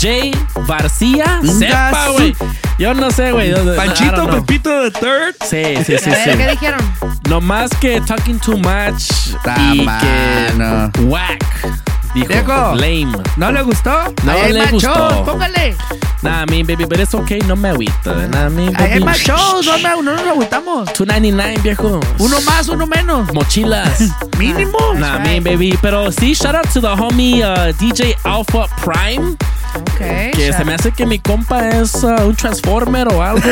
J. 0.00 0.36
García. 0.66 1.40
Sepa, 1.58 2.08
güey. 2.10 2.34
Yo 2.78 2.94
no 2.94 3.10
sé, 3.10 3.32
güey. 3.32 3.52
Panchito. 3.76 4.28
Pepito 4.30 4.70
the 4.82 4.90
Third. 4.90 5.36
Sí, 5.42 5.76
sí, 5.84 5.98
sí, 5.98 6.10
ver, 6.10 6.36
¿qué 6.36 6.44
sí. 6.44 6.50
dijeron? 6.50 6.80
No 7.28 7.40
más 7.40 7.70
que 7.80 8.00
talking 8.00 8.38
too 8.38 8.56
much 8.58 9.32
Ta 9.44 9.56
y 9.74 9.80
mano. 9.82 10.90
que 10.92 11.00
whack. 11.02 11.91
Dijo, 12.14 12.74
lame. 12.74 13.06
¿No 13.36 13.50
le 13.52 13.62
gustó? 13.62 13.90
No 14.24 14.32
Ahí 14.32 14.40
hay 14.40 14.52
le 14.52 14.60
más 14.62 14.72
gustó. 14.72 14.94
shows, 14.94 15.28
póngale. 15.28 15.76
Nah, 16.22 16.42
I 16.44 16.46
mean, 16.50 16.66
baby, 16.66 16.84
but 16.84 17.00
it's 17.00 17.14
okay, 17.14 17.40
no 17.48 17.56
me 17.56 17.70
agüita. 17.70 18.14
Nah, 18.28 18.46
I 18.46 18.50
mean, 18.50 18.76
Ahí 18.76 18.84
hay 18.84 18.90
baby. 19.00 19.04
más 19.04 19.18
shows, 19.18 19.66
no, 19.66 19.72
me- 19.78 20.02
no 20.02 20.14
nos 20.14 20.26
agüitamos. 20.26 20.84
299, 20.92 21.58
viejo. 21.62 22.00
Uno 22.18 22.40
más, 22.42 22.68
uno 22.68 22.86
menos. 22.86 23.32
Mochilas. 23.32 24.00
Mínimo. 24.38 24.78
Nah, 24.98 25.16
I 25.16 25.20
mean, 25.20 25.42
baby. 25.44 25.76
Pero 25.82 26.12
sí, 26.12 26.34
shout 26.34 26.54
out 26.54 26.68
to 26.72 26.80
the 26.80 26.88
homie 26.88 27.42
uh, 27.42 27.72
DJ 27.78 28.14
Alpha 28.24 28.66
Prime. 28.84 29.36
Ok. 29.74 30.32
Que 30.34 30.52
se 30.56 30.64
me 30.64 30.74
hace 30.74 30.92
que 30.92 31.06
mi 31.06 31.18
compa 31.18 31.68
es 31.70 31.94
uh, 32.04 32.26
un 32.26 32.36
Transformer 32.36 33.08
o 33.12 33.22
algo. 33.22 33.48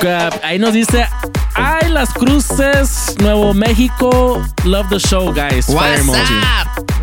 Que 0.00 0.30
ahí 0.42 0.58
nos 0.58 0.72
dice, 0.72 1.06
ay, 1.54 1.90
las 1.90 2.08
cruces, 2.14 3.14
Nuevo 3.18 3.52
México, 3.52 4.42
love 4.64 4.88
the 4.88 4.98
show, 4.98 5.30
guys. 5.30 5.66
Fire 5.66 6.00
emoji. 6.00 6.34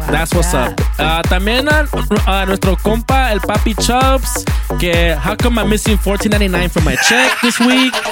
That's 0.10 0.34
what's 0.34 0.54
up. 0.54 0.80
Uh, 0.98 1.22
también 1.24 1.68
a, 1.70 1.88
a 2.28 2.46
nuestro 2.46 2.76
compa, 2.78 3.32
el 3.32 3.40
Papi 3.40 3.74
Chubbs, 3.76 4.46
que 4.80 5.16
how 5.16 5.36
come 5.36 5.60
I'm 5.60 5.70
missing 5.70 5.98
$14.99 5.98 6.72
from 6.72 6.86
my 6.86 6.96
check 6.96 7.32
this 7.42 7.60
week? 7.60 7.94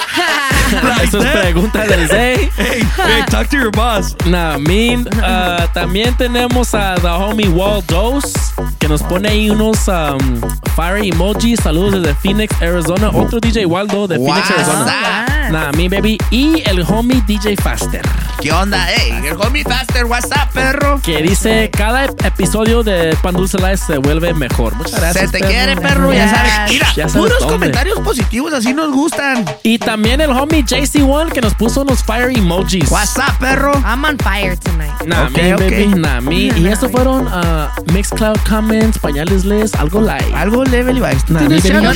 Esa 1.01 1.17
es 1.17 1.25
pregunta 1.25 1.85
del 1.87 2.07
Zay. 2.07 2.49
Hey, 2.55 2.83
hey, 2.97 3.23
talk 3.29 3.49
to 3.49 3.57
your 3.57 3.71
boss. 3.71 4.15
Nah, 4.25 4.57
mean. 4.57 5.07
Uh, 5.17 5.67
también 5.73 6.15
tenemos 6.15 6.73
a 6.75 6.95
the 7.01 7.07
homie 7.07 7.47
Waldos, 7.49 8.33
que 8.77 8.87
nos 8.87 9.01
pone 9.01 9.29
ahí 9.29 9.49
unos 9.49 9.87
um, 9.87 10.41
fire 10.75 11.03
emojis. 11.03 11.59
Saludos 11.61 12.03
desde 12.03 12.13
Phoenix, 12.15 12.53
Arizona. 12.61 13.09
Otro 13.09 13.39
DJ 13.39 13.65
Waldo 13.65 14.07
de 14.07 14.17
Phoenix, 14.17 14.51
Arizona. 14.51 15.25
Nah, 15.51 15.71
me 15.71 15.89
baby. 15.89 16.17
Y 16.29 16.61
el 16.69 16.83
homie 16.83 17.23
DJ 17.25 17.55
Faster, 17.55 18.01
¿Qué 18.39 18.51
onda? 18.51 18.85
Hey, 18.87 19.11
el 19.25 19.37
homie 19.41 19.63
Faster, 19.63 20.05
what's 20.05 20.27
up, 20.27 20.51
perro? 20.53 20.99
que 21.01 21.23
dice 21.23 21.71
cada 21.80 22.03
ep- 22.03 22.26
episodio 22.26 22.84
de 22.84 23.15
Pan 23.23 23.34
Dulce 23.34 23.57
Live 23.57 23.77
se 23.77 23.97
vuelve 23.99 24.34
mejor. 24.34 24.76
Muchas 24.76 24.99
gracias. 24.99 25.26
Se 25.27 25.31
te 25.31 25.39
perro. 25.39 25.49
quiere, 25.49 25.76
perro, 25.77 26.14
ya 26.14 26.27
sabes. 26.30 26.51
Mira, 26.73 26.88
Ya 26.93 27.07
sabes 27.07 27.14
puros 27.14 27.39
dónde. 27.39 27.53
comentarios 27.53 27.99
positivos, 28.01 28.53
así 28.53 28.73
nos 28.73 28.91
gustan. 28.91 29.45
Y 29.64 29.80
también 29.80 30.19
el 30.19 30.31
homie 30.31 30.61
JC1 30.65 31.31
que 31.31 31.39
nos 31.39 31.53
puso 31.53 31.84
unos 31.84 32.03
fire 32.03 32.38
emojis. 32.38 32.91
What's 32.91 33.15
up, 33.18 33.38
perro? 33.39 33.72
I'm 33.85 34.03
on 34.03 34.18
fire 34.18 34.57
tonight. 34.57 34.91
Nah, 35.06 35.27
Ok, 35.27 35.31
me, 35.38 35.53
ok. 35.53 35.60
baby, 35.61 35.85
nah, 35.95 36.19
me. 36.19 36.35
Y 36.35 36.68
estos 36.68 36.91
fueron 36.91 37.27
uh, 37.27 37.68
Mixcloud 37.93 38.38
comments, 38.49 38.99
pañales 38.99 39.45
les, 39.45 39.73
algo 39.76 40.01
like. 40.01 40.34
Algo 40.35 40.65
level 40.65 40.97
y 40.97 40.99
¿Tú 40.99 41.34
Nah, 41.34 41.47
Yo 41.47 41.61
tengo 41.61 41.93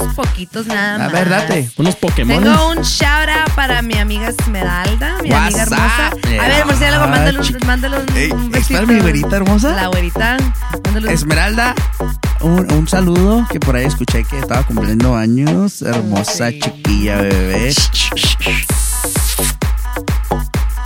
unos 0.00 0.14
poquitos 0.14 0.66
nada 0.66 0.98
más. 0.98 1.08
A 1.08 1.12
ver, 1.12 1.28
date. 1.28 1.70
Unos 1.76 1.96
Pokémon. 1.96 2.42
Tengo 2.42 2.70
un 2.70 2.82
shout 2.82 3.28
out 3.28 3.50
para 3.54 3.82
mi 3.82 3.94
amiga 3.98 4.28
Esmeralda, 4.28 5.14
mi 5.22 5.30
amiga 5.32 5.40
What's 5.44 5.58
hermosa. 5.58 6.10
up? 6.12 6.20
A 6.24 6.28
ver, 6.28 6.40
Ah, 6.96 7.06
mándale 7.06 7.38
un, 7.38 7.66
mándale 7.66 7.98
un, 7.98 8.16
Ey, 8.16 8.30
un 8.32 8.44
¿está 8.54 8.58
besito. 8.80 8.86
mi 8.86 9.00
güerita 9.00 9.36
hermosa? 9.36 9.72
La 9.72 9.86
güerita. 9.88 10.36
Mándale 10.84 11.08
un 11.08 11.12
Esmeralda, 11.14 11.74
un, 12.40 12.72
un 12.72 12.88
saludo 12.88 13.46
que 13.50 13.58
por 13.60 13.76
ahí 13.76 13.84
escuché 13.84 14.24
que 14.24 14.38
estaba 14.38 14.62
cumpliendo 14.64 15.16
años. 15.16 15.82
Hermosa 15.82 16.50
chiquilla, 16.52 17.16
bebé. 17.16 17.74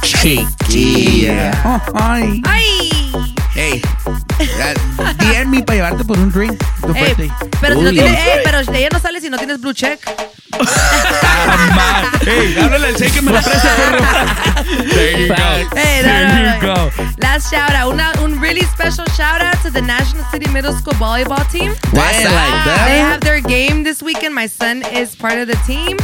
Chiquilla. 0.02 1.82
Ay. 1.94 2.42
¡Ay! 2.44 3.29
Hey, 3.70 4.48
ya, 4.58 4.74
DM 5.14 5.48
me 5.50 5.62
para 5.62 5.76
llevarte 5.76 6.04
por 6.04 6.18
un 6.18 6.30
drink. 6.32 6.58
Tu 6.80 6.92
Ey, 6.94 7.04
birthday. 7.14 7.30
pero, 7.60 7.74
si 7.76 7.82
no 7.82 7.88
Uy. 7.90 7.94
tienes, 7.94 8.18
ey, 8.26 8.40
pero 8.44 8.58
ella 8.60 8.88
no 8.92 8.98
sale 8.98 9.20
si 9.20 9.30
no 9.30 9.36
tienes 9.38 9.60
blue 9.60 9.72
check. 9.74 10.00
Hey, 12.22 12.56
háblale 12.60 12.88
al 12.88 12.94
que 12.96 13.22
me 13.22 13.32
la 13.32 13.40
preste, 13.40 13.68
perro. 13.76 14.84
There 14.94 15.20
you 15.20 15.28
go. 15.28 15.34
Hey, 15.76 16.02
no, 16.02 16.08
There 16.08 16.28
no, 16.28 16.38
you 16.38 16.60
no. 16.60 16.74
go. 16.74 16.90
Last 17.22 17.50
shout 17.50 17.70
out. 17.72 17.92
Una, 17.92 18.12
un 18.22 18.40
really 18.40 18.62
special 18.62 19.04
shout 19.16 19.40
out 19.40 19.56
to 19.62 19.70
the 19.70 19.80
National 19.80 20.24
City 20.30 20.50
Middle 20.50 20.72
School 20.72 20.94
volleyball 20.94 21.48
team. 21.50 21.70
What's 21.92 22.18
They 22.18 22.26
up? 22.26 22.32
like 22.32 22.64
that. 22.64 22.86
They 22.88 22.98
have 22.98 23.20
their 23.20 23.40
game 23.40 23.84
this 23.84 24.02
weekend. 24.02 24.34
My 24.34 24.46
son 24.46 24.82
is 24.92 25.14
part 25.14 25.38
of 25.38 25.46
the 25.46 25.56
team. 25.66 25.96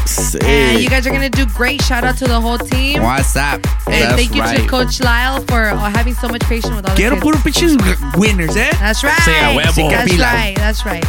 And 0.45 0.81
you 0.81 0.89
guys 0.89 1.07
are 1.07 1.11
going 1.11 1.29
to 1.29 1.31
do 1.31 1.47
great. 1.55 1.83
Shout 1.83 2.05
out 2.05 2.17
to 2.19 2.27
the 2.27 2.41
whole 2.41 2.59
team. 2.59 3.03
What's 3.03 3.35
up? 3.37 3.61
And 3.87 4.03
That's 4.05 4.15
thank 4.15 4.35
you 4.35 4.43
right. 4.43 4.59
to 4.61 4.67
Coach 4.69 5.01
Lyle 5.01 5.43
for 5.47 5.67
uh, 5.71 5.91
having 5.91 6.15
so 6.15 6.29
much 6.29 6.43
patience 6.43 6.75
with 6.75 6.87
all 6.87 6.95
the 6.95 6.97
Quiero 6.97 7.17
kids. 7.17 7.23
puro 7.23 7.39
pinches 7.59 7.77
winners, 8.17 8.57
¿eh? 8.57 8.69
That's 8.79 9.03
right. 9.03 9.13
Sí, 9.25 9.31
a 9.43 9.51
huevo. 9.55 9.91
That's 9.91 10.11
Pila. 10.11 10.33
right. 10.33 10.57
That's 10.57 10.85
right. 10.85 11.05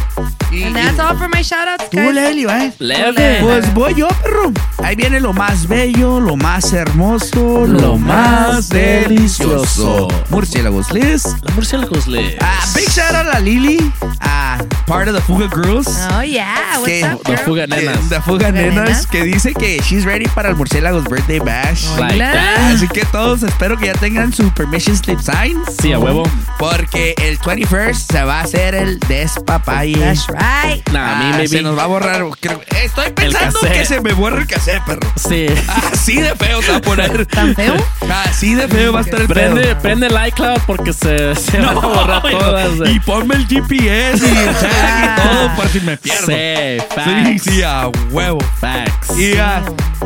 Y- 0.50 0.62
And 0.64 0.74
that's 0.74 0.98
all 0.98 1.14
for 1.16 1.28
my 1.28 1.42
shout 1.42 1.68
outs, 1.68 1.90
Tú 1.90 1.98
guys. 1.98 2.14
leve, 2.14 2.34
Levi. 2.34 2.72
Leve. 2.78 3.38
Pues 3.42 3.74
voy 3.74 3.94
yo, 3.94 4.08
perro. 4.22 4.50
Ahí 4.82 4.96
viene 4.96 5.20
lo 5.20 5.34
más 5.34 5.66
bello, 5.68 6.20
lo 6.20 6.36
más 6.36 6.72
hermoso, 6.72 7.66
lo, 7.66 7.98
más 7.98 8.70
delicioso. 8.70 10.08
Murciélagos 10.30 10.90
Liz. 10.90 11.24
La 11.42 11.54
murciélagos 11.54 12.06
le. 12.06 12.38
Ah, 12.40 12.64
big 12.74 12.88
shout 12.88 13.14
out 13.14 13.34
a 13.34 13.40
Lily, 13.40 13.78
ah, 14.22 14.58
part 14.86 15.08
of 15.08 15.14
the 15.14 15.20
Fuga 15.22 15.48
Girls. 15.48 15.86
Oh, 16.16 16.22
yeah. 16.22 16.78
What's 16.78 16.86
Que- 16.86 17.04
up, 17.04 17.20
La 17.28 17.34
girl? 17.34 17.44
fuga 17.44 17.66
Que- 17.66 17.76
nenas. 17.82 18.08
The 18.08 18.20
Fuga 18.22 18.46
Fuga 18.46 18.52
Nenas, 18.52 18.74
Nenas. 18.74 19.06
que 19.06 19.24
dice 19.24 19.52
que 19.52 19.80
she's 19.82 20.04
ready 20.04 20.26
para 20.28 20.48
el 20.48 20.56
Murciélagos 20.56 21.04
Birthday 21.04 21.40
Bash. 21.40 21.84
Like 21.98 22.18
that. 22.18 22.72
Así 22.74 22.88
que 22.88 23.04
todos 23.06 23.42
espero 23.42 23.76
que 23.76 23.86
ya 23.86 23.94
tengan 23.94 24.32
su 24.32 24.50
permission 24.52 24.96
slip 24.96 25.20
sign. 25.20 25.58
Sí, 25.82 25.92
a 25.92 25.98
huevo. 25.98 26.22
Porque 26.58 27.14
el 27.18 27.38
21st 27.38 27.94
se 28.12 28.22
va 28.24 28.40
a 28.40 28.42
hacer 28.42 28.74
el 28.74 28.98
despapalle. 29.00 29.96
That's 29.98 30.26
right. 30.28 30.88
Nah, 30.90 31.12
a 31.12 31.16
mí, 31.16 31.24
Ah, 31.28 31.36
baby. 31.36 31.48
se 31.48 31.62
nos 31.62 31.78
va 31.78 31.84
a 31.84 31.86
borrar. 31.86 32.24
creo- 32.40 32.60
estoy 32.82 33.10
pensando 33.12 33.60
que 33.60 33.84
se 33.84 34.00
me 34.00 34.12
borra 34.12 34.40
el 34.40 34.46
cassette, 34.46 34.82
perro. 34.84 35.08
Sí. 35.16 35.46
Así 35.92 36.20
de 36.20 36.34
feo 36.34 36.60
se 36.62 36.72
va 36.72 36.78
a 36.78 36.80
poner. 36.80 37.26
¿Tan 37.30 37.54
feo? 37.54 37.74
Así 38.26 38.54
de 38.54 38.66
feo 38.68 38.92
va 38.92 39.00
a 39.00 39.02
estar 39.02 39.20
el 39.20 39.28
Prende, 39.28 39.62
pedo. 39.62 39.78
prende 39.80 40.06
el 40.08 40.26
iCloud 40.28 40.58
porque 40.66 40.92
se, 40.92 41.34
se 41.36 41.60
van 41.60 41.76
a 41.76 41.80
borrar 41.80 42.24
No, 42.32 42.38
todas. 42.38 42.68
eh. 42.88 42.92
Y 42.92 43.00
ponme 43.00 43.36
el 43.36 43.46
GPS 43.46 44.26
y 44.26 44.36
el 44.36 44.54
tag 44.56 45.04
y 45.04 45.22
todo 45.22 45.56
por 45.56 45.68
si 45.68 45.80
me 45.80 45.96
pierdo. 45.96 46.26
Sí, 46.26 46.34
Sí, 46.34 46.84
facts. 46.94 47.42
sí, 47.44 47.62
a 47.62 47.88
huevo. 48.10 48.38
Facts. 48.60 49.16
Y 49.16 49.36
ah, 49.38 49.62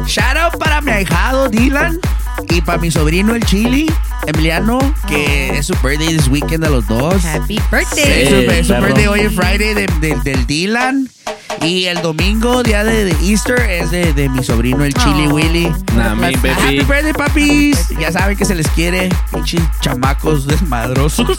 shout 0.07 0.37
out 0.37 0.59
para 0.59 0.81
mi 0.81 0.91
ahijado 0.93 1.49
Dylan 1.49 1.99
y 2.51 2.61
para 2.61 2.79
mi 2.79 2.91
sobrino 2.91 3.35
el 3.35 3.45
Chili, 3.45 3.91
Emiliano, 4.27 4.79
que 5.09 5.59
es 5.59 5.67
su 5.67 5.75
birthday 5.83 6.17
this 6.17 6.29
weekend 6.29 6.63
de 6.65 6.71
los 6.71 6.87
dos. 6.87 7.25
Happy 7.25 7.57
Sí, 7.59 7.63
birthday. 7.71 8.23
es 8.23 8.29
su, 8.29 8.35
es 8.51 8.67
su 8.67 8.75
birthday 8.75 9.07
hoy 9.07 9.21
es 9.21 9.33
Friday 9.35 9.75
de- 9.75 9.87
de- 10.01 10.17
del 10.23 10.47
Dylan. 10.47 11.09
Y 11.61 11.85
el 11.85 12.01
domingo, 12.03 12.63
día 12.63 12.83
de, 12.83 13.05
de 13.05 13.15
Easter, 13.31 13.61
es 13.61 13.91
de, 13.91 14.13
de 14.15 14.29
mi 14.31 14.43
sobrino 14.43 14.85
el 14.85 14.95
Chili 14.95 15.27
Oh, 15.29 15.35
Willy. 15.35 15.71
Nah, 15.95 16.15
mi 16.15 16.35
Happy 16.35 16.81
birthday, 16.81 17.13
papis. 17.13 17.91
Ya 18.01 18.11
saben 18.11 18.37
que 18.37 18.45
se 18.47 18.55
les 18.55 18.67
quiere. 18.69 19.11
Pinches 19.33 19.61
chamacos 19.81 20.47
desmadrosos. 20.47 21.39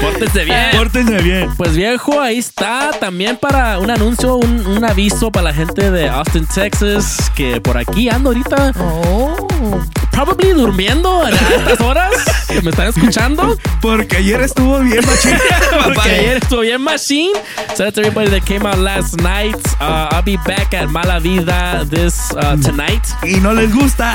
Pórtense 0.00 0.44
bien. 0.44 0.66
Pórtense 0.72 1.18
bien. 1.22 1.50
Pues 1.56 1.74
viejo, 1.74 2.20
ahí 2.20 2.38
está. 2.38 2.90
También 3.00 3.36
para 3.38 3.78
un 3.80 3.90
anuncio, 3.90 4.36
un, 4.36 4.64
un 4.66 4.84
aviso 4.84 5.30
para 5.32 5.44
la 5.50 5.54
gente 5.54 5.90
de 5.90 6.08
Austin, 6.08 6.46
Texas, 6.46 7.30
que 7.34 7.60
por 7.60 7.76
aquí 7.76 8.08
ando 8.08 8.30
ahorita, 8.30 8.72
Oh. 8.78 9.48
probably 10.10 10.52
durmiendo 10.66 11.22
a 11.24 11.30
estas 11.30 11.80
horas 11.80 12.10
que 12.48 12.60
me 12.60 12.70
están 12.70 12.88
escuchando. 12.88 13.56
Porque 13.80 14.16
ayer 14.16 14.40
estuvo 14.42 14.80
bien 14.80 15.00
machín. 15.06 15.36
Porque 15.84 16.10
ayer 16.10 16.36
estuvo 16.38 16.60
bien 16.60 16.80
machine. 16.82 17.32
Shout 17.76 17.80
out 17.88 17.94
to 17.94 18.00
everybody 18.00 18.28
that 18.30 18.44
came 18.44 18.66
out 18.66 18.78
last 18.78 19.16
night. 19.20 19.56
Uh, 19.80 20.08
I'll 20.12 20.22
be 20.22 20.36
back 20.46 20.74
at 20.74 20.88
Mala 20.88 21.20
Vida 21.20 21.84
this 21.88 22.32
uh, 22.32 22.56
tonight. 22.62 23.02
Y 23.22 23.40
no 23.40 23.52
les 23.54 23.72
gusta. 23.72 24.14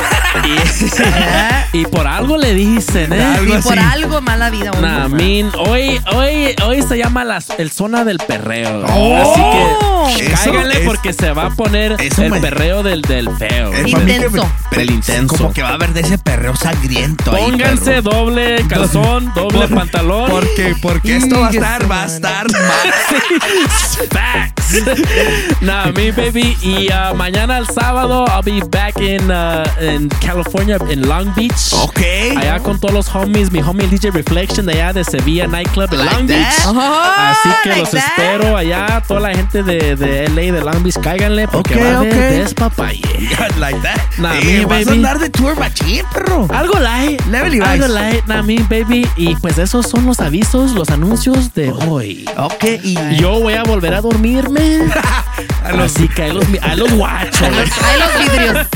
Y, 1.73 1.77
y 1.79 1.85
por 1.85 2.05
algo 2.07 2.37
le 2.37 2.53
dicen, 2.53 3.13
¿eh? 3.13 3.23
Algo 3.23 3.57
Y 3.57 3.61
por 3.61 3.79
así. 3.79 3.87
algo 3.93 4.21
mala 4.21 4.49
vida. 4.49 4.71
Nah, 4.81 5.07
mean, 5.07 5.51
hoy, 5.57 6.01
hoy, 6.13 6.55
hoy 6.65 6.81
se 6.81 6.97
llama 6.97 7.23
las, 7.23 7.49
el 7.57 7.71
zona 7.71 8.03
del 8.03 8.17
perreo. 8.17 8.85
Oh. 8.89 10.07
Así 10.07 10.19
que 10.21 10.31
cáiganle 10.31 10.79
es- 10.79 10.85
porque 10.85 11.13
se 11.13 11.31
va 11.31 11.45
a 11.45 11.49
poner 11.51 11.95
el 11.99 12.29
me- 12.31 12.41
perreo 12.41 12.83
del, 12.83 13.01
del 13.03 13.29
feo. 13.37 13.71
Es 13.73 13.87
Intenso. 13.87 14.51
El 14.71 14.91
intenso. 14.91 15.37
Como 15.37 15.53
que 15.53 15.61
va 15.61 15.69
a 15.69 15.73
haber 15.75 15.93
de 15.93 16.01
ese 16.01 16.17
perreo 16.17 16.40
sangriento 16.55 17.35
ahí, 17.35 17.43
Pónganse 17.43 18.01
perro. 18.01 18.11
doble 18.11 18.65
calzón, 18.67 19.31
doble 19.35 19.67
Por- 19.67 19.75
pantalón. 19.77 20.29
Porque, 20.29 20.75
porque 20.81 21.17
esto 21.17 21.39
va 21.41 21.47
a 21.47 21.51
estar, 21.51 21.91
va 21.91 22.03
a 22.03 22.05
estar 22.05 22.51
mal. 22.51 22.93
Facts. 24.11 25.61
nah, 25.61 25.91
me 25.91 26.11
baby. 26.11 26.55
Y 26.61 26.87
uh, 26.91 27.13
mañana 27.15 27.57
el 27.57 27.67
sábado 27.67 28.25
I'll 28.27 28.41
be 28.43 28.61
back 28.69 28.97
in, 28.99 29.29
uh, 29.29 29.63
in 29.81 30.09
California, 30.25 30.77
in 30.89 31.07
Long 31.07 31.33
Beach. 31.35 31.73
Ok. 31.73 31.99
Allá 32.37 32.59
con 32.59 32.79
todos 32.79 32.93
los 32.93 33.13
homies, 33.15 33.51
mi 33.51 33.59
homie 33.61 33.83
el 33.85 33.89
DJ 33.91 34.11
Reflection 34.11 34.65
de 34.65 34.73
allá 34.73 34.93
de 34.93 35.03
Sevilla 35.03 35.47
Nightclub 35.47 35.89
en 35.93 35.99
Like 35.99 36.13
Long 36.15 36.27
that. 36.27 36.35
Beach. 36.37 36.65
Oh, 36.67 37.03
Así 37.17 37.49
que 37.63 37.69
like 37.69 37.81
los 37.81 37.91
that. 37.91 37.99
espero 37.99 38.57
allá, 38.57 39.03
toda 39.07 39.19
la 39.19 39.35
gente 39.35 39.63
de, 39.63 39.95
de 39.95 40.29
LA, 40.29 40.53
de 40.53 40.61
Long 40.61 40.83
Beach, 40.83 40.97
cáiganle 41.01 41.47
porque 41.47 41.75
Ok, 41.75 41.81
va 41.81 41.87
a 41.89 41.97
haber 41.97 42.13
ok. 42.13 42.19
despapalle. 42.43 43.01
like 43.59 43.79
that. 43.81 43.99
Nah, 44.17 44.35
Eh, 44.35 44.59
me, 44.59 44.65
vas 44.65 44.81
a 44.81 44.85
baby. 44.85 44.97
andar 44.97 45.19
de 45.19 45.29
tour 45.29 45.57
machín, 45.59 46.03
perro. 46.13 46.30
Algo 46.49 46.79
light. 46.79 47.25
Level 47.27 47.55
y 47.55 47.59
Algo 47.59 47.87
light, 47.87 48.25
nah, 48.27 48.41
me, 48.41 48.57
baby. 48.69 49.07
Y 49.15 49.35
pues 49.35 49.57
esos 49.57 49.87
son 49.87 50.05
los 50.05 50.19
avisos, 50.19 50.71
los 50.71 50.89
anuncios 50.89 51.53
de 51.53 51.71
hoy. 51.71 52.25
Ok, 52.37 52.63
y 52.83 52.95
Yo 53.17 53.39
voy 53.39 53.53
a 53.53 53.63
volver 53.63 53.93
a 53.93 54.01
dormirme. 54.01 54.81
A 55.63 55.71
los- 55.73 55.95
Así 55.95 56.07
que 56.07 56.23
ahí 56.23 56.31
los, 56.31 56.45
ahí 56.61 56.77
los 56.77 56.91
guachos. 56.93 57.41
Ahí 57.41 57.99
los 57.99 58.31
vidrios. 58.31 58.67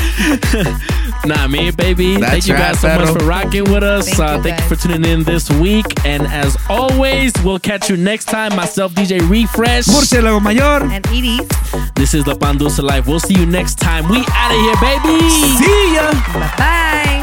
nah, 1.26 1.48
me, 1.48 1.72
baby. 1.72 2.18
That's 2.18 2.32
thank 2.32 2.48
you 2.48 2.54
guys 2.54 2.62
right, 2.64 2.78
so 2.78 2.88
much 2.88 3.08
perro. 3.08 3.20
for 3.20 3.26
rocking 3.26 3.64
with 3.72 3.84
us. 3.84 4.08
Thank 4.10 4.20
uh, 4.20 4.36
you, 4.38 4.44
thank 4.44 4.60
you 4.62 4.68
for 4.68 4.76
tuning 4.76 5.06
in 5.06 5.24
this 5.24 5.50
week. 5.50 5.86
And 6.06 6.24
as 6.28 6.56
always, 6.70 7.34
we'll 7.44 7.60
catch 7.60 7.90
you 7.90 7.98
next 7.98 8.26
time. 8.26 8.56
Myself, 8.56 8.94
DJ 8.94 9.20
Refresh. 9.30 9.88
Murciélago 9.88 10.42
Mayor. 10.42 10.84
And 10.84 11.06
Edie's. 11.08 11.48
This 11.96 12.14
is 12.14 12.24
the 12.24 12.34
Pandusa 12.36 12.84
Life. 12.84 13.08
We'll 13.08 13.20
see 13.20 13.36
you 13.36 13.46
next 13.46 13.80
time. 13.80 14.08
We 14.08 14.24
out 14.30 14.52
of 14.52 14.60
here, 14.62 14.76
baby. 14.82 15.30
See 15.30 15.96
ya. 15.96 16.12
Bye 16.34 16.54
bye. 16.58 17.15